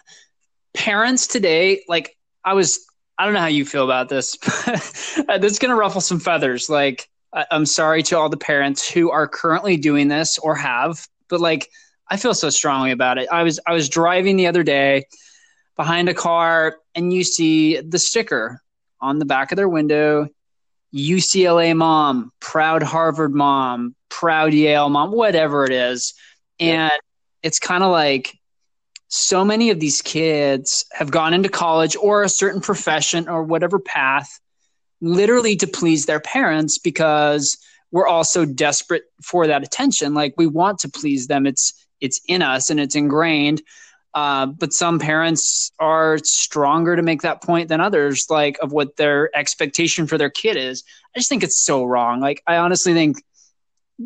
parents 0.72 1.27
today, 1.27 1.83
like 1.88 2.16
I 2.44 2.55
was, 2.55 2.87
I 3.18 3.25
don't 3.25 3.35
know 3.35 3.40
how 3.40 3.46
you 3.46 3.66
feel 3.66 3.85
about 3.85 4.09
this, 4.09 4.37
but 5.27 5.42
this 5.42 5.53
is 5.53 5.59
gonna 5.59 5.77
ruffle 5.77 6.01
some 6.01 6.20
feathers. 6.20 6.70
Like 6.70 7.07
I, 7.35 7.44
I'm 7.51 7.66
sorry 7.66 8.03
to 8.05 8.18
all 8.18 8.31
the 8.31 8.38
parents 8.38 8.88
who 8.90 9.11
are 9.11 9.29
currently 9.29 9.77
doing 9.77 10.09
this 10.09 10.38
or 10.38 10.55
have, 10.55 11.07
but 11.29 11.40
like 11.40 11.68
I 12.09 12.16
feel 12.16 12.33
so 12.33 12.49
strongly 12.49 12.92
about 12.92 13.18
it. 13.18 13.29
I 13.31 13.42
was 13.42 13.61
I 13.66 13.75
was 13.75 13.90
driving 13.90 14.37
the 14.37 14.46
other 14.46 14.62
day 14.62 15.05
behind 15.76 16.08
a 16.08 16.14
car 16.14 16.78
and 16.94 17.12
you 17.12 17.22
see 17.24 17.80
the 17.80 17.98
sticker 17.98 18.62
on 19.00 19.18
the 19.18 19.24
back 19.24 19.52
of 19.52 19.56
their 19.56 19.68
window 19.68 20.28
UCLA 20.94 21.76
mom, 21.76 22.32
proud 22.40 22.82
Harvard 22.82 23.34
mom, 23.34 23.94
proud 24.08 24.54
Yale 24.54 24.88
mom, 24.88 25.12
whatever 25.12 25.64
it 25.64 25.72
is. 25.72 26.14
And 26.58 26.92
it's 27.42 27.58
kind 27.58 27.84
of 27.84 27.90
like 27.90 28.38
so 29.08 29.44
many 29.44 29.70
of 29.70 29.78
these 29.78 30.00
kids 30.00 30.86
have 30.92 31.10
gone 31.10 31.34
into 31.34 31.48
college 31.48 31.96
or 31.96 32.22
a 32.22 32.28
certain 32.28 32.60
profession 32.60 33.28
or 33.28 33.42
whatever 33.42 33.78
path 33.78 34.40
literally 35.00 35.56
to 35.56 35.66
please 35.66 36.06
their 36.06 36.20
parents 36.20 36.78
because 36.78 37.56
we're 37.92 38.06
all 38.06 38.24
so 38.24 38.44
desperate 38.44 39.04
for 39.22 39.46
that 39.46 39.62
attention. 39.62 40.14
Like 40.14 40.34
we 40.36 40.46
want 40.46 40.78
to 40.80 40.88
please 40.88 41.26
them. 41.26 41.46
It's 41.46 41.72
it's 42.00 42.20
in 42.26 42.42
us 42.42 42.68
and 42.70 42.80
it's 42.80 42.96
ingrained 42.96 43.62
uh, 44.16 44.46
but 44.46 44.72
some 44.72 44.98
parents 44.98 45.70
are 45.79 46.16
stronger 46.24 46.96
to 46.96 47.02
make 47.02 47.20
that 47.20 47.42
point 47.42 47.68
than 47.68 47.83
others, 47.83 48.24
like 48.31 48.57
of 48.62 48.72
what 48.72 48.96
their 48.96 49.29
expectation 49.37 50.07
for 50.07 50.16
their 50.16 50.31
kid 50.31 50.57
is. 50.57 50.85
I 51.14 51.18
just 51.18 51.29
think 51.29 51.44
it's 51.44 51.62
so 51.62 51.85
wrong. 51.85 52.18
Like, 52.18 52.42
I 52.46 52.57
honestly 52.57 52.94
think, 52.94 53.22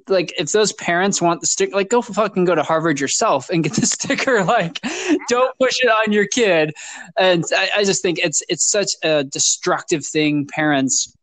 like, 0.08 0.34
if 0.36 0.50
those 0.50 0.72
parents 0.72 1.22
want 1.22 1.40
the 1.40 1.46
sticker, 1.46 1.76
like, 1.76 1.90
go 1.90 2.02
fucking 2.02 2.44
go 2.44 2.56
to 2.56 2.64
Harvard 2.64 2.98
yourself 2.98 3.50
and 3.50 3.62
get 3.62 3.74
the 3.74 3.86
sticker. 3.86 4.42
Like, 4.42 4.80
don't 5.28 5.56
push 5.60 5.78
it 5.80 5.88
on 5.88 6.12
your 6.12 6.26
kid. 6.26 6.74
And 7.16 7.44
I, 7.56 7.70
I 7.76 7.84
just 7.84 8.02
think 8.02 8.18
it's 8.18 8.42
it's 8.48 8.68
such 8.68 8.90
a 9.04 9.22
destructive 9.22 10.04
thing 10.04 10.48
parents 10.52 11.16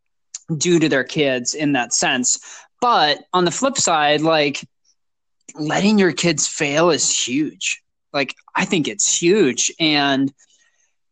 do 0.56 0.78
to 0.78 0.88
their 0.88 1.04
kids 1.04 1.52
in 1.52 1.72
that 1.72 1.92
sense. 1.92 2.38
But 2.80 3.18
on 3.34 3.44
the 3.44 3.50
flip 3.50 3.76
side, 3.76 4.22
like, 4.22 4.66
letting 5.56 5.98
your 5.98 6.12
kids 6.12 6.48
fail 6.48 6.88
is 6.88 7.14
huge 7.14 7.82
like 8.18 8.34
I 8.54 8.64
think 8.64 8.88
it's 8.88 9.16
huge 9.16 9.72
and 9.78 10.32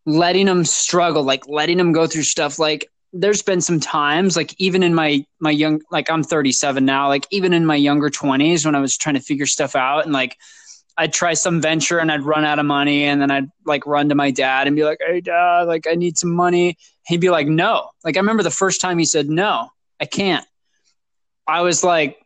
letting 0.04 0.46
them 0.46 0.64
struggle, 0.64 1.22
like 1.22 1.46
letting 1.48 1.78
them 1.78 1.92
go 1.92 2.06
through 2.06 2.24
stuff 2.24 2.58
like 2.58 2.90
there's 3.12 3.42
been 3.42 3.60
some 3.60 3.80
times 3.80 4.36
like 4.36 4.54
even 4.58 4.82
in 4.82 4.94
my 4.94 5.24
my 5.40 5.50
young 5.50 5.80
like 5.90 6.10
I'm 6.10 6.24
37 6.24 6.84
now, 6.84 7.08
like 7.08 7.26
even 7.30 7.52
in 7.52 7.64
my 7.64 7.76
younger 7.76 8.10
20s 8.10 8.66
when 8.66 8.74
I 8.74 8.80
was 8.80 8.96
trying 8.96 9.14
to 9.14 9.20
figure 9.20 9.46
stuff 9.46 9.76
out 9.76 10.04
and 10.04 10.12
like 10.12 10.36
I'd 10.98 11.12
try 11.12 11.34
some 11.34 11.60
venture 11.60 11.98
and 11.98 12.10
I'd 12.10 12.22
run 12.22 12.44
out 12.44 12.58
of 12.58 12.66
money 12.66 13.04
and 13.04 13.20
then 13.20 13.30
I'd 13.30 13.48
like 13.64 13.86
run 13.86 14.08
to 14.08 14.14
my 14.14 14.30
dad 14.30 14.66
and 14.66 14.74
be 14.74 14.84
like, 14.84 14.98
"Hey 15.06 15.20
dad, 15.20 15.62
like 15.62 15.86
I 15.86 15.94
need 15.94 16.18
some 16.18 16.34
money." 16.34 16.76
He'd 17.06 17.20
be 17.20 17.30
like, 17.30 17.46
"No." 17.46 17.90
Like 18.02 18.16
I 18.16 18.20
remember 18.20 18.42
the 18.42 18.50
first 18.50 18.80
time 18.80 18.98
he 18.98 19.04
said, 19.04 19.28
"No, 19.28 19.68
I 20.00 20.06
can't." 20.06 20.46
I 21.46 21.60
was 21.62 21.84
like, 21.84 22.18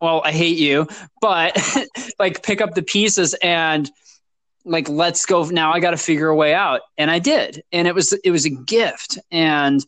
well, 0.00 0.22
I 0.24 0.32
hate 0.32 0.58
you, 0.58 0.86
but 1.20 1.56
like 2.18 2.42
pick 2.42 2.60
up 2.60 2.74
the 2.74 2.82
pieces 2.82 3.34
and 3.42 3.90
like 4.64 4.88
let's 4.88 5.24
go 5.24 5.44
now 5.44 5.72
I 5.72 5.80
got 5.80 5.92
to 5.92 5.96
figure 5.96 6.28
a 6.28 6.36
way 6.36 6.54
out 6.54 6.82
and 6.96 7.10
I 7.10 7.18
did. 7.18 7.62
And 7.72 7.88
it 7.88 7.94
was 7.94 8.12
it 8.12 8.30
was 8.30 8.44
a 8.44 8.50
gift 8.50 9.18
and 9.30 9.84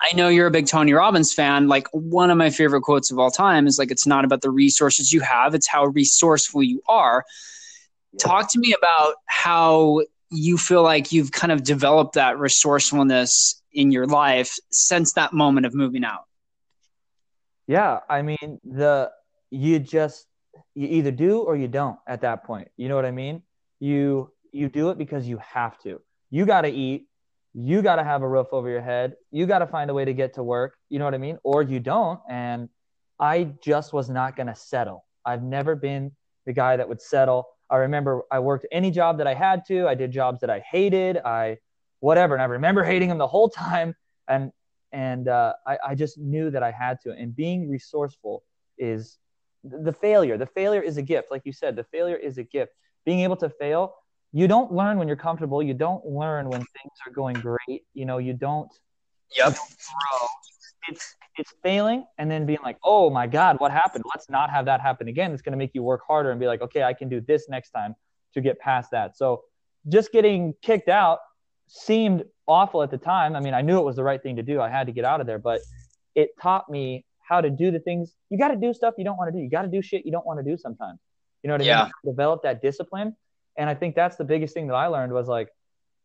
I 0.00 0.14
know 0.14 0.28
you're 0.28 0.46
a 0.46 0.50
big 0.50 0.66
Tony 0.66 0.92
Robbins 0.92 1.32
fan. 1.32 1.68
Like 1.68 1.88
one 1.92 2.30
of 2.30 2.36
my 2.36 2.50
favorite 2.50 2.82
quotes 2.82 3.10
of 3.10 3.18
all 3.18 3.30
time 3.30 3.66
is 3.66 3.78
like 3.78 3.90
it's 3.90 4.06
not 4.06 4.24
about 4.24 4.42
the 4.42 4.50
resources 4.50 5.12
you 5.12 5.20
have, 5.20 5.54
it's 5.54 5.66
how 5.66 5.86
resourceful 5.86 6.62
you 6.62 6.82
are. 6.88 7.24
Talk 8.18 8.50
to 8.52 8.58
me 8.58 8.74
about 8.76 9.14
how 9.26 10.02
you 10.30 10.58
feel 10.58 10.82
like 10.82 11.12
you've 11.12 11.32
kind 11.32 11.52
of 11.52 11.62
developed 11.62 12.14
that 12.14 12.38
resourcefulness 12.38 13.62
in 13.72 13.90
your 13.90 14.06
life 14.06 14.56
since 14.70 15.12
that 15.14 15.32
moment 15.32 15.66
of 15.66 15.74
moving 15.74 16.04
out. 16.04 16.24
Yeah, 17.66 18.00
I 18.08 18.22
mean 18.22 18.60
the 18.64 19.10
you 19.50 19.78
just 19.78 20.26
you 20.74 20.88
either 20.88 21.10
do 21.10 21.40
or 21.40 21.56
you 21.56 21.68
don't 21.68 21.98
at 22.06 22.20
that 22.22 22.44
point. 22.44 22.68
You 22.76 22.88
know 22.88 22.96
what 22.96 23.04
I 23.04 23.10
mean? 23.10 23.42
You 23.80 24.30
you 24.52 24.68
do 24.68 24.90
it 24.90 24.98
because 24.98 25.28
you 25.28 25.38
have 25.38 25.78
to. 25.80 26.00
You 26.30 26.46
got 26.46 26.62
to 26.62 26.68
eat. 26.68 27.06
You 27.54 27.82
got 27.82 27.96
to 27.96 28.04
have 28.04 28.22
a 28.22 28.28
roof 28.28 28.48
over 28.52 28.68
your 28.68 28.80
head. 28.80 29.14
You 29.30 29.46
got 29.46 29.60
to 29.60 29.66
find 29.66 29.90
a 29.90 29.94
way 29.94 30.04
to 30.04 30.12
get 30.12 30.34
to 30.34 30.42
work. 30.42 30.76
You 30.90 30.98
know 30.98 31.04
what 31.04 31.14
I 31.14 31.18
mean? 31.18 31.38
Or 31.42 31.62
you 31.62 31.80
don't. 31.80 32.20
And 32.28 32.68
I 33.18 33.54
just 33.62 33.92
was 33.92 34.10
not 34.10 34.36
going 34.36 34.48
to 34.48 34.54
settle. 34.54 35.04
I've 35.24 35.42
never 35.42 35.74
been 35.74 36.12
the 36.44 36.52
guy 36.52 36.76
that 36.76 36.88
would 36.88 37.00
settle. 37.00 37.46
I 37.70 37.76
remember 37.76 38.22
I 38.30 38.38
worked 38.38 38.66
any 38.70 38.90
job 38.90 39.18
that 39.18 39.26
I 39.26 39.34
had 39.34 39.64
to. 39.68 39.88
I 39.88 39.94
did 39.94 40.12
jobs 40.12 40.40
that 40.40 40.50
I 40.50 40.60
hated. 40.60 41.18
I 41.18 41.58
whatever. 42.00 42.34
And 42.34 42.42
I 42.42 42.46
remember 42.46 42.84
hating 42.92 43.08
them 43.08 43.18
the 43.18 43.26
whole 43.26 43.48
time. 43.48 43.94
And 44.28 44.52
and 44.96 45.28
uh, 45.28 45.52
I, 45.66 45.78
I 45.88 45.94
just 45.94 46.16
knew 46.16 46.50
that 46.50 46.62
I 46.62 46.70
had 46.70 47.02
to. 47.02 47.12
And 47.12 47.36
being 47.36 47.68
resourceful 47.68 48.42
is 48.78 49.18
the 49.62 49.92
failure. 49.92 50.38
The 50.38 50.46
failure 50.46 50.80
is 50.80 50.96
a 50.96 51.02
gift, 51.02 51.30
like 51.30 51.42
you 51.44 51.52
said. 51.52 51.76
The 51.76 51.84
failure 51.84 52.16
is 52.16 52.38
a 52.38 52.42
gift. 52.42 52.72
Being 53.04 53.20
able 53.20 53.36
to 53.36 53.50
fail, 53.50 53.94
you 54.32 54.48
don't 54.48 54.72
learn 54.72 54.96
when 54.96 55.06
you're 55.06 55.18
comfortable. 55.18 55.62
You 55.62 55.74
don't 55.74 56.02
learn 56.06 56.48
when 56.48 56.60
things 56.60 56.94
are 57.06 57.12
going 57.12 57.34
great. 57.34 57.82
You 57.92 58.06
know, 58.06 58.16
you 58.16 58.32
don't. 58.32 58.72
Yep. 59.36 59.48
You 59.48 59.54
don't 59.54 59.76
grow. 59.86 60.28
It's 60.88 61.14
it's 61.36 61.52
failing 61.62 62.06
and 62.16 62.30
then 62.30 62.46
being 62.46 62.60
like, 62.64 62.78
oh 62.82 63.10
my 63.10 63.26
god, 63.26 63.60
what 63.60 63.70
happened? 63.70 64.04
Let's 64.08 64.30
not 64.30 64.48
have 64.48 64.64
that 64.64 64.80
happen 64.80 65.08
again. 65.08 65.32
It's 65.32 65.42
going 65.42 65.52
to 65.52 65.58
make 65.58 65.74
you 65.74 65.82
work 65.82 66.00
harder 66.08 66.30
and 66.30 66.40
be 66.40 66.46
like, 66.46 66.62
okay, 66.62 66.82
I 66.82 66.94
can 66.94 67.10
do 67.10 67.20
this 67.20 67.50
next 67.50 67.70
time 67.70 67.94
to 68.32 68.40
get 68.40 68.58
past 68.58 68.92
that. 68.92 69.18
So 69.18 69.42
just 69.88 70.10
getting 70.10 70.54
kicked 70.62 70.88
out 70.88 71.18
seemed 71.66 72.24
awful 72.46 72.82
at 72.82 72.90
the 72.90 72.98
time. 72.98 73.34
I 73.36 73.40
mean, 73.40 73.54
I 73.54 73.62
knew 73.62 73.78
it 73.78 73.84
was 73.84 73.96
the 73.96 74.04
right 74.04 74.22
thing 74.22 74.36
to 74.36 74.42
do. 74.42 74.60
I 74.60 74.68
had 74.68 74.86
to 74.86 74.92
get 74.92 75.04
out 75.04 75.20
of 75.20 75.26
there, 75.26 75.38
but 75.38 75.60
it 76.14 76.30
taught 76.40 76.68
me 76.68 77.04
how 77.20 77.40
to 77.40 77.50
do 77.50 77.70
the 77.70 77.80
things 77.80 78.14
you 78.30 78.38
got 78.38 78.48
to 78.48 78.56
do 78.56 78.72
stuff 78.72 78.94
you 78.98 79.04
don't 79.04 79.16
want 79.16 79.32
to 79.32 79.38
do. 79.38 79.42
You 79.42 79.50
got 79.50 79.62
to 79.62 79.68
do 79.68 79.82
shit 79.82 80.06
you 80.06 80.12
don't 80.12 80.26
want 80.26 80.38
to 80.38 80.44
do 80.44 80.56
sometimes. 80.56 80.98
You 81.42 81.48
know 81.48 81.54
what 81.54 81.62
I 81.62 81.64
yeah. 81.64 81.82
mean? 81.84 81.92
Develop 82.04 82.42
that 82.42 82.62
discipline. 82.62 83.16
And 83.56 83.68
I 83.68 83.74
think 83.74 83.94
that's 83.94 84.16
the 84.16 84.24
biggest 84.24 84.54
thing 84.54 84.68
that 84.68 84.74
I 84.74 84.86
learned 84.86 85.12
was 85.12 85.28
like, 85.28 85.48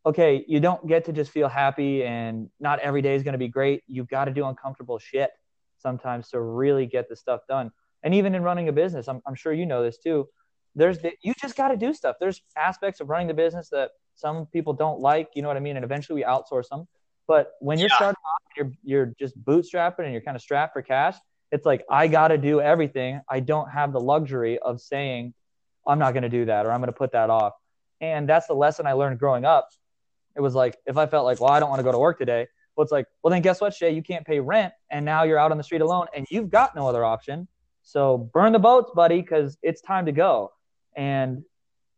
okay, 0.05 0.43
you 0.47 0.59
don't 0.59 0.87
get 0.87 1.05
to 1.05 1.13
just 1.13 1.31
feel 1.31 1.47
happy 1.47 2.03
and 2.03 2.49
not 2.59 2.79
every 2.79 3.01
day 3.01 3.15
is 3.15 3.23
going 3.23 3.33
to 3.33 3.39
be 3.39 3.47
great. 3.47 3.83
You've 3.87 4.07
got 4.07 4.25
to 4.25 4.31
do 4.31 4.45
uncomfortable 4.45 4.97
shit 4.97 5.29
sometimes 5.77 6.29
to 6.29 6.41
really 6.41 6.85
get 6.85 7.07
the 7.07 7.15
stuff 7.15 7.41
done. 7.47 7.71
And 8.03 8.15
even 8.15 8.33
in 8.33 8.41
running 8.41 8.67
a 8.67 8.71
business, 8.71 9.07
I'm, 9.07 9.21
I'm 9.27 9.35
sure 9.35 9.53
you 9.53 9.65
know 9.65 9.83
this 9.83 9.99
too. 9.99 10.27
There's 10.73 10.99
the, 10.99 11.11
you 11.21 11.33
just 11.39 11.55
got 11.55 11.67
to 11.67 11.77
do 11.77 11.93
stuff. 11.93 12.15
There's 12.19 12.41
aspects 12.57 12.99
of 12.99 13.09
running 13.09 13.27
the 13.27 13.33
business 13.33 13.69
that 13.69 13.91
some 14.15 14.45
people 14.47 14.73
don't 14.73 14.99
like, 14.99 15.29
you 15.35 15.41
know 15.41 15.47
what 15.47 15.57
I 15.57 15.61
mean? 15.61 15.75
And 15.75 15.85
eventually 15.85 16.21
we 16.21 16.25
outsource 16.25 16.69
them. 16.69 16.87
But 17.27 17.53
when 17.59 17.79
you're 17.79 17.89
yeah. 17.89 17.95
starting 17.95 18.21
off, 18.25 18.41
you're 18.57 18.71
you're 18.83 19.13
just 19.19 19.41
bootstrapping 19.43 19.99
and 19.99 20.11
you're 20.11 20.21
kind 20.21 20.35
of 20.35 20.41
strapped 20.41 20.73
for 20.73 20.81
cash. 20.81 21.15
It's 21.51 21.65
like 21.65 21.83
I 21.89 22.07
got 22.07 22.29
to 22.29 22.37
do 22.37 22.61
everything. 22.61 23.21
I 23.29 23.39
don't 23.39 23.69
have 23.69 23.93
the 23.93 23.99
luxury 23.99 24.59
of 24.59 24.81
saying 24.81 25.33
I'm 25.87 25.99
not 25.99 26.13
going 26.13 26.23
to 26.23 26.29
do 26.29 26.45
that 26.45 26.65
or 26.65 26.71
I'm 26.71 26.79
going 26.79 26.87
to 26.87 26.97
put 26.97 27.11
that 27.13 27.29
off. 27.29 27.53
And 27.99 28.27
that's 28.27 28.47
the 28.47 28.53
lesson 28.53 28.87
I 28.87 28.93
learned 28.93 29.19
growing 29.19 29.45
up. 29.45 29.69
It 30.35 30.41
was 30.41 30.55
like 30.55 30.77
if 30.85 30.97
I 30.97 31.07
felt 31.07 31.25
like, 31.25 31.39
well, 31.39 31.51
I 31.51 31.59
don't 31.59 31.69
want 31.69 31.79
to 31.79 31.83
go 31.83 31.91
to 31.91 31.99
work 31.99 32.17
today. 32.17 32.47
Well, 32.75 32.83
it's 32.83 32.91
like, 32.91 33.05
well, 33.21 33.31
then 33.31 33.41
guess 33.41 33.59
what, 33.59 33.73
Shae? 33.73 33.93
You 33.93 34.01
can't 34.01 34.25
pay 34.25 34.39
rent, 34.39 34.73
and 34.89 35.03
now 35.03 35.23
you're 35.23 35.37
out 35.37 35.51
on 35.51 35.57
the 35.57 35.63
street 35.63 35.81
alone, 35.81 36.07
and 36.15 36.25
you've 36.31 36.49
got 36.49 36.73
no 36.75 36.87
other 36.87 37.03
option. 37.03 37.47
So 37.83 38.29
burn 38.33 38.53
the 38.53 38.59
boats, 38.59 38.91
buddy, 38.95 39.21
because 39.21 39.57
it's 39.61 39.81
time 39.81 40.05
to 40.05 40.11
go. 40.11 40.51
And 40.95 41.43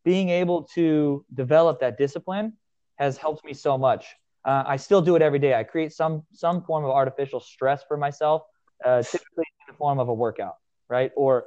being 0.03 0.29
able 0.29 0.63
to 0.75 1.25
develop 1.33 1.79
that 1.79 1.97
discipline 1.97 2.53
has 2.95 3.17
helped 3.17 3.43
me 3.45 3.53
so 3.53 3.77
much. 3.77 4.05
Uh, 4.45 4.63
I 4.65 4.75
still 4.75 5.01
do 5.01 5.15
it 5.15 5.21
every 5.21 5.39
day. 5.39 5.53
I 5.53 5.63
create 5.63 5.93
some 5.93 6.23
some 6.33 6.63
form 6.63 6.83
of 6.83 6.91
artificial 6.91 7.39
stress 7.39 7.83
for 7.87 7.95
myself, 7.95 8.43
uh, 8.83 9.03
typically 9.03 9.45
in 9.67 9.73
the 9.73 9.77
form 9.77 9.99
of 9.99 10.09
a 10.09 10.13
workout, 10.13 10.55
right? 10.89 11.11
Or 11.15 11.45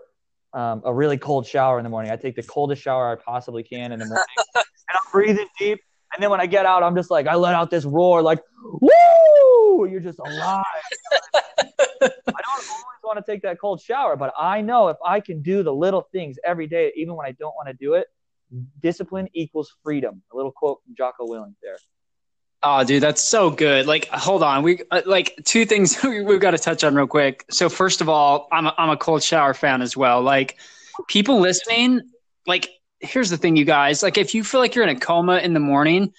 um, 0.55 0.81
a 0.85 0.95
really 0.95 1.19
cold 1.19 1.47
shower 1.47 1.79
in 1.79 1.85
the 1.85 1.91
morning. 1.91 2.11
I 2.11 2.17
take 2.17 2.37
the 2.37 2.43
coldest 2.43 2.83
shower 2.83 3.13
I 3.13 3.23
possibly 3.23 3.63
can 3.63 3.93
in 3.93 3.99
the 3.99 4.07
morning, 4.07 4.25
and 4.55 4.65
I'm 4.89 5.13
breathing 5.13 5.49
deep. 5.59 5.81
And 6.15 6.23
then 6.23 6.31
when 6.31 6.41
I 6.41 6.47
get 6.47 6.65
out, 6.65 6.83
I'm 6.83 6.97
just 6.97 7.11
like 7.11 7.27
I 7.27 7.35
let 7.35 7.55
out 7.55 7.71
this 7.71 7.85
roar, 7.85 8.23
like 8.23 8.41
"Woo!" 8.81 9.87
You're 9.87 10.01
just 10.01 10.19
alive. 10.19 10.65
I 12.03 12.43
don't 12.43 12.69
always 12.71 13.01
want 13.05 13.19
to 13.19 13.31
take 13.31 13.43
that 13.43 13.61
cold 13.61 13.83
shower, 13.83 14.17
but 14.17 14.33
I 14.39 14.63
know 14.63 14.89
if 14.89 14.97
I 15.05 15.21
can 15.21 15.43
do 15.43 15.63
the 15.63 15.73
little 15.73 16.09
things 16.13 16.39
every 16.45 16.67
day, 16.67 16.93
even 16.97 17.15
when 17.15 17.27
I 17.27 17.33
don't 17.33 17.55
want 17.55 17.69
to 17.69 17.75
do 17.75 17.95
it, 17.95 18.07
discipline 18.81 19.29
equals 19.33 19.75
freedom. 19.83 20.23
A 20.33 20.37
little 20.37 20.53
quote 20.53 20.81
from 20.85 20.95
Jocko 20.97 21.27
Willink 21.27 21.55
there. 21.63 21.79
Oh, 22.63 22.83
dude, 22.85 23.03
that's 23.03 23.23
so 23.23 23.51
good. 23.51 23.87
Like, 23.87 24.09
hold 24.09 24.43
on, 24.43 24.63
we 24.63 24.81
uh, 24.91 25.03
like 25.07 25.39
two 25.45 25.65
things 25.65 25.97
we, 26.05 26.25
have 26.25 26.41
got 26.41 26.53
to 26.53 26.59
touch 26.59 26.85
on 26.85 26.95
real 26.95 27.07
quick. 27.07 27.45
So, 27.51 27.69
first 27.69 28.01
of 28.01 28.09
all, 28.09 28.49
I'm 28.51 28.67
a, 28.67 28.75
I'm 28.79 28.91
a 28.91 28.97
cold 28.97 29.23
shower 29.23 29.55
fan 29.55 29.83
as 29.83 29.97
well. 29.97 30.23
Like, 30.23 30.57
people 31.09 31.41
listening, 31.41 32.01
like, 32.47 32.71
here's 33.01 33.31
the 33.31 33.37
thing, 33.37 33.57
you 33.57 33.65
guys. 33.65 34.03
Like, 34.03 34.19
if 34.19 34.35
you 34.35 34.43
feel 34.43 34.61
like 34.61 34.75
you're 34.75 34.87
in 34.87 34.97
a 34.97 34.99
coma 34.99 35.39
in 35.39 35.55
the 35.55 35.61
morning, 35.61 36.13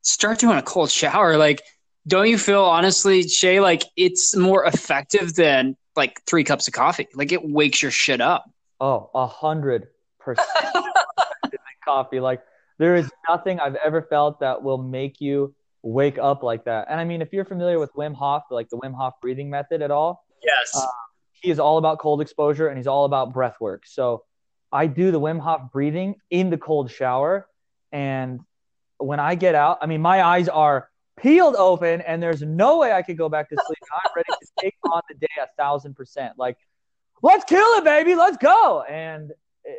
start 0.00 0.38
doing 0.38 0.58
a 0.58 0.62
cold 0.62 0.90
shower. 0.90 1.36
Like, 1.36 1.62
don't 2.06 2.28
you 2.28 2.38
feel 2.38 2.64
honestly, 2.64 3.24
Shae, 3.24 3.62
like 3.62 3.84
it's 3.96 4.34
more 4.36 4.64
effective 4.64 5.34
than 5.34 5.76
like 5.94 6.20
three 6.26 6.44
cups 6.44 6.66
of 6.68 6.74
coffee? 6.74 7.08
Like 7.14 7.32
it 7.32 7.48
wakes 7.48 7.82
your 7.82 7.90
shit 7.90 8.20
up. 8.20 8.44
Oh, 8.80 9.10
a 9.14 9.26
hundred 9.26 9.88
percent 10.18 10.48
coffee. 11.84 12.20
Like 12.20 12.42
there 12.78 12.94
is 12.94 13.10
nothing 13.28 13.60
I've 13.60 13.76
ever 13.76 14.02
felt 14.02 14.40
that 14.40 14.62
will 14.62 14.78
make 14.78 15.20
you 15.20 15.54
wake 15.82 16.18
up 16.18 16.42
like 16.42 16.64
that. 16.64 16.86
And 16.88 17.00
I 17.00 17.04
mean, 17.04 17.22
if 17.22 17.32
you're 17.32 17.44
familiar 17.44 17.78
with 17.78 17.92
Wim 17.94 18.14
Hof, 18.14 18.44
like 18.50 18.68
the 18.68 18.76
Wim 18.78 18.94
Hof 18.94 19.14
breathing 19.20 19.50
method 19.50 19.82
at 19.82 19.90
all, 19.90 20.24
yes, 20.42 20.72
uh, 20.76 20.86
he 21.32 21.50
is 21.50 21.58
all 21.58 21.78
about 21.78 21.98
cold 21.98 22.20
exposure 22.20 22.68
and 22.68 22.76
he's 22.76 22.86
all 22.86 23.04
about 23.04 23.32
breath 23.32 23.56
work. 23.60 23.84
So 23.86 24.24
I 24.70 24.86
do 24.86 25.10
the 25.10 25.20
Wim 25.20 25.40
Hof 25.40 25.72
breathing 25.72 26.16
in 26.30 26.50
the 26.50 26.58
cold 26.58 26.90
shower. 26.90 27.48
And 27.90 28.40
when 28.98 29.20
I 29.20 29.34
get 29.34 29.54
out, 29.54 29.78
I 29.82 29.86
mean, 29.86 30.00
my 30.00 30.22
eyes 30.22 30.48
are 30.48 30.88
peeled 31.18 31.56
open 31.56 32.00
and 32.00 32.22
there's 32.22 32.42
no 32.42 32.78
way 32.78 32.92
I 32.92 33.02
could 33.02 33.18
go 33.18 33.28
back 33.28 33.50
to 33.50 33.56
sleep. 33.66 33.78
I'm 33.92 34.10
ready 34.16 34.28
to 34.30 34.48
take 34.60 34.74
on 34.84 35.02
the 35.08 35.16
day 35.16 35.28
a 35.42 35.46
thousand 35.60 35.94
percent. 35.94 36.34
Like, 36.38 36.56
let's 37.22 37.44
kill 37.44 37.66
it, 37.78 37.84
baby. 37.84 38.14
Let's 38.14 38.36
go. 38.36 38.82
And 38.82 39.32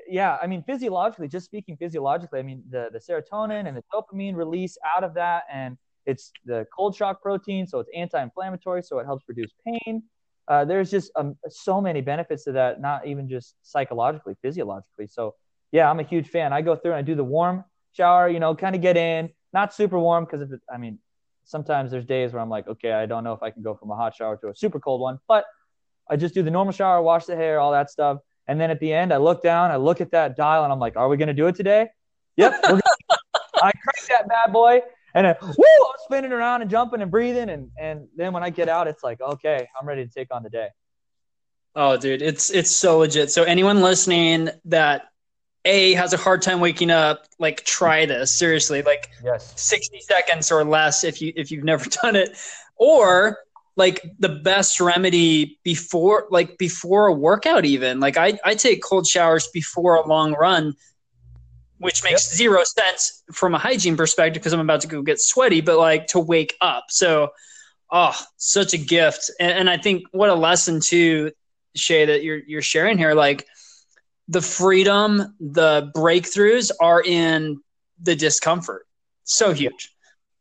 yeah, 0.08 0.38
I 0.42 0.48
mean, 0.48 0.64
physiologically, 0.64 1.28
just 1.28 1.46
speaking 1.46 1.78
physiologically, 1.78 2.40
I 2.40 2.44
mean, 2.44 2.64
the, 2.70 2.90
the 2.92 3.00
serotonin 3.00 3.68
and 3.68 3.78
the 3.78 3.84
dopamine 3.94 4.36
release 4.36 4.78
out 4.96 5.04
of 5.04 5.14
that. 5.16 5.44
And 5.52 5.78
it's 6.06 6.32
the 6.46 6.66
cold 6.76 6.96
shock 6.96 7.22
protein. 7.22 7.68
So 7.68 7.80
it's 7.80 7.90
anti 7.96 8.22
inflammatory. 8.22 8.84
So 8.84 9.00
it 9.00 9.06
helps 9.06 9.26
reduce 9.28 9.52
pain. 9.66 10.04
Uh, 10.48 10.66
there's 10.66 10.92
just 10.92 11.12
um, 11.16 11.38
so 11.50 11.80
many 11.80 12.02
benefits 12.02 12.44
to 12.44 12.52
that, 12.52 12.82
not 12.82 13.08
even 13.08 13.30
just 13.30 13.56
psychologically, 13.62 14.36
physiologically. 14.42 15.08
So 15.08 15.36
yeah, 15.72 15.90
I'm 15.90 16.00
a 16.00 16.04
huge 16.04 16.28
fan. 16.28 16.52
I 16.52 16.62
go 16.62 16.76
through 16.76 16.92
and 16.92 17.00
I 17.00 17.02
do 17.02 17.16
the 17.16 17.24
warm 17.24 17.64
shower, 17.94 18.30
you 18.30 18.40
know, 18.40 18.54
kind 18.54 18.76
of 18.76 18.82
get 18.82 18.98
in, 18.98 19.30
not 19.54 19.74
super 19.74 19.98
warm 19.98 20.26
because 20.26 20.42
if 20.52 20.60
I 20.74 20.78
mean, 20.78 21.00
sometimes 21.46 21.92
there's 21.92 22.06
days 22.06 22.34
where 22.34 22.42
I'm 22.42 22.50
like, 22.50 22.68
okay, 22.68 22.92
I 22.92 23.06
don't 23.06 23.24
know 23.24 23.34
if 23.34 23.42
I 23.42 23.52
can 23.52 23.64
go 23.64 23.74
from 23.74 23.90
a 23.92 23.96
hot 23.96 24.16
shower 24.16 24.38
to 24.38 24.50
a 24.50 24.56
super 24.56 24.80
cold 24.80 25.00
one, 25.02 25.20
but 25.28 25.46
I 26.10 26.18
just 26.18 26.34
do 26.34 26.44
the 26.44 26.52
normal 26.52 26.74
shower, 26.74 27.02
wash 27.02 27.26
the 27.26 27.36
hair, 27.36 27.60
all 27.60 27.72
that 27.72 27.90
stuff. 27.90 28.20
And 28.48 28.60
then 28.60 28.72
at 28.72 28.80
the 28.80 28.94
end, 28.94 29.14
I 29.14 29.18
look 29.18 29.42
down, 29.42 29.72
I 29.72 29.78
look 29.78 30.02
at 30.02 30.12
that 30.12 30.36
dial, 30.36 30.64
and 30.64 30.74
I'm 30.74 30.80
like, 30.80 30.98
are 30.98 31.08
we 31.08 31.18
going 31.18 31.28
to 31.28 31.34
do 31.34 31.48
it 31.48 31.56
today? 31.56 31.88
Yep. 32.36 32.54
I 32.64 33.72
crank 33.72 34.08
that 34.10 34.28
bad 34.28 34.52
boy, 34.52 34.82
and 35.14 35.26
then, 35.26 35.36
woo, 35.42 35.48
I'm 35.48 35.96
spinning 36.06 36.32
around 36.32 36.62
and 36.62 36.70
jumping 36.70 37.02
and 37.02 37.10
breathing. 37.10 37.50
And, 37.50 37.70
and 37.80 38.08
then 38.16 38.34
when 38.34 38.44
I 38.44 38.50
get 38.50 38.68
out, 38.68 38.88
it's 38.88 39.04
like, 39.04 39.22
okay, 39.22 39.68
I'm 39.80 39.88
ready 39.88 40.06
to 40.06 40.12
take 40.12 40.34
on 40.34 40.44
the 40.44 40.50
day. 40.50 40.68
Oh, 41.76 41.98
dude, 41.98 42.22
it's 42.22 42.52
it's 42.52 42.76
so 42.76 43.00
legit. 43.00 43.32
So 43.32 43.44
anyone 43.44 43.82
listening 43.82 44.50
that 44.66 45.10
a 45.66 45.94
has 45.94 46.14
a 46.14 46.18
hard 46.18 46.42
time 46.42 46.60
waking 46.60 46.92
up 46.92 47.26
like 47.40 47.64
try 47.64 48.06
this 48.06 48.38
seriously 48.38 48.82
like 48.82 49.10
yes 49.24 49.54
60 49.56 50.02
seconds 50.02 50.52
or 50.52 50.64
less 50.66 51.04
if 51.04 51.22
you 51.22 51.32
if 51.36 51.52
you've 51.52 51.64
never 51.64 51.86
done 52.04 52.16
it 52.16 52.38
or 52.76 53.40
like 53.76 54.02
the 54.20 54.30
best 54.30 54.80
remedy 54.80 55.60
before 55.64 56.28
like 56.30 56.58
before 56.58 57.08
a 57.08 57.14
workout 57.14 57.66
even 57.66 58.00
like 58.00 58.18
i 58.18 58.38
i 58.46 58.54
take 58.54 58.84
cold 58.84 59.08
showers 59.08 59.48
before 59.54 59.96
a 59.96 60.08
long 60.08 60.34
run 60.34 60.74
which 61.80 62.04
makes 62.04 62.30
yep. 62.32 62.38
zero 62.38 62.64
sense 62.64 63.24
from 63.34 63.56
a 63.56 63.58
hygiene 63.58 63.98
perspective 63.98 64.42
because 64.42 64.54
i'm 64.54 64.60
about 64.60 64.82
to 64.82 64.88
go 64.88 65.02
get 65.02 65.20
sweaty 65.20 65.62
but 65.62 65.78
like 65.78 66.06
to 66.08 66.20
wake 66.20 66.56
up 66.62 66.86
so 66.90 67.30
oh 67.92 68.16
such 68.38 68.74
a 68.74 68.78
gift 68.78 69.32
and, 69.40 69.52
and 69.52 69.70
i 69.70 69.78
think 69.78 70.04
what 70.12 70.30
a 70.30 70.36
lesson 70.36 70.80
too 70.80 71.32
shae 71.78 72.06
that 72.06 72.24
you're 72.24 72.42
you're 72.46 72.62
sharing 72.62 72.98
here 72.98 73.14
like 73.14 73.46
the 74.28 74.42
freedom, 74.42 75.36
the 75.40 75.92
breakthroughs 75.96 76.72
are 76.80 77.02
in 77.02 77.60
the 78.02 78.16
discomfort. 78.16 78.86
So 79.24 79.54
huge. 79.54 79.96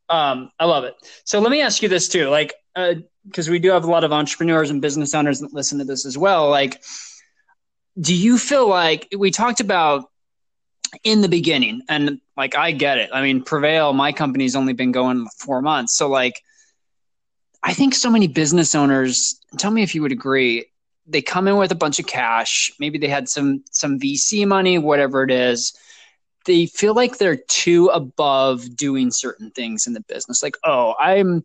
Um, 0.08 0.50
I 0.58 0.66
love 0.66 0.84
it. 0.84 0.94
So 1.24 1.40
let 1.40 1.50
me 1.50 1.62
ask 1.62 1.82
you 1.82 1.88
this 1.88 2.08
too, 2.08 2.28
like, 2.28 2.54
because 2.74 3.48
uh, 3.48 3.52
we 3.52 3.58
do 3.58 3.70
have 3.70 3.84
a 3.84 3.90
lot 3.90 4.04
of 4.04 4.12
entrepreneurs 4.12 4.70
and 4.70 4.80
business 4.80 5.14
owners 5.14 5.40
that 5.40 5.52
listen 5.52 5.78
to 5.78 5.84
this 5.84 6.06
as 6.06 6.16
well. 6.16 6.48
Like, 6.48 6.82
do 8.00 8.14
you 8.14 8.38
feel 8.38 8.68
like 8.68 9.08
we 9.16 9.30
talked 9.30 9.60
about 9.60 10.10
in 11.04 11.22
the 11.22 11.28
beginning, 11.28 11.82
and 11.88 12.20
like 12.36 12.54
I 12.54 12.72
get 12.72 12.98
it. 12.98 13.10
I 13.12 13.22
mean, 13.22 13.42
Prevail, 13.42 13.92
my 13.94 14.12
company's 14.12 14.54
only 14.54 14.74
been 14.74 14.92
going 14.92 15.26
four 15.38 15.62
months, 15.62 15.96
so 15.96 16.08
like, 16.08 16.40
I 17.62 17.72
think 17.72 17.94
so 17.94 18.10
many 18.10 18.26
business 18.26 18.74
owners. 18.74 19.40
Tell 19.56 19.70
me 19.70 19.82
if 19.82 19.94
you 19.94 20.02
would 20.02 20.12
agree 20.12 20.66
they 21.06 21.22
come 21.22 21.48
in 21.48 21.56
with 21.56 21.72
a 21.72 21.76
bunch 21.76 21.98
of 21.98 22.06
cash 22.06 22.72
maybe 22.78 22.98
they 22.98 23.08
had 23.08 23.28
some 23.28 23.62
some 23.70 23.98
vc 23.98 24.46
money 24.46 24.78
whatever 24.78 25.22
it 25.22 25.30
is 25.30 25.74
they 26.44 26.66
feel 26.66 26.94
like 26.94 27.18
they're 27.18 27.40
too 27.48 27.86
above 27.88 28.76
doing 28.76 29.10
certain 29.10 29.50
things 29.52 29.86
in 29.86 29.92
the 29.92 30.02
business 30.02 30.42
like 30.42 30.56
oh 30.64 30.94
i'm 30.98 31.42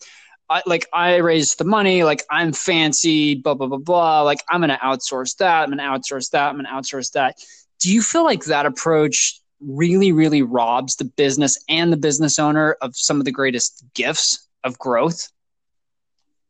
I, 0.50 0.62
like 0.66 0.88
I 0.94 1.18
raised 1.18 1.58
the 1.58 1.66
money, 1.66 2.04
like 2.04 2.24
I'm 2.30 2.54
fancy, 2.54 3.36
blah 3.36 3.54
blah 3.54 3.68
blah 3.68 3.78
blah. 3.78 4.22
Like 4.22 4.40
I'm 4.50 4.62
gonna 4.62 4.80
outsource 4.84 5.36
that. 5.38 5.64
I'm 5.64 5.70
gonna 5.70 5.84
outsource 5.84 6.32
that. 6.32 6.50
I'm 6.50 6.56
gonna 6.56 6.70
outsource 6.70 7.12
that. 7.14 7.36
Do 7.80 7.94
you 7.94 8.02
feel 8.02 8.24
like 8.24 8.46
that 8.46 8.66
approach 8.66 9.42
really, 9.60 10.12
really 10.12 10.42
robs 10.42 10.96
the 10.96 11.06
business 11.06 11.58
and 11.68 11.92
the 11.92 11.98
business 11.98 12.40
owner 12.40 12.78
of 12.82 12.96
some 12.96 13.20
of 13.20 13.26
the 13.26 13.32
greatest 13.32 13.84
gifts 13.94 14.48
of 14.64 14.78
growth? 14.80 15.30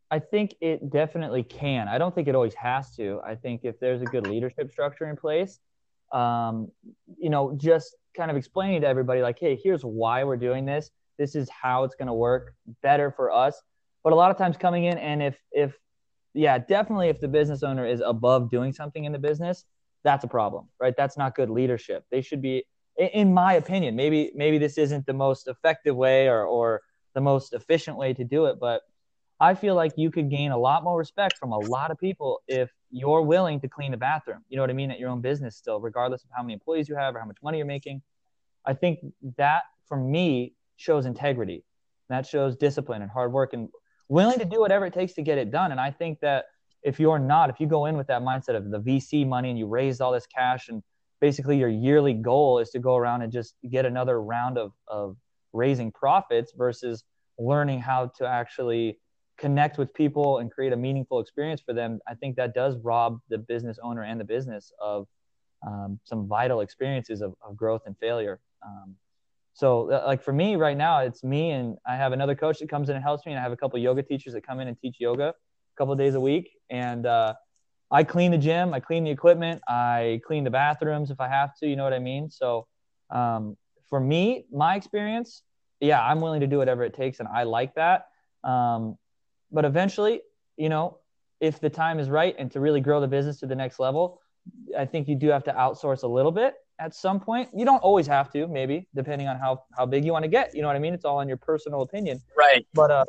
I 0.10 0.20
think 0.20 0.56
it 0.62 0.90
definitely 0.90 1.44
can. 1.44 1.88
I 1.88 1.98
don't 1.98 2.16
think 2.16 2.28
it 2.28 2.36
always 2.36 2.54
has 2.54 2.96
to. 2.96 3.20
I 3.26 3.36
think 3.36 3.62
if 3.64 3.80
there's 3.80 4.02
a 4.02 4.06
good 4.06 4.26
leadership 4.26 4.72
structure 4.72 5.10
in 5.10 5.18
place, 5.18 5.60
um, 6.14 6.72
you 7.18 7.30
know, 7.30 7.54
just 7.58 7.96
kind 8.16 8.32
of 8.32 8.38
explaining 8.38 8.82
to 8.82 8.88
everybody, 8.88 9.22
like, 9.22 9.38
hey, 9.38 9.60
here's 9.62 9.84
why 9.84 10.24
we're 10.24 10.38
doing 10.38 10.66
this. 10.66 10.90
This 11.18 11.36
is 11.36 11.50
how 11.50 11.84
it's 11.84 11.96
going 11.96 12.08
to 12.08 12.14
work 12.14 12.54
better 12.82 13.12
for 13.12 13.32
us. 13.32 13.62
But 14.08 14.14
a 14.14 14.16
lot 14.16 14.32
of 14.32 14.38
times 14.38 14.56
coming 14.56 14.86
in, 14.86 14.98
and 15.00 15.22
if, 15.22 15.38
if, 15.52 15.78
yeah, 16.34 16.60
definitely 16.60 17.10
if 17.10 17.20
the 17.20 17.28
business 17.28 17.62
owner 17.62 17.86
is 17.86 18.00
above 18.00 18.50
doing 18.50 18.72
something 18.72 19.04
in 19.04 19.12
the 19.12 19.20
business, 19.20 19.66
that's 20.06 20.24
a 20.24 20.30
problem, 20.30 20.70
right? 20.80 20.94
That's 20.96 21.18
not 21.18 21.36
good 21.36 21.50
leadership. 21.50 22.06
They 22.10 22.22
should 22.22 22.42
be, 22.42 22.64
in 22.98 23.34
my 23.34 23.56
opinion, 23.56 23.98
maybe, 23.98 24.32
maybe 24.34 24.60
this 24.60 24.78
isn't 24.78 25.06
the 25.08 25.14
most 25.14 25.50
effective 25.50 25.94
way 25.94 26.30
or, 26.30 26.46
or 26.46 26.84
the 27.16 27.20
most 27.20 27.52
efficient 27.52 27.98
way 27.98 28.14
to 28.14 28.24
do 28.24 28.46
it, 28.46 28.62
but 28.62 28.84
I 29.42 29.56
feel 29.56 29.76
like 29.76 29.92
you 29.98 30.10
could 30.10 30.30
gain 30.30 30.52
a 30.52 30.58
lot 30.58 30.86
more 30.86 30.98
respect 30.98 31.38
from 31.38 31.52
a 31.52 31.60
lot 31.60 31.92
of 31.92 32.00
people 32.00 32.40
if 32.48 32.72
you're 32.90 33.24
willing 33.24 33.60
to 33.60 33.68
clean 33.68 33.92
the 33.92 33.98
bathroom. 33.98 34.40
You 34.48 34.56
know 34.56 34.64
what 34.64 34.70
I 34.70 34.74
mean? 34.74 34.90
At 34.90 35.00
your 35.00 35.10
own 35.10 35.20
business 35.20 35.58
still, 35.58 35.82
regardless 35.82 36.24
of 36.24 36.30
how 36.34 36.44
many 36.44 36.54
employees 36.54 36.88
you 36.88 36.96
have 36.96 37.14
or 37.14 37.20
how 37.20 37.26
much 37.26 37.40
money 37.44 37.58
you're 37.58 37.68
making. 37.68 38.02
I 38.64 38.74
think 38.74 39.00
that 39.36 39.64
for 39.90 39.98
me 39.98 40.54
shows 40.78 41.06
integrity. 41.06 41.66
That 42.08 42.26
shows 42.26 42.56
discipline 42.56 43.02
and 43.02 43.12
hard 43.12 43.34
work 43.34 43.52
and 43.52 43.68
willing 44.10 44.40
to 44.40 44.46
do 44.46 44.60
whatever 44.60 44.86
it 44.86 44.94
takes 44.94 45.14
to 45.14 45.22
get 45.22 45.38
it 45.38 45.52
done. 45.52 45.72
And 45.72 45.80
I 45.80 45.92
think 45.92 46.20
that 46.22 46.46
if 46.84 47.00
you're 47.00 47.20
not, 47.20 47.50
if 47.50 47.60
you 47.60 47.68
go 47.68 47.86
in 47.86 47.98
with 47.98 48.08
that 48.08 48.22
mindset 48.22 48.56
of 48.56 48.70
the 48.70 48.80
VC 48.80 49.28
money 49.28 49.50
and 49.50 49.60
you 49.60 49.68
raised 49.68 50.02
all 50.02 50.12
this 50.12 50.28
cash 50.28 50.70
and 50.70 50.82
basically 51.20 51.58
your 51.58 51.70
yearly 51.70 52.14
goal 52.14 52.60
is 52.60 52.70
to 52.70 52.80
go 52.80 52.96
around 52.96 53.22
and 53.22 53.32
just 53.32 53.56
get 53.70 53.86
another 53.86 54.22
round 54.22 54.58
of, 54.58 54.72
of 54.88 55.18
raising 55.54 55.92
profits 55.92 56.54
versus 56.56 57.04
learning 57.40 57.80
how 57.80 58.12
to 58.18 58.28
actually 58.28 59.00
connect 59.38 59.78
with 59.78 59.94
people 59.94 60.40
and 60.40 60.52
create 60.52 60.74
a 60.74 60.78
meaningful 60.78 61.20
experience 61.20 61.62
for 61.62 61.74
them, 61.74 62.00
I 62.08 62.16
think 62.16 62.36
that 62.38 62.54
does 62.54 62.76
rob 62.78 63.20
the 63.30 63.38
business 63.38 63.78
owner 63.84 64.04
and 64.04 64.20
the 64.20 64.26
business 64.26 64.72
of 64.82 65.08
um, 65.66 66.00
some 66.04 66.28
vital 66.28 66.62
experiences 66.62 67.22
of, 67.22 67.36
of 67.42 67.56
growth 67.56 67.84
and 67.86 67.96
failure. 68.00 68.40
Um, 68.66 68.96
so, 69.58 69.92
uh, 69.92 70.04
like 70.06 70.22
for 70.22 70.32
me 70.32 70.56
right 70.56 70.78
now, 70.78 71.00
it's 71.00 71.24
me 71.24 71.50
and 71.50 71.78
I 71.84 71.96
have 71.96 72.14
another 72.14 72.36
coach 72.36 72.60
that 72.60 72.70
comes 72.70 72.90
in 72.90 72.96
and 72.96 73.04
helps 73.04 73.26
me, 73.26 73.32
and 73.32 73.40
I 73.40 73.42
have 73.42 73.52
a 73.52 73.58
couple 73.58 73.80
yoga 73.80 74.04
teachers 74.04 74.34
that 74.34 74.46
come 74.46 74.60
in 74.60 74.68
and 74.68 74.78
teach 74.78 74.98
yoga 75.00 75.30
a 75.30 75.34
couple 75.76 75.96
days 75.96 76.14
a 76.14 76.20
week, 76.20 76.52
and 76.70 77.08
uh, 77.08 77.34
I 77.90 78.04
clean 78.04 78.30
the 78.30 78.38
gym, 78.38 78.72
I 78.76 78.80
clean 78.80 79.04
the 79.04 79.10
equipment, 79.10 79.64
I 79.68 80.22
clean 80.28 80.44
the 80.44 80.52
bathrooms 80.52 81.10
if 81.10 81.20
I 81.20 81.28
have 81.28 81.58
to. 81.58 81.68
You 81.68 81.76
know 81.76 81.84
what 81.84 81.94
I 81.94 81.98
mean? 81.98 82.30
So, 82.30 82.68
um, 83.10 83.58
for 83.90 84.00
me, 84.00 84.46
my 84.52 84.76
experience, 84.76 85.42
yeah, 85.80 86.04
I'm 86.04 86.22
willing 86.22 86.42
to 86.42 86.48
do 86.48 86.60
whatever 86.60 86.84
it 86.84 86.94
takes, 86.94 87.20
and 87.20 87.28
I 87.28 87.42
like 87.42 87.74
that. 87.74 88.10
Um, 88.44 88.96
but 89.52 89.66
eventually, 89.66 90.22
you 90.56 90.70
know, 90.70 91.00
if 91.42 91.60
the 91.60 91.72
time 91.72 91.98
is 91.98 92.12
right 92.12 92.36
and 92.38 92.52
to 92.52 92.60
really 92.60 92.80
grow 92.80 93.02
the 93.02 93.08
business 93.08 93.40
to 93.40 93.48
the 93.48 93.56
next 93.56 93.80
level, 93.80 94.22
I 94.78 94.86
think 94.86 95.08
you 95.08 95.16
do 95.16 95.30
have 95.30 95.46
to 95.46 95.54
outsource 95.54 96.04
a 96.04 96.08
little 96.08 96.32
bit 96.32 96.54
at 96.80 96.96
some 96.96 97.20
point. 97.20 97.50
You 97.54 97.66
don't 97.66 97.80
always 97.80 98.08
have 98.08 98.32
to, 98.34 98.48
maybe, 98.48 98.88
depending 98.96 99.28
on 99.28 99.38
how 99.38 99.64
how 99.76 99.86
big 99.86 100.06
you 100.06 100.12
want 100.12 100.24
to 100.24 100.30
get. 100.30 100.56
You 100.56 100.62
know 100.62 100.68
what 100.68 100.76
I 100.76 100.80
mean? 100.80 100.94
It's 100.94 101.06
all 101.06 101.22
in 101.22 101.28
your 101.28 101.38
personal 101.38 101.82
opinion. 101.82 102.22
Right. 102.38 102.66
But 102.74 102.92
uh, 102.92 103.06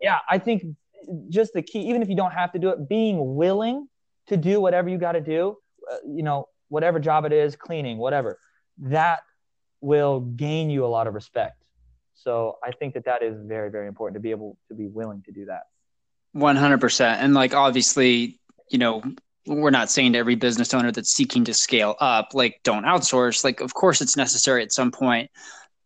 yeah, 0.00 0.18
I 0.28 0.38
think 0.38 0.64
just 1.28 1.52
the 1.52 1.62
key, 1.62 1.80
even 1.88 2.02
if 2.02 2.08
you 2.08 2.16
don't 2.16 2.32
have 2.32 2.52
to 2.52 2.58
do 2.58 2.70
it, 2.70 2.88
being 2.88 3.36
willing 3.36 3.88
to 4.28 4.36
do 4.36 4.60
whatever 4.60 4.88
you 4.88 4.98
got 4.98 5.12
to 5.12 5.20
do, 5.20 5.56
uh, 5.90 5.96
you 6.06 6.22
know, 6.22 6.48
whatever 6.68 6.98
job 6.98 7.24
it 7.24 7.32
is, 7.32 7.56
cleaning, 7.56 7.98
whatever, 7.98 8.38
that 8.78 9.20
will 9.80 10.20
gain 10.20 10.70
you 10.70 10.84
a 10.84 10.88
lot 10.88 11.06
of 11.06 11.14
respect. 11.14 11.62
So 12.14 12.58
I 12.64 12.72
think 12.72 12.94
that 12.94 13.04
that 13.04 13.22
is 13.22 13.36
very, 13.40 13.70
very 13.70 13.86
important 13.86 14.16
to 14.16 14.20
be 14.20 14.30
able 14.30 14.56
to 14.68 14.74
be 14.74 14.86
willing 14.86 15.22
to 15.22 15.32
do 15.32 15.46
that. 15.46 15.62
100%. 16.36 17.00
And 17.00 17.32
like, 17.32 17.54
obviously, 17.54 18.38
you 18.68 18.78
know, 18.78 19.02
we're 19.48 19.70
not 19.70 19.90
saying 19.90 20.12
to 20.12 20.18
every 20.18 20.36
business 20.36 20.72
owner 20.74 20.92
that's 20.92 21.14
seeking 21.14 21.44
to 21.44 21.54
scale 21.54 21.96
up, 22.00 22.28
like, 22.34 22.60
don't 22.62 22.84
outsource. 22.84 23.42
Like, 23.42 23.60
of 23.60 23.74
course, 23.74 24.00
it's 24.00 24.16
necessary 24.16 24.62
at 24.62 24.72
some 24.72 24.92
point. 24.92 25.30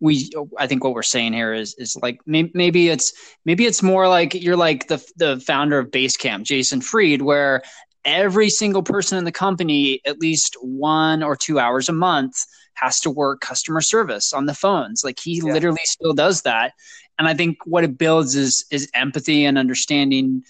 we 0.02 0.28
I 0.58 0.66
think 0.66 0.82
what 0.82 0.94
we're 0.94 1.02
saying 1.04 1.32
here 1.32 1.54
is 1.54 1.74
is 1.78 1.96
like 2.02 2.18
maybe 2.26 2.88
it's 2.88 3.12
maybe 3.44 3.66
it's 3.66 3.82
more 3.84 4.08
like 4.08 4.34
you're 4.34 4.56
like 4.56 4.88
the 4.88 5.02
the 5.16 5.40
founder 5.46 5.78
of 5.78 5.92
Basecamp, 5.92 6.42
Jason 6.42 6.80
Fried, 6.80 7.22
where 7.22 7.62
every 8.04 8.50
single 8.50 8.82
person 8.82 9.16
in 9.16 9.24
the 9.24 9.32
company 9.32 10.00
at 10.04 10.18
least 10.18 10.56
one 10.60 11.22
or 11.22 11.36
two 11.36 11.60
hours 11.60 11.88
a 11.88 11.92
month 11.92 12.34
has 12.74 12.98
to 13.00 13.10
work 13.10 13.40
customer 13.40 13.80
service 13.80 14.32
on 14.32 14.46
the 14.46 14.54
phones. 14.54 15.04
Like 15.04 15.20
he 15.20 15.36
yeah. 15.36 15.52
literally 15.52 15.84
still 15.84 16.14
does 16.14 16.42
that. 16.42 16.72
And 17.16 17.28
I 17.28 17.34
think 17.34 17.58
what 17.64 17.84
it 17.84 17.96
builds 17.96 18.34
is 18.34 18.64
is 18.72 18.90
empathy 18.94 19.44
and 19.44 19.56
understanding 19.56 20.42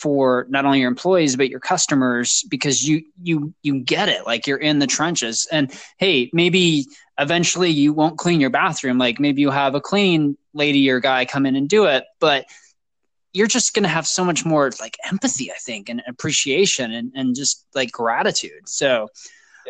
for 0.00 0.46
not 0.48 0.64
only 0.64 0.80
your 0.80 0.88
employees 0.88 1.36
but 1.36 1.50
your 1.50 1.60
customers 1.60 2.44
because 2.48 2.86
you 2.86 3.02
you 3.22 3.54
you 3.62 3.80
get 3.80 4.08
it 4.08 4.26
like 4.26 4.46
you're 4.46 4.58
in 4.58 4.78
the 4.78 4.86
trenches. 4.86 5.46
And 5.52 5.72
hey 5.98 6.30
maybe 6.32 6.86
eventually 7.18 7.70
you 7.70 7.92
won't 7.92 8.18
clean 8.18 8.40
your 8.40 8.50
bathroom. 8.50 8.98
Like 8.98 9.20
maybe 9.20 9.42
you 9.42 9.50
have 9.50 9.74
a 9.74 9.80
clean 9.80 10.36
lady 10.54 10.88
or 10.90 11.00
guy 11.00 11.24
come 11.24 11.46
in 11.46 11.54
and 11.56 11.68
do 11.68 11.84
it 11.84 12.04
but 12.18 12.44
you're 13.32 13.46
just 13.46 13.74
going 13.74 13.84
to 13.84 13.88
have 13.88 14.06
so 14.06 14.24
much 14.24 14.44
more 14.44 14.68
like 14.80 14.96
empathy 15.08 15.52
i 15.52 15.54
think 15.54 15.88
and 15.88 16.02
appreciation 16.08 16.90
and, 16.92 17.12
and 17.14 17.36
just 17.36 17.64
like 17.74 17.92
gratitude. 17.92 18.68
So 18.68 19.08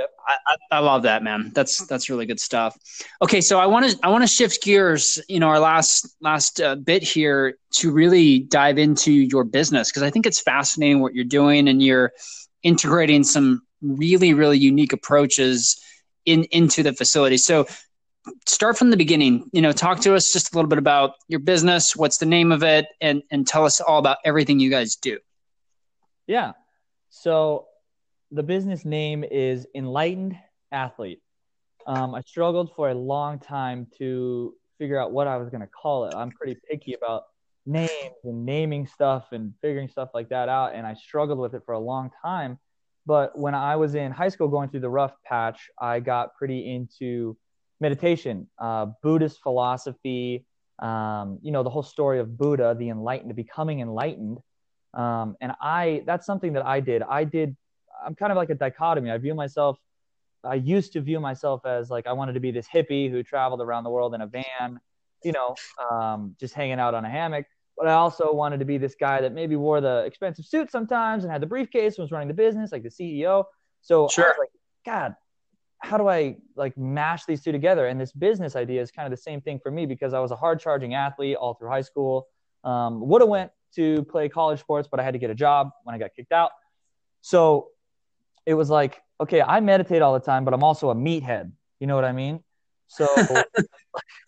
Yep. 0.00 0.10
I, 0.26 0.56
I, 0.70 0.78
love 0.78 1.02
that, 1.02 1.22
man. 1.22 1.52
That's 1.54 1.86
that's 1.86 2.08
really 2.08 2.24
good 2.24 2.40
stuff. 2.40 2.74
Okay, 3.20 3.42
so 3.42 3.60
I 3.60 3.66
want 3.66 3.90
to 3.90 3.98
I 4.02 4.08
want 4.08 4.22
to 4.22 4.28
shift 4.28 4.62
gears. 4.62 5.20
You 5.28 5.40
know, 5.40 5.48
our 5.48 5.60
last 5.60 6.16
last 6.22 6.58
uh, 6.58 6.76
bit 6.76 7.02
here 7.02 7.58
to 7.74 7.92
really 7.92 8.38
dive 8.38 8.78
into 8.78 9.12
your 9.12 9.44
business 9.44 9.90
because 9.90 10.02
I 10.02 10.08
think 10.08 10.24
it's 10.24 10.40
fascinating 10.40 11.00
what 11.00 11.14
you're 11.14 11.26
doing 11.26 11.68
and 11.68 11.82
you're 11.82 12.12
integrating 12.62 13.24
some 13.24 13.60
really 13.82 14.32
really 14.32 14.58
unique 14.58 14.94
approaches 14.94 15.78
in 16.24 16.44
into 16.44 16.82
the 16.82 16.94
facility. 16.94 17.36
So 17.36 17.66
start 18.46 18.78
from 18.78 18.88
the 18.88 18.96
beginning. 18.96 19.50
You 19.52 19.60
know, 19.60 19.72
talk 19.72 20.00
to 20.00 20.14
us 20.14 20.32
just 20.32 20.54
a 20.54 20.56
little 20.56 20.70
bit 20.70 20.78
about 20.78 21.12
your 21.28 21.40
business. 21.40 21.94
What's 21.94 22.16
the 22.16 22.26
name 22.26 22.52
of 22.52 22.62
it, 22.62 22.86
and 23.02 23.22
and 23.30 23.46
tell 23.46 23.66
us 23.66 23.82
all 23.82 23.98
about 23.98 24.16
everything 24.24 24.60
you 24.60 24.70
guys 24.70 24.96
do. 24.96 25.18
Yeah. 26.26 26.52
So 27.10 27.66
the 28.32 28.42
business 28.42 28.84
name 28.84 29.24
is 29.24 29.66
Enlightened 29.74 30.36
Athlete. 30.70 31.20
Um, 31.86 32.14
I 32.14 32.20
struggled 32.20 32.70
for 32.76 32.90
a 32.90 32.94
long 32.94 33.40
time 33.40 33.88
to 33.98 34.54
figure 34.78 35.00
out 35.00 35.10
what 35.10 35.26
I 35.26 35.36
was 35.36 35.48
going 35.48 35.62
to 35.62 35.66
call 35.66 36.04
it. 36.04 36.14
I'm 36.14 36.30
pretty 36.30 36.56
picky 36.70 36.94
about 36.94 37.24
names 37.66 37.90
and 38.22 38.46
naming 38.46 38.86
stuff 38.86 39.32
and 39.32 39.52
figuring 39.60 39.88
stuff 39.88 40.10
like 40.14 40.28
that 40.28 40.48
out. 40.48 40.74
And 40.74 40.86
I 40.86 40.94
struggled 40.94 41.38
with 41.38 41.54
it 41.54 41.62
for 41.66 41.72
a 41.72 41.78
long 41.78 42.10
time. 42.22 42.58
But 43.04 43.36
when 43.36 43.54
I 43.54 43.74
was 43.76 43.96
in 43.96 44.12
high 44.12 44.28
school 44.28 44.46
going 44.46 44.68
through 44.68 44.80
the 44.80 44.90
rough 44.90 45.14
patch, 45.24 45.68
I 45.80 45.98
got 45.98 46.36
pretty 46.36 46.72
into 46.72 47.36
meditation, 47.80 48.46
uh, 48.60 48.86
Buddhist 49.02 49.42
philosophy, 49.42 50.46
um, 50.78 51.38
you 51.42 51.50
know, 51.50 51.64
the 51.64 51.70
whole 51.70 51.82
story 51.82 52.20
of 52.20 52.38
Buddha, 52.38 52.76
the 52.78 52.90
enlightened, 52.90 53.34
becoming 53.34 53.80
enlightened. 53.80 54.38
Um, 54.94 55.36
and 55.40 55.52
I, 55.60 56.04
that's 56.06 56.26
something 56.26 56.52
that 56.52 56.64
I 56.64 56.78
did. 56.78 57.02
I 57.02 57.24
did 57.24 57.56
I'm 58.04 58.14
kind 58.14 58.32
of 58.32 58.36
like 58.36 58.50
a 58.50 58.54
dichotomy. 58.54 59.10
I 59.10 59.18
view 59.18 59.34
myself, 59.34 59.78
I 60.44 60.54
used 60.54 60.92
to 60.94 61.00
view 61.00 61.20
myself 61.20 61.66
as 61.66 61.90
like 61.90 62.06
I 62.06 62.12
wanted 62.12 62.34
to 62.34 62.40
be 62.40 62.50
this 62.50 62.66
hippie 62.68 63.10
who 63.10 63.22
traveled 63.22 63.60
around 63.60 63.84
the 63.84 63.90
world 63.90 64.14
in 64.14 64.20
a 64.20 64.26
van, 64.26 64.80
you 65.22 65.32
know, 65.32 65.54
um, 65.90 66.34
just 66.40 66.54
hanging 66.54 66.80
out 66.80 66.94
on 66.94 67.04
a 67.04 67.10
hammock. 67.10 67.46
But 67.76 67.88
I 67.88 67.94
also 67.94 68.32
wanted 68.32 68.58
to 68.60 68.66
be 68.66 68.78
this 68.78 68.94
guy 68.94 69.22
that 69.22 69.32
maybe 69.32 69.56
wore 69.56 69.80
the 69.80 70.04
expensive 70.04 70.44
suit 70.44 70.70
sometimes 70.70 71.24
and 71.24 71.32
had 71.32 71.40
the 71.40 71.46
briefcase 71.46 71.96
and 71.96 72.04
was 72.04 72.12
running 72.12 72.28
the 72.28 72.34
business, 72.34 72.72
like 72.72 72.82
the 72.82 72.90
CEO. 72.90 73.44
So 73.80 74.08
sure. 74.08 74.26
I 74.26 74.28
was 74.28 74.36
like, 74.38 74.50
God, 74.84 75.14
how 75.78 75.96
do 75.96 76.08
I 76.08 76.36
like 76.56 76.76
mash 76.76 77.24
these 77.24 77.42
two 77.42 77.52
together? 77.52 77.86
And 77.86 77.98
this 77.98 78.12
business 78.12 78.54
idea 78.54 78.82
is 78.82 78.90
kind 78.90 79.06
of 79.06 79.10
the 79.10 79.22
same 79.22 79.40
thing 79.40 79.58
for 79.62 79.70
me 79.70 79.86
because 79.86 80.12
I 80.12 80.20
was 80.20 80.30
a 80.30 80.36
hard 80.36 80.60
charging 80.60 80.94
athlete 80.94 81.36
all 81.36 81.54
through 81.54 81.70
high 81.70 81.80
school. 81.80 82.26
Um, 82.64 83.08
would 83.08 83.22
have 83.22 83.30
went 83.30 83.50
to 83.76 84.04
play 84.04 84.28
college 84.28 84.60
sports, 84.60 84.88
but 84.90 85.00
I 85.00 85.02
had 85.02 85.14
to 85.14 85.18
get 85.18 85.30
a 85.30 85.34
job 85.34 85.70
when 85.84 85.94
I 85.94 85.98
got 85.98 86.10
kicked 86.14 86.32
out. 86.32 86.50
So 87.22 87.68
it 88.46 88.54
was 88.54 88.70
like, 88.70 89.02
okay, 89.20 89.42
I 89.42 89.60
meditate 89.60 90.02
all 90.02 90.14
the 90.14 90.20
time, 90.20 90.44
but 90.44 90.54
I'm 90.54 90.62
also 90.62 90.90
a 90.90 90.94
meathead. 90.94 91.52
You 91.78 91.86
know 91.86 91.94
what 91.94 92.04
I 92.04 92.12
mean? 92.12 92.42
So 92.88 93.06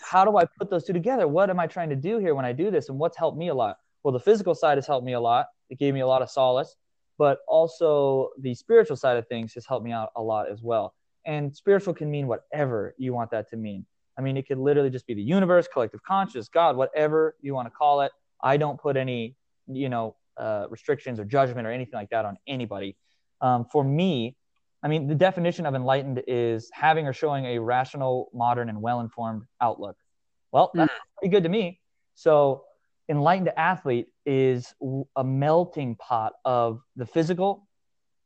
how 0.00 0.24
do 0.24 0.36
I 0.36 0.44
put 0.58 0.70
those 0.70 0.84
two 0.84 0.92
together? 0.92 1.26
What 1.26 1.50
am 1.50 1.58
I 1.58 1.66
trying 1.66 1.90
to 1.90 1.96
do 1.96 2.18
here 2.18 2.34
when 2.34 2.44
I 2.44 2.52
do 2.52 2.70
this? 2.70 2.88
And 2.88 2.98
what's 2.98 3.16
helped 3.16 3.36
me 3.36 3.48
a 3.48 3.54
lot? 3.54 3.76
Well, 4.02 4.12
the 4.12 4.20
physical 4.20 4.54
side 4.54 4.78
has 4.78 4.86
helped 4.86 5.04
me 5.04 5.12
a 5.14 5.20
lot. 5.20 5.46
It 5.70 5.78
gave 5.78 5.94
me 5.94 6.00
a 6.00 6.06
lot 6.06 6.22
of 6.22 6.30
solace, 6.30 6.76
but 7.18 7.38
also 7.48 8.30
the 8.38 8.54
spiritual 8.54 8.96
side 8.96 9.16
of 9.16 9.26
things 9.28 9.54
has 9.54 9.66
helped 9.66 9.84
me 9.84 9.92
out 9.92 10.10
a 10.16 10.22
lot 10.22 10.50
as 10.50 10.62
well. 10.62 10.94
And 11.24 11.54
spiritual 11.54 11.94
can 11.94 12.10
mean 12.10 12.26
whatever 12.26 12.94
you 12.98 13.12
want 13.12 13.30
that 13.30 13.48
to 13.50 13.56
mean. 13.56 13.86
I 14.18 14.22
mean, 14.22 14.36
it 14.36 14.46
could 14.46 14.58
literally 14.58 14.90
just 14.90 15.06
be 15.06 15.14
the 15.14 15.22
universe, 15.22 15.68
collective 15.72 16.02
conscious, 16.02 16.48
God, 16.48 16.76
whatever 16.76 17.36
you 17.40 17.54
want 17.54 17.66
to 17.66 17.70
call 17.70 18.02
it. 18.02 18.12
I 18.42 18.56
don't 18.56 18.78
put 18.78 18.96
any, 18.96 19.36
you 19.66 19.88
know, 19.88 20.16
uh, 20.36 20.66
restrictions 20.68 21.20
or 21.20 21.24
judgment 21.24 21.66
or 21.66 21.70
anything 21.70 21.94
like 21.94 22.10
that 22.10 22.24
on 22.24 22.36
anybody. 22.46 22.96
Um, 23.43 23.66
for 23.66 23.84
me, 23.84 24.36
I 24.82 24.88
mean, 24.88 25.07
the 25.07 25.14
definition 25.14 25.66
of 25.66 25.74
enlightened 25.74 26.22
is 26.26 26.70
having 26.72 27.07
or 27.07 27.12
showing 27.12 27.45
a 27.45 27.59
rational, 27.59 28.30
modern, 28.32 28.68
and 28.68 28.80
well 28.80 29.01
informed 29.01 29.43
outlook. 29.61 29.97
Well, 30.51 30.70
that's 30.74 30.93
mm. 30.93 31.18
pretty 31.18 31.30
good 31.30 31.43
to 31.43 31.49
me. 31.49 31.80
So, 32.14 32.64
enlightened 33.09 33.53
athlete 33.57 34.09
is 34.24 34.74
a 35.16 35.24
melting 35.24 35.97
pot 35.97 36.34
of 36.45 36.80
the 36.97 37.07
physical 37.07 37.68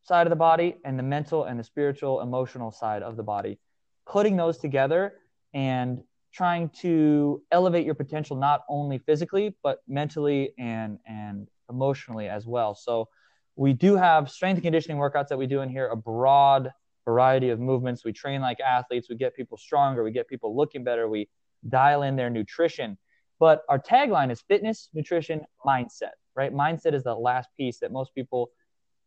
side 0.02 0.26
of 0.26 0.30
the 0.30 0.36
body 0.36 0.76
and 0.84 0.98
the 0.98 1.02
mental 1.02 1.44
and 1.44 1.58
the 1.58 1.64
spiritual, 1.64 2.20
emotional 2.20 2.70
side 2.70 3.02
of 3.02 3.16
the 3.16 3.22
body. 3.22 3.58
Putting 4.06 4.36
those 4.36 4.58
together 4.58 5.14
and 5.52 6.02
trying 6.32 6.68
to 6.68 7.42
elevate 7.50 7.84
your 7.84 7.94
potential 7.94 8.36
not 8.36 8.62
only 8.68 8.98
physically 8.98 9.56
but 9.62 9.78
mentally 9.88 10.52
and 10.58 10.98
and 11.06 11.48
emotionally 11.70 12.28
as 12.28 12.46
well. 12.46 12.74
So 12.74 13.08
we 13.56 13.72
do 13.72 13.96
have 13.96 14.30
strength 14.30 14.56
and 14.56 14.62
conditioning 14.62 14.98
workouts 14.98 15.28
that 15.28 15.38
we 15.38 15.46
do 15.46 15.62
in 15.62 15.70
here, 15.70 15.88
a 15.88 15.96
broad 15.96 16.70
variety 17.06 17.48
of 17.48 17.58
movements. 17.58 18.04
We 18.04 18.12
train 18.12 18.42
like 18.42 18.60
athletes, 18.60 19.08
we 19.08 19.16
get 19.16 19.34
people 19.34 19.56
stronger, 19.56 20.04
we 20.04 20.10
get 20.10 20.28
people 20.28 20.54
looking 20.54 20.84
better, 20.84 21.08
we 21.08 21.28
dial 21.68 22.02
in 22.02 22.16
their 22.16 22.28
nutrition. 22.28 22.98
But 23.38 23.62
our 23.68 23.78
tagline 23.78 24.30
is 24.30 24.42
fitness, 24.42 24.90
nutrition, 24.92 25.42
mindset, 25.64 26.12
right? 26.34 26.52
Mindset 26.52 26.94
is 26.94 27.04
the 27.04 27.14
last 27.14 27.48
piece 27.56 27.78
that 27.80 27.92
most 27.92 28.14
people, 28.14 28.50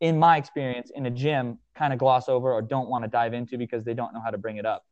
in 0.02 0.18
my 0.18 0.38
experience, 0.38 0.92
in 0.96 1.06
a 1.06 1.12
gym 1.12 1.60
kind 1.76 1.94
of 1.94 2.00
gloss 2.00 2.28
over 2.28 2.52
or 2.52 2.62
don't 2.62 2.90
want 2.90 3.04
to 3.04 3.08
dive 3.08 3.34
into 3.34 3.58
because 3.58 3.84
they 3.84 3.94
don't 3.94 4.14
know 4.14 4.22
how 4.22 4.32
to 4.32 4.38
bring 4.38 4.58
it 4.58 4.66
up. 4.66 4.84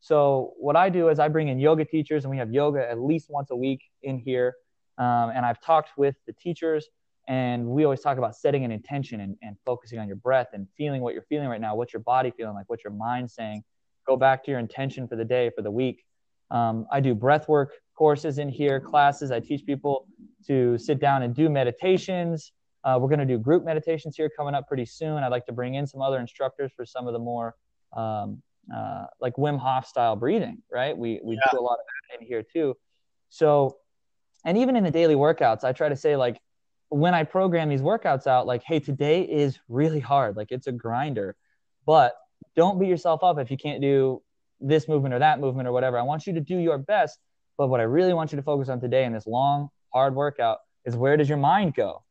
So, 0.00 0.52
what 0.58 0.76
I 0.76 0.88
do 0.88 1.08
is 1.08 1.18
I 1.18 1.28
bring 1.28 1.48
in 1.48 1.58
yoga 1.58 1.84
teachers, 1.84 2.24
and 2.24 2.30
we 2.30 2.36
have 2.36 2.52
yoga 2.52 2.88
at 2.88 3.00
least 3.00 3.28
once 3.30 3.50
a 3.50 3.56
week 3.56 3.80
in 4.02 4.18
here. 4.18 4.54
Um, 4.98 5.30
and 5.34 5.44
I've 5.44 5.60
talked 5.60 5.90
with 5.96 6.16
the 6.26 6.32
teachers 6.32 6.86
and 7.28 7.66
we 7.66 7.84
always 7.84 8.00
talk 8.00 8.18
about 8.18 8.36
setting 8.36 8.64
an 8.64 8.70
intention 8.70 9.20
and, 9.20 9.36
and 9.42 9.56
focusing 9.64 9.98
on 9.98 10.06
your 10.06 10.16
breath 10.16 10.48
and 10.52 10.68
feeling 10.76 11.02
what 11.02 11.12
you're 11.12 11.24
feeling 11.28 11.48
right 11.48 11.60
now. 11.60 11.74
What's 11.74 11.92
your 11.92 12.02
body 12.02 12.32
feeling 12.36 12.54
like? 12.54 12.68
What's 12.68 12.84
your 12.84 12.92
mind 12.92 13.30
saying? 13.30 13.64
Go 14.06 14.16
back 14.16 14.44
to 14.44 14.50
your 14.50 14.60
intention 14.60 15.08
for 15.08 15.16
the 15.16 15.24
day, 15.24 15.50
for 15.54 15.62
the 15.62 15.70
week. 15.70 16.04
Um, 16.50 16.86
I 16.92 17.00
do 17.00 17.14
breath 17.14 17.48
work 17.48 17.72
courses 17.96 18.38
in 18.38 18.48
here, 18.48 18.78
classes. 18.78 19.32
I 19.32 19.40
teach 19.40 19.66
people 19.66 20.06
to 20.46 20.78
sit 20.78 21.00
down 21.00 21.22
and 21.22 21.34
do 21.34 21.48
meditations. 21.48 22.52
Uh, 22.84 22.98
we're 23.00 23.08
going 23.08 23.18
to 23.18 23.26
do 23.26 23.38
group 23.38 23.64
meditations 23.64 24.14
here 24.16 24.30
coming 24.36 24.54
up 24.54 24.68
pretty 24.68 24.86
soon. 24.86 25.24
I'd 25.24 25.32
like 25.32 25.46
to 25.46 25.52
bring 25.52 25.74
in 25.74 25.86
some 25.86 26.00
other 26.00 26.20
instructors 26.20 26.70
for 26.76 26.86
some 26.86 27.08
of 27.08 27.12
the 27.14 27.18
more 27.18 27.56
um, 27.96 28.40
uh, 28.72 29.06
like 29.20 29.34
Wim 29.34 29.58
Hof 29.58 29.86
style 29.86 30.14
breathing, 30.14 30.62
right? 30.70 30.96
We, 30.96 31.20
we 31.24 31.34
yeah. 31.34 31.40
do 31.50 31.58
a 31.58 31.60
lot 31.60 31.74
of 31.74 31.86
that 31.86 32.20
in 32.20 32.26
here 32.26 32.44
too. 32.44 32.76
So, 33.28 33.78
and 34.44 34.56
even 34.56 34.76
in 34.76 34.84
the 34.84 34.90
daily 34.92 35.16
workouts, 35.16 35.64
I 35.64 35.72
try 35.72 35.88
to 35.88 35.96
say 35.96 36.14
like, 36.14 36.38
when 36.88 37.14
I 37.14 37.24
program 37.24 37.68
these 37.68 37.82
workouts 37.82 38.26
out, 38.26 38.46
like, 38.46 38.62
hey, 38.62 38.80
today 38.80 39.22
is 39.22 39.58
really 39.68 40.00
hard. 40.00 40.36
Like, 40.36 40.48
it's 40.50 40.66
a 40.66 40.72
grinder, 40.72 41.36
but 41.84 42.14
don't 42.54 42.78
beat 42.78 42.88
yourself 42.88 43.22
up 43.22 43.38
if 43.38 43.50
you 43.50 43.56
can't 43.56 43.80
do 43.80 44.22
this 44.60 44.88
movement 44.88 45.14
or 45.14 45.18
that 45.18 45.40
movement 45.40 45.68
or 45.68 45.72
whatever. 45.72 45.98
I 45.98 46.02
want 46.02 46.26
you 46.26 46.34
to 46.34 46.40
do 46.40 46.56
your 46.58 46.78
best. 46.78 47.18
But 47.58 47.68
what 47.68 47.80
I 47.80 47.84
really 47.84 48.12
want 48.12 48.32
you 48.32 48.36
to 48.36 48.42
focus 48.42 48.68
on 48.68 48.80
today 48.80 49.04
in 49.04 49.12
this 49.12 49.26
long, 49.26 49.68
hard 49.92 50.14
workout 50.14 50.58
is 50.84 50.94
where 50.96 51.16
does 51.16 51.28
your 51.28 51.38
mind 51.38 51.74
go? 51.74 52.02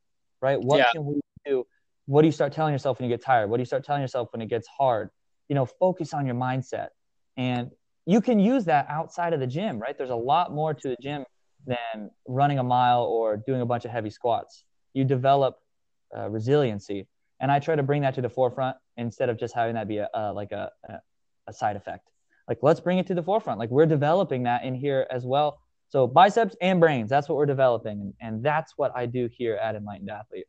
Right? 0.42 0.60
What 0.60 0.78
yeah. 0.78 0.92
can 0.92 1.06
we 1.06 1.22
do? 1.46 1.66
What 2.08 2.22
do 2.22 2.28
you 2.28 2.32
start 2.32 2.52
telling 2.54 2.74
yourself 2.74 3.00
when 3.00 3.10
you 3.10 3.16
get 3.16 3.24
tired? 3.24 3.50
What 3.50 3.58
do 3.58 3.62
you 3.62 3.66
start 3.66 3.84
telling 3.84 4.02
yourself 4.02 4.30
when 4.32 4.42
it 4.42 4.48
gets 4.50 4.68
hard? 4.68 5.10
You 5.50 5.56
know, 5.56 5.66
focus 5.66 6.14
on 6.14 6.26
your 6.26 6.36
mindset. 6.36 6.90
And 7.38 7.72
you 8.06 8.22
can 8.22 8.40
use 8.40 8.66
that 8.66 8.88
outside 8.90 9.34
of 9.34 9.40
the 9.40 9.48
gym, 9.48 9.80
right? 9.80 9.98
There's 9.98 10.10
a 10.10 10.16
lot 10.16 10.52
more 10.52 10.74
to 10.74 10.90
the 10.90 10.98
gym 11.02 11.26
than 11.66 12.12
running 12.28 12.60
a 12.60 12.64
mile 12.64 13.04
or 13.04 13.38
doing 13.38 13.62
a 13.62 13.66
bunch 13.66 13.86
of 13.86 13.92
heavy 13.92 14.10
squats. 14.10 14.64
You 14.94 15.04
develop 15.04 15.58
uh, 16.16 16.30
resiliency, 16.30 17.08
and 17.40 17.52
I 17.52 17.60
try 17.60 17.76
to 17.76 17.84
bring 17.84 18.02
that 18.04 18.16
to 18.16 18.22
the 18.22 18.30
forefront 18.30 18.78
instead 18.98 19.30
of 19.30 19.40
just 19.40 19.54
having 19.54 19.76
that 19.76 19.88
be 19.88 19.98
a, 19.98 20.32
like 20.34 20.52
a, 20.52 20.72
a 21.48 21.54
side 21.54 21.76
effect. 21.76 22.10
Like 22.48 22.60
let's 22.62 22.80
bring 22.80 22.98
it 22.98 23.08
to 23.08 23.16
the 23.16 23.24
forefront. 23.24 23.60
Like 23.60 23.70
we're 23.70 23.86
developing 23.86 24.44
that 24.44 24.64
in 24.64 24.76
here 24.76 25.08
as 25.10 25.26
well. 25.26 25.60
So 25.90 26.08
biceps 26.08 26.56
and 26.62 26.80
brains, 26.80 27.10
that's 27.10 27.30
what 27.30 27.38
we're 27.38 27.46
developing, 27.46 28.02
and, 28.02 28.14
and 28.22 28.44
that's 28.44 28.74
what 28.78 28.92
I 28.96 29.06
do 29.06 29.30
here 29.32 29.56
at 29.56 29.76
Enlightened 29.76 30.10
Athlete. 30.10 30.46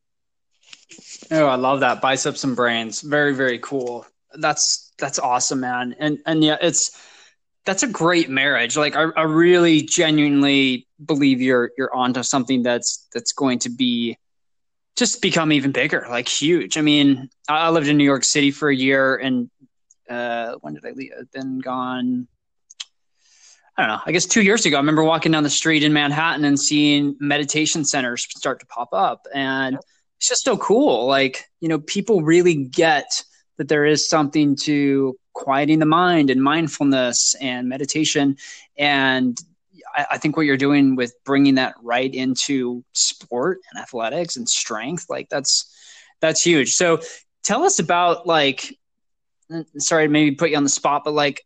Oh, 1.30 1.46
I 1.46 1.56
love 1.56 1.80
that 1.80 2.00
biceps 2.00 2.44
and 2.44 2.56
brains. 2.56 3.00
Very, 3.00 3.34
very 3.34 3.58
cool. 3.58 4.06
That's 4.34 4.92
that's 4.98 5.18
awesome, 5.18 5.60
man. 5.60 5.94
And 5.98 6.18
and 6.26 6.42
yeah, 6.42 6.56
it's 6.60 7.00
that's 7.66 7.82
a 7.82 7.88
great 7.88 8.30
marriage. 8.30 8.76
Like 8.76 8.96
I, 8.96 9.02
I 9.16 9.22
really 9.22 9.82
genuinely 9.82 10.86
believe 11.04 11.42
you're 11.42 11.72
you're 11.76 11.94
onto 11.94 12.22
something 12.22 12.62
that's 12.62 13.06
that's 13.12 13.32
going 13.32 13.58
to 13.60 13.70
be 13.70 14.16
just 14.96 15.20
become 15.20 15.52
even 15.52 15.72
bigger, 15.72 16.06
like 16.08 16.28
huge. 16.28 16.78
I 16.78 16.80
mean, 16.80 17.28
I, 17.48 17.68
lived 17.68 17.88
in 17.88 17.98
New 17.98 18.04
York 18.04 18.24
City 18.24 18.50
for 18.50 18.70
a 18.70 18.74
year, 18.74 19.16
and 19.16 19.50
uh, 20.08 20.54
when 20.62 20.72
did 20.72 20.86
I 20.86 20.92
leave? 20.92 21.10
I've 21.18 21.30
been 21.32 21.58
gone. 21.58 22.28
I 23.76 23.82
don't 23.82 23.90
know. 23.90 24.00
I 24.06 24.12
guess 24.12 24.24
two 24.24 24.40
years 24.40 24.64
ago, 24.64 24.76
I 24.76 24.80
remember 24.80 25.04
walking 25.04 25.32
down 25.32 25.42
the 25.42 25.50
street 25.50 25.82
in 25.82 25.92
Manhattan 25.92 26.46
and 26.46 26.58
seeing 26.58 27.14
meditation 27.20 27.84
centers 27.84 28.26
start 28.30 28.60
to 28.60 28.66
pop 28.66 28.90
up, 28.92 29.26
and 29.34 29.76
it's 30.18 30.28
just 30.28 30.44
so 30.44 30.56
cool. 30.56 31.06
Like 31.06 31.44
you 31.60 31.68
know, 31.68 31.80
people 31.80 32.22
really 32.22 32.54
get 32.54 33.24
that 33.58 33.68
there 33.68 33.84
is 33.84 34.08
something 34.08 34.56
to 34.56 35.16
quieting 35.36 35.78
the 35.78 35.86
mind 35.86 36.30
and 36.30 36.42
mindfulness 36.42 37.34
and 37.42 37.68
meditation. 37.68 38.38
And 38.78 39.38
I, 39.94 40.06
I, 40.12 40.18
think 40.18 40.34
what 40.34 40.46
you're 40.46 40.56
doing 40.56 40.96
with 40.96 41.12
bringing 41.24 41.56
that 41.56 41.74
right 41.82 42.12
into 42.12 42.82
sport 42.94 43.60
and 43.70 43.80
athletics 43.80 44.36
and 44.36 44.48
strength, 44.48 45.06
like 45.10 45.28
that's 45.28 45.70
that's 46.22 46.40
huge. 46.40 46.72
So 46.72 47.00
tell 47.44 47.64
us 47.64 47.78
about 47.78 48.26
like, 48.26 48.74
sorry 49.76 50.08
maybe 50.08 50.34
put 50.34 50.48
you 50.50 50.56
on 50.56 50.64
the 50.64 50.70
spot, 50.70 51.02
but 51.04 51.12
like, 51.12 51.42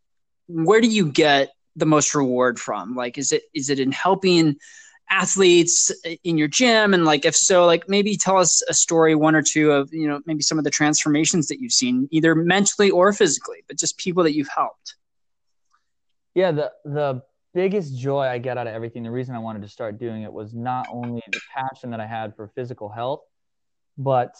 where 0.47 0.81
do 0.81 0.89
you 0.89 1.11
get 1.11 1.51
the 1.75 1.87
most 1.87 2.15
reward 2.15 2.61
from? 2.61 2.95
Like, 2.95 3.19
is 3.19 3.33
it 3.33 3.43
is 3.53 3.71
it 3.71 3.81
in 3.81 3.91
helping? 3.91 4.57
Athletes 5.11 5.91
in 6.25 6.39
your 6.39 6.49
gym? 6.49 6.95
And 6.95 7.05
like 7.05 7.25
if 7.25 7.35
so 7.37 7.67
like 7.67 7.89
maybe 7.89 8.17
tell 8.17 8.39
us 8.39 8.63
a 8.69 8.75
story 8.75 9.15
one 9.15 9.35
or 9.35 9.43
two 9.43 9.73
of 9.73 9.93
you 9.93 10.09
know 10.09 10.21
maybe 10.27 10.43
some 10.43 10.59
of 10.59 10.65
the 10.65 10.71
transformations 10.71 11.49
that 11.49 11.61
you've 11.61 11.73
seen 11.73 12.09
either 12.11 12.35
mentally 12.35 12.91
or 12.91 13.13
physically 13.13 13.65
but 13.69 13.79
just 13.79 13.99
people 13.99 14.23
that 14.25 14.35
you've 14.35 14.49
helped. 14.55 14.95
Yeah 16.35 16.53
the 16.53 16.73
the 16.85 17.23
biggest 17.53 17.99
joy 17.99 18.21
i 18.21 18.39
get 18.39 18.57
out 18.57 18.69
of 18.69 18.73
everything 18.73 19.03
the 19.03 19.11
reason 19.11 19.35
i 19.35 19.39
wanted 19.41 19.61
to 19.61 19.67
start 19.67 19.99
doing 19.99 20.23
it 20.23 20.33
was 20.33 20.55
not 20.55 20.87
only 20.89 21.21
the 21.33 21.41
passion 21.53 21.91
that 21.91 21.99
i 21.99 22.07
had 22.07 22.33
for 22.37 22.47
physical 22.55 22.89
health 22.89 23.23
but 23.99 24.37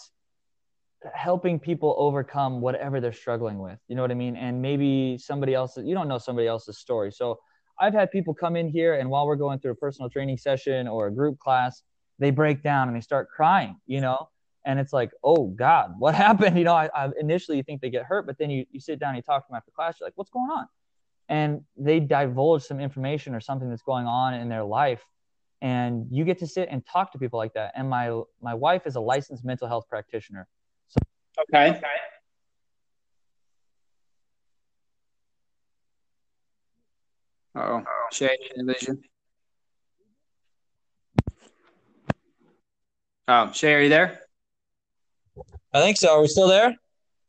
helping 1.13 1.59
people 1.59 1.95
overcome 1.97 2.61
whatever 2.61 2.99
they're 2.99 3.13
struggling 3.13 3.59
with. 3.59 3.79
You 3.87 3.95
know 3.95 4.01
what 4.01 4.11
i 4.11 4.15
mean? 4.15 4.35
And 4.35 4.61
maybe 4.61 5.17
somebody 5.17 5.53
else 5.53 5.77
you 5.77 5.95
don't 5.95 6.07
know 6.07 6.17
somebody 6.17 6.47
else's 6.47 6.79
story. 6.79 7.11
So 7.11 7.39
I've 7.79 7.93
had 7.93 8.11
people 8.11 8.33
come 8.33 8.55
in 8.55 8.69
here 8.69 8.95
and 8.95 9.09
while 9.09 9.25
we're 9.25 9.35
going 9.35 9.59
through 9.59 9.71
a 9.71 9.75
personal 9.75 10.09
training 10.09 10.37
session 10.37 10.87
or 10.87 11.07
a 11.07 11.11
group 11.11 11.39
class, 11.39 11.83
they 12.19 12.31
break 12.31 12.61
down 12.61 12.87
and 12.87 12.95
they 12.95 13.01
start 13.01 13.29
crying, 13.29 13.77
you 13.87 14.01
know? 14.01 14.29
And 14.65 14.79
it's 14.79 14.93
like, 14.93 15.11
oh 15.23 15.47
God, 15.47 15.95
what 15.97 16.13
happened? 16.27 16.57
You 16.57 16.63
know, 16.63 16.75
I, 16.75 16.89
I 16.95 17.09
initially 17.19 17.57
you 17.57 17.63
think 17.63 17.81
they 17.81 17.89
get 17.89 18.03
hurt, 18.03 18.25
but 18.27 18.37
then 18.37 18.49
you, 18.49 18.65
you 18.71 18.79
sit 18.79 18.99
down 18.99 19.09
and 19.09 19.17
you 19.17 19.23
talk 19.23 19.45
to 19.45 19.51
them 19.51 19.57
after 19.57 19.71
class, 19.71 19.97
you're 19.99 20.07
like, 20.07 20.13
what's 20.15 20.29
going 20.29 20.49
on? 20.51 20.67
And 21.29 21.61
they 21.77 21.99
divulge 21.99 22.63
some 22.63 22.79
information 22.79 23.33
or 23.33 23.39
something 23.39 23.69
that's 23.69 23.83
going 23.83 24.05
on 24.05 24.33
in 24.33 24.49
their 24.49 24.63
life. 24.63 25.03
And 25.61 26.07
you 26.09 26.25
get 26.25 26.39
to 26.39 26.47
sit 26.47 26.69
and 26.71 26.85
talk 26.85 27.11
to 27.13 27.19
people 27.19 27.37
like 27.37 27.53
that. 27.53 27.71
And 27.75 27.87
my 27.87 28.21
my 28.41 28.55
wife 28.55 28.87
is 28.87 28.95
a 28.95 28.99
licensed 28.99 29.45
mental 29.45 29.67
health 29.67 29.85
practitioner. 29.87 30.47
So 30.87 30.99
okay. 31.43 31.77
okay 31.77 31.87
Oh, 37.55 37.83
Shae, 38.13 38.29
vision. 38.57 39.01
Oh, 43.27 43.49
Shae, 43.51 43.75
are 43.75 43.81
you 43.81 43.89
there? 43.89 44.21
I 45.73 45.81
think 45.81 45.97
so. 45.97 46.17
Are 46.17 46.21
we 46.21 46.27
still 46.27 46.47
there? 46.47 46.75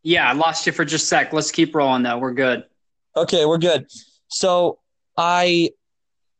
Yeah, 0.02 0.28
I 0.28 0.32
lost 0.32 0.66
you 0.66 0.72
for 0.72 0.84
just 0.84 1.04
a 1.04 1.06
sec. 1.06 1.32
Let's 1.32 1.50
keep 1.50 1.74
rolling 1.74 2.02
though. 2.02 2.18
We're 2.18 2.32
good. 2.32 2.64
Okay, 3.16 3.44
we're 3.44 3.58
good. 3.58 3.86
So 4.28 4.78
I 5.16 5.70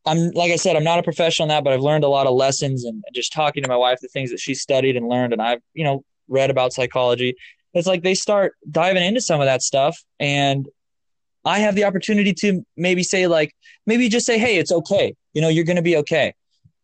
I'm 0.05 0.31
like 0.31 0.51
I 0.51 0.57
said, 0.57 0.75
I'm 0.75 0.85
not 0.85 0.99
a 0.99 1.03
professional 1.03 1.45
in 1.45 1.49
that, 1.51 1.63
but 1.63 1.73
I've 1.73 1.81
learned 1.81 2.05
a 2.05 2.09
lot 2.09 2.27
of 2.27 2.35
lessons 2.35 2.85
and 2.85 3.05
just 3.15 3.33
talking 3.33 3.63
to 3.63 3.69
my 3.69 3.77
wife, 3.77 3.99
the 4.01 4.09
things 4.09 4.31
that 4.31 4.41
she 4.41 4.55
studied 4.55 4.97
and 4.97 5.09
learned, 5.09 5.33
and 5.33 5.41
I've, 5.41 5.61
you 5.75 5.85
know, 5.85 6.05
read 6.29 6.51
about 6.51 6.73
psychology. 6.73 7.37
It's 7.75 7.87
like 7.87 8.03
they 8.03 8.15
start 8.15 8.55
diving 8.71 9.05
into 9.05 9.21
some 9.21 9.41
of 9.41 9.47
that 9.47 9.63
stuff 9.63 9.97
and 10.19 10.69
I 11.45 11.59
have 11.59 11.75
the 11.75 11.85
opportunity 11.85 12.33
to 12.35 12.65
maybe 12.77 13.03
say 13.03 13.27
like 13.27 13.55
maybe 13.87 14.09
just 14.09 14.27
say, 14.27 14.39
hey, 14.39 14.59
it's 14.59 14.73
okay. 14.73 15.15
You 15.35 15.43
know, 15.43 15.49
you're 15.49 15.65
going 15.65 15.77
to 15.77 15.83
be 15.83 15.97
okay. 15.99 16.35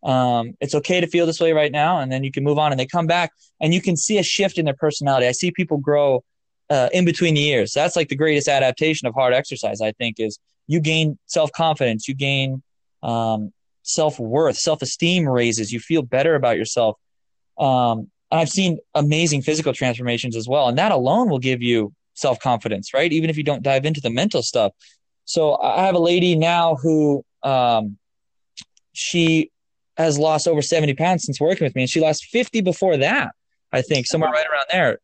Um, 0.03 0.55
it's 0.61 0.75
okay 0.75 1.01
to 1.01 1.07
feel 1.07 1.27
this 1.27 1.41
way 1.41 1.53
right 1.53 1.73
now, 1.73 1.99
and 1.99 2.11
then 2.11 2.23
you 2.25 2.31
can 2.31 2.45
move 2.45 2.59
on. 2.59 2.73
And 2.73 2.79
they 2.79 2.87
come 2.87 3.07
back, 3.07 3.33
and 3.61 3.75
you 3.75 3.81
can 3.81 3.97
see 3.97 4.19
a 4.19 4.23
shift 4.23 4.59
in 4.59 4.65
their 4.65 4.75
personality. 4.75 5.27
I 5.27 5.33
see 5.33 5.51
people 5.51 5.79
grow 5.79 6.25
uh, 6.71 6.89
in 6.93 7.05
between 7.05 7.35
the 7.35 7.41
years. 7.41 7.73
That's 7.73 7.97
like 7.97 8.09
the 8.09 8.17
greatest 8.17 8.49
adaptation 8.49 9.09
of 9.09 9.15
hard 9.15 9.35
exercise. 9.35 9.81
I 9.81 9.93
think 9.93 10.17
is 10.19 10.39
you 10.67 10.81
gain 10.81 11.19
self 11.27 11.51
confidence, 11.53 12.07
you 12.07 12.15
gain 12.15 12.63
um, 13.03 13.53
self 13.83 14.19
worth, 14.21 14.57
self 14.57 14.83
esteem 14.83 15.29
raises. 15.29 15.73
You 15.73 15.81
feel 15.81 16.03
better 16.03 16.35
about 16.35 16.57
yourself. 16.57 16.97
Um, 17.59 18.11
I've 18.31 18.51
seen 18.51 18.79
amazing 18.95 19.43
physical 19.43 19.73
transformations 19.73 20.37
as 20.37 20.49
well, 20.49 20.69
and 20.69 20.79
that 20.79 20.93
alone 20.93 21.29
will 21.29 21.39
give 21.39 21.63
you 21.63 21.93
self 22.19 22.41
confidence, 22.41 22.93
right? 22.93 23.13
Even 23.13 23.31
if 23.31 23.37
you 23.37 23.45
don't 23.45 23.63
dive 23.63 23.85
into 23.85 24.01
the 24.01 24.11
mental 24.11 24.43
stuff. 24.43 24.73
So 25.25 25.59
I 25.61 25.85
have 25.87 25.95
a 25.95 26.01
lady 26.01 26.35
now 26.37 26.77
who 26.77 27.25
um, 27.43 27.99
she 28.93 29.51
has 29.97 30.19
lost 30.19 30.47
over 30.47 30.63
70 30.63 30.95
pounds 30.95 31.25
since 31.25 31.41
working 31.41 31.65
with 31.65 31.75
me, 31.75 31.83
and 31.83 31.91
she 31.91 32.01
lost 32.01 32.25
50 32.27 32.61
before 32.61 32.97
that, 32.99 33.33
I 33.73 33.83
think, 33.83 34.07
somewhere 34.07 34.31
right 34.31 34.47
around 34.47 34.67
there. 34.71 34.99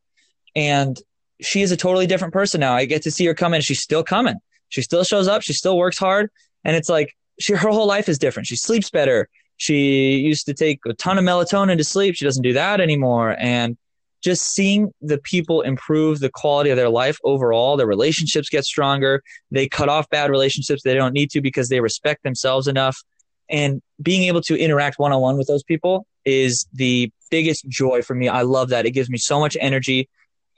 And 0.57 0.97
she 1.41 1.63
is 1.63 1.73
a 1.73 1.77
totally 1.77 2.07
different 2.07 2.33
person 2.33 2.61
now. 2.61 2.75
I 2.75 2.85
get 2.85 3.03
to 3.03 3.11
see 3.11 3.27
her 3.27 3.35
come 3.35 3.55
in. 3.55 3.61
She's 3.61 3.81
still 3.83 4.05
coming. 4.05 4.37
She 4.69 4.83
still 4.83 5.05
shows 5.05 5.29
up. 5.29 5.43
She 5.43 5.53
still 5.53 5.77
works 5.77 5.99
hard. 5.99 6.31
And 6.65 6.77
it's 6.77 6.89
like 6.89 7.15
she, 7.41 7.55
her 7.55 7.69
whole 7.69 7.87
life 7.87 8.09
is 8.09 8.19
different. 8.19 8.47
She 8.47 8.57
sleeps 8.57 8.91
better. 8.91 9.29
She 9.57 10.17
used 10.17 10.47
to 10.47 10.55
take 10.55 10.81
a 10.87 10.95
ton 10.95 11.19
of 11.19 11.25
melatonin 11.25 11.77
to 11.77 11.85
sleep. 11.85 12.15
She 12.15 12.25
doesn't 12.25 12.43
do 12.43 12.55
that 12.55 12.81
anymore. 12.81 13.37
And 13.39 13.77
just 14.25 14.55
seeing 14.55 14.91
the 15.03 15.19
people 15.19 15.61
improve 15.61 16.19
the 16.19 16.31
quality 16.31 16.71
of 16.71 16.77
their 16.77 16.89
life 16.89 17.19
overall, 17.25 17.77
their 17.77 17.87
relationships 17.87 18.49
get 18.49 18.65
stronger. 18.65 19.23
They 19.51 19.69
cut 19.69 19.91
off 19.91 20.09
bad 20.09 20.31
relationships 20.31 20.83
they 20.83 20.95
don't 20.95 21.13
need 21.13 21.31
to 21.33 21.43
because 21.43 21.69
they 21.69 21.81
respect 21.81 22.23
themselves 22.23 22.67
enough. 22.67 23.03
And 23.51 23.83
being 24.01 24.23
able 24.23 24.41
to 24.43 24.59
interact 24.59 24.99
one 24.99 25.13
on 25.13 25.21
one 25.21 25.37
with 25.37 25.47
those 25.47 25.63
people 25.63 26.07
is 26.25 26.67
the 26.73 27.13
biggest 27.31 27.69
joy 27.69 28.01
for 28.01 28.15
me. 28.15 28.29
I 28.29 28.43
love 28.43 28.71
that. 28.71 28.87
It 28.87 28.93
gives 28.93 29.11
me 29.11 29.19
so 29.19 29.39
much 29.39 29.59
energy. 29.61 30.09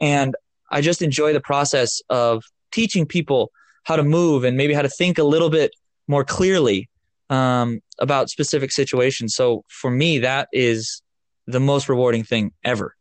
And 0.00 0.36
I 0.70 0.80
just 0.80 1.02
enjoy 1.02 1.32
the 1.32 1.40
process 1.40 2.00
of 2.08 2.44
teaching 2.70 3.04
people 3.04 3.50
how 3.82 3.96
to 3.96 4.04
move 4.04 4.44
and 4.44 4.56
maybe 4.56 4.74
how 4.74 4.82
to 4.82 4.88
think 4.88 5.18
a 5.18 5.24
little 5.24 5.50
bit 5.50 5.72
more 6.06 6.24
clearly 6.24 6.88
um, 7.30 7.80
about 7.98 8.30
specific 8.30 8.70
situations. 8.70 9.34
So 9.34 9.64
for 9.68 9.90
me, 9.90 10.20
that 10.20 10.48
is 10.52 11.02
the 11.48 11.60
most 11.60 11.88
rewarding 11.88 12.22
thing 12.22 12.52
ever. 12.64 12.95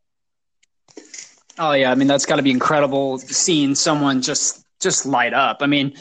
Oh 1.57 1.73
yeah, 1.73 1.91
I 1.91 1.95
mean 1.95 2.07
that's 2.07 2.25
got 2.25 2.35
to 2.35 2.43
be 2.43 2.51
incredible 2.51 3.17
seeing 3.19 3.75
someone 3.75 4.21
just 4.21 4.65
just 4.81 5.05
light 5.05 5.33
up. 5.33 5.57
I 5.61 5.67
mean, 5.67 5.95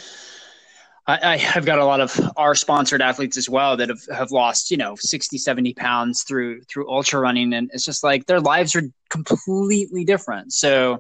I, 1.06 1.34
I 1.34 1.36
have 1.36 1.64
got 1.64 1.78
a 1.78 1.84
lot 1.84 2.00
of 2.00 2.18
our 2.36 2.54
sponsored 2.54 3.02
athletes 3.02 3.36
as 3.36 3.48
well 3.48 3.76
that 3.76 3.88
have, 3.88 4.00
have 4.12 4.30
lost, 4.30 4.70
you 4.70 4.76
know, 4.76 4.96
60, 4.98 5.38
70 5.38 5.74
pounds 5.74 6.22
through 6.22 6.62
through 6.62 6.90
ultra 6.90 7.20
running, 7.20 7.52
and 7.52 7.70
it's 7.72 7.84
just 7.84 8.02
like 8.02 8.26
their 8.26 8.40
lives 8.40 8.74
are 8.74 8.82
completely 9.10 10.04
different. 10.04 10.52
So 10.52 10.98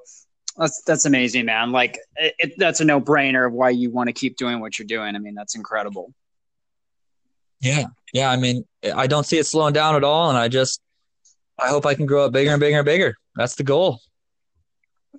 that's 0.56 0.82
that's 0.82 1.04
amazing, 1.04 1.46
man. 1.46 1.72
Like 1.72 1.98
it, 2.16 2.34
it, 2.38 2.52
that's 2.56 2.80
a 2.80 2.84
no 2.84 3.00
brainer 3.00 3.46
of 3.46 3.52
why 3.52 3.70
you 3.70 3.90
want 3.90 4.08
to 4.08 4.12
keep 4.12 4.36
doing 4.36 4.60
what 4.60 4.78
you're 4.78 4.86
doing. 4.86 5.16
I 5.16 5.18
mean, 5.18 5.34
that's 5.34 5.56
incredible. 5.56 6.12
Yeah, 7.60 7.86
yeah. 8.12 8.30
I 8.30 8.36
mean, 8.36 8.64
I 8.94 9.06
don't 9.06 9.24
see 9.24 9.38
it 9.38 9.46
slowing 9.46 9.72
down 9.72 9.96
at 9.96 10.04
all, 10.04 10.28
and 10.28 10.38
I 10.38 10.48
just 10.48 10.80
I 11.58 11.68
hope 11.68 11.86
I 11.86 11.94
can 11.94 12.06
grow 12.06 12.26
up 12.26 12.32
bigger 12.32 12.50
and 12.50 12.60
bigger 12.60 12.78
and 12.78 12.84
bigger. 12.84 13.16
That's 13.36 13.54
the 13.54 13.64
goal. 13.64 14.00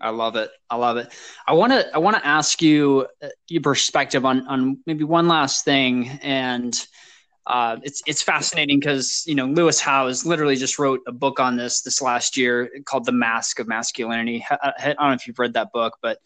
I 0.01 0.09
love 0.09 0.35
it. 0.35 0.49
I 0.69 0.75
love 0.75 0.97
it. 0.97 1.11
I 1.47 1.53
want 1.53 1.71
to 1.71 1.93
I 1.93 1.99
want 1.99 2.17
to 2.17 2.25
ask 2.25 2.61
you 2.61 3.07
uh, 3.21 3.29
your 3.47 3.61
perspective 3.61 4.25
on 4.25 4.47
on 4.47 4.79
maybe 4.85 5.03
one 5.03 5.27
last 5.27 5.65
thing, 5.65 6.07
and 6.21 6.73
uh, 7.47 7.77
it's 7.83 8.01
it's 8.05 8.21
fascinating 8.21 8.79
because 8.79 9.23
you 9.25 9.35
know 9.35 9.45
Lewis 9.45 9.79
Howes 9.79 10.25
literally 10.25 10.55
just 10.55 10.79
wrote 10.79 11.01
a 11.07 11.11
book 11.11 11.39
on 11.39 11.55
this 11.55 11.81
this 11.81 12.01
last 12.01 12.37
year 12.37 12.69
called 12.85 13.05
The 13.05 13.11
Mask 13.11 13.59
of 13.59 13.67
Masculinity. 13.67 14.45
I, 14.49 14.73
I 14.79 14.93
don't 14.93 14.99
know 14.99 15.13
if 15.13 15.27
you've 15.27 15.39
read 15.39 15.53
that 15.53 15.71
book, 15.71 15.97
but 16.01 16.19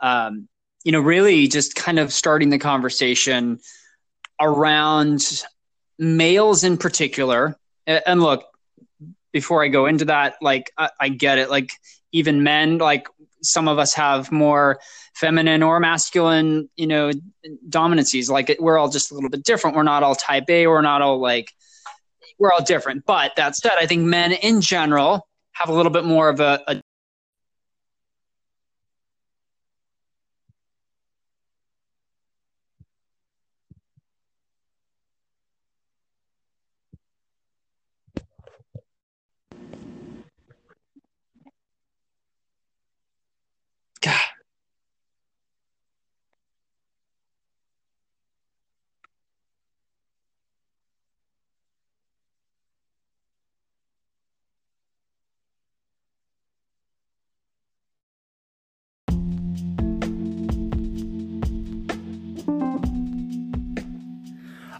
um, 0.00 0.48
you 0.84 0.92
know, 0.92 1.00
really 1.00 1.48
just 1.48 1.74
kind 1.74 1.98
of 1.98 2.12
starting 2.12 2.50
the 2.50 2.58
conversation 2.58 3.58
around 4.40 5.20
males 5.98 6.62
in 6.62 6.76
particular. 6.76 7.56
And 7.86 8.22
look, 8.22 8.44
before 9.32 9.64
I 9.64 9.68
go 9.68 9.86
into 9.86 10.06
that, 10.06 10.36
like 10.40 10.70
I, 10.76 10.90
I 11.00 11.08
get 11.08 11.38
it. 11.38 11.50
Like 11.50 11.70
even 12.14 12.44
men, 12.44 12.78
like 12.78 13.08
some 13.42 13.68
of 13.68 13.78
us 13.78 13.92
have 13.92 14.30
more 14.30 14.78
feminine 15.14 15.62
or 15.62 15.80
masculine, 15.80 16.70
you 16.76 16.86
know, 16.86 17.10
dominancies. 17.68 18.30
Like 18.30 18.56
we're 18.60 18.78
all 18.78 18.88
just 18.88 19.10
a 19.10 19.14
little 19.14 19.28
bit 19.28 19.42
different. 19.42 19.76
We're 19.76 19.82
not 19.82 20.02
all 20.02 20.14
type 20.14 20.48
A. 20.48 20.68
We're 20.68 20.80
not 20.80 21.02
all 21.02 21.20
like, 21.20 21.52
we're 22.38 22.52
all 22.52 22.62
different. 22.62 23.04
But 23.04 23.32
that 23.36 23.56
said, 23.56 23.72
I 23.78 23.86
think 23.86 24.02
men 24.02 24.32
in 24.32 24.60
general 24.60 25.28
have 25.52 25.68
a 25.68 25.72
little 25.72 25.92
bit 25.92 26.04
more 26.04 26.28
of 26.28 26.38
a, 26.40 26.62
a 26.68 26.80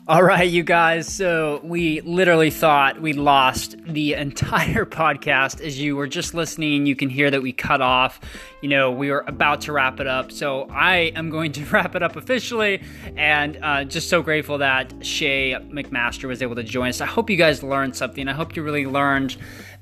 All 0.07 0.23
right, 0.23 0.51
you 0.51 0.63
guys. 0.63 1.11
So 1.11 1.63
we 1.65 2.03
literally 2.03 2.51
thought 2.51 3.01
we 3.01 3.15
lost 3.15 3.77
the 3.87 4.13
entire 4.13 4.85
podcast. 4.85 5.63
As 5.63 5.81
you 5.81 5.97
were 5.97 6.07
just 6.07 6.35
listening, 6.35 6.85
you 6.85 6.95
can 6.95 7.09
hear 7.09 7.31
that 7.31 7.41
we 7.41 7.55
cut 7.55 7.81
off. 7.81 8.21
You 8.61 8.69
know, 8.69 8.91
we 8.91 9.11
were 9.11 9.25
about 9.27 9.63
to 9.63 9.73
wrap 9.73 10.01
it 10.01 10.07
up. 10.07 10.31
So 10.31 10.69
I 10.69 11.11
am 11.17 11.31
going 11.31 11.53
to 11.53 11.65
wrap 11.73 11.95
it 11.95 12.03
up 12.03 12.17
officially. 12.17 12.83
And 13.17 13.59
uh, 13.63 13.85
just 13.85 14.11
so 14.11 14.21
grateful 14.21 14.59
that 14.59 14.91
Shae 14.99 15.71
McMaster 15.73 16.29
was 16.29 16.43
able 16.43 16.57
to 16.57 16.63
join 16.63 16.91
us. 16.91 17.01
I 17.01 17.07
hope 17.07 17.31
you 17.31 17.39
guys 17.39 17.63
learned 17.63 17.97
something. 17.97 18.29
I 18.29 18.35
hope 18.35 18.57
you 18.57 18.63
really 18.63 18.85
learned 18.85 19.39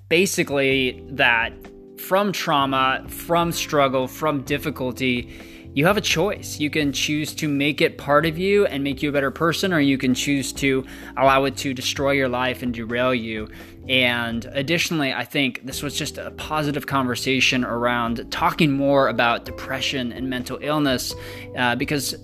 basically 0.09 1.03
that 1.09 1.53
from 1.99 2.31
trauma, 2.31 3.05
from 3.09 3.51
struggle, 3.51 4.07
from 4.07 4.43
difficulty, 4.43 5.37
you 5.75 5.87
have 5.87 5.97
a 5.97 6.03
choice. 6.03 6.61
You 6.61 6.71
can 6.71 6.93
choose 6.93 7.35
to 7.37 7.49
make 7.49 7.81
it 7.81 7.97
part 7.97 8.27
of 8.27 8.39
you 8.39 8.67
and 8.67 8.85
make 8.85 9.03
you 9.03 9.09
a 9.09 9.13
better 9.13 9.31
person, 9.31 9.73
or 9.73 9.81
you 9.81 9.97
can 9.97 10.15
choose 10.15 10.53
to 10.55 10.85
allow 11.17 11.45
it 11.45 11.57
to 11.59 11.73
destroy 11.73 12.13
your 12.13 12.29
life 12.29 12.63
and 12.63 12.75
derail 12.75 13.15
you. 13.15 13.49
And 13.89 14.45
additionally, 14.53 15.13
I 15.13 15.25
think 15.25 15.65
this 15.65 15.83
was 15.83 15.97
just 15.97 16.19
a 16.19 16.31
positive 16.33 16.87
conversation 16.87 17.65
around 17.65 18.31
talking 18.31 18.73
more 18.73 19.09
about 19.09 19.45
depression 19.45 20.13
and 20.13 20.29
mental 20.29 20.59
illness 20.61 21.15
uh, 21.57 21.75
because 21.75 22.17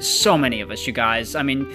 so 0.00 0.38
many 0.38 0.60
of 0.60 0.70
us, 0.70 0.86
you 0.86 0.92
guys, 0.92 1.34
I 1.34 1.42
mean, 1.42 1.72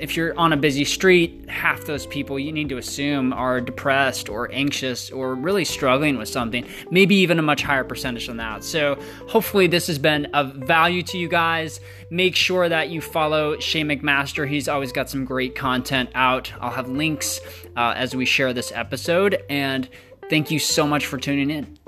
if 0.00 0.16
you're 0.16 0.36
on 0.38 0.52
a 0.52 0.56
busy 0.56 0.84
street, 0.84 1.48
half 1.48 1.84
those 1.84 2.06
people 2.06 2.38
you 2.38 2.52
need 2.52 2.68
to 2.70 2.78
assume 2.78 3.32
are 3.32 3.60
depressed 3.60 4.28
or 4.28 4.50
anxious 4.52 5.10
or 5.10 5.34
really 5.34 5.64
struggling 5.64 6.18
with 6.18 6.28
something, 6.28 6.66
maybe 6.90 7.14
even 7.16 7.38
a 7.38 7.42
much 7.42 7.62
higher 7.62 7.84
percentage 7.84 8.26
than 8.26 8.38
that. 8.38 8.64
So, 8.64 8.98
hopefully, 9.28 9.66
this 9.66 9.86
has 9.86 9.98
been 9.98 10.26
of 10.26 10.54
value 10.54 11.02
to 11.04 11.18
you 11.18 11.28
guys. 11.28 11.80
Make 12.10 12.36
sure 12.36 12.68
that 12.68 12.90
you 12.90 13.00
follow 13.00 13.56
Shae 13.56 13.84
McMaster. 13.84 14.48
He's 14.48 14.68
always 14.68 14.92
got 14.92 15.10
some 15.10 15.24
great 15.24 15.54
content 15.54 16.10
out. 16.14 16.52
I'll 16.60 16.70
have 16.70 16.88
links 16.88 17.40
uh, 17.76 17.94
as 17.96 18.14
we 18.16 18.24
share 18.24 18.52
this 18.52 18.72
episode. 18.74 19.42
And 19.48 19.88
thank 20.28 20.50
you 20.50 20.58
so 20.58 20.86
much 20.86 21.06
for 21.06 21.18
tuning 21.18 21.50
in. 21.50 21.79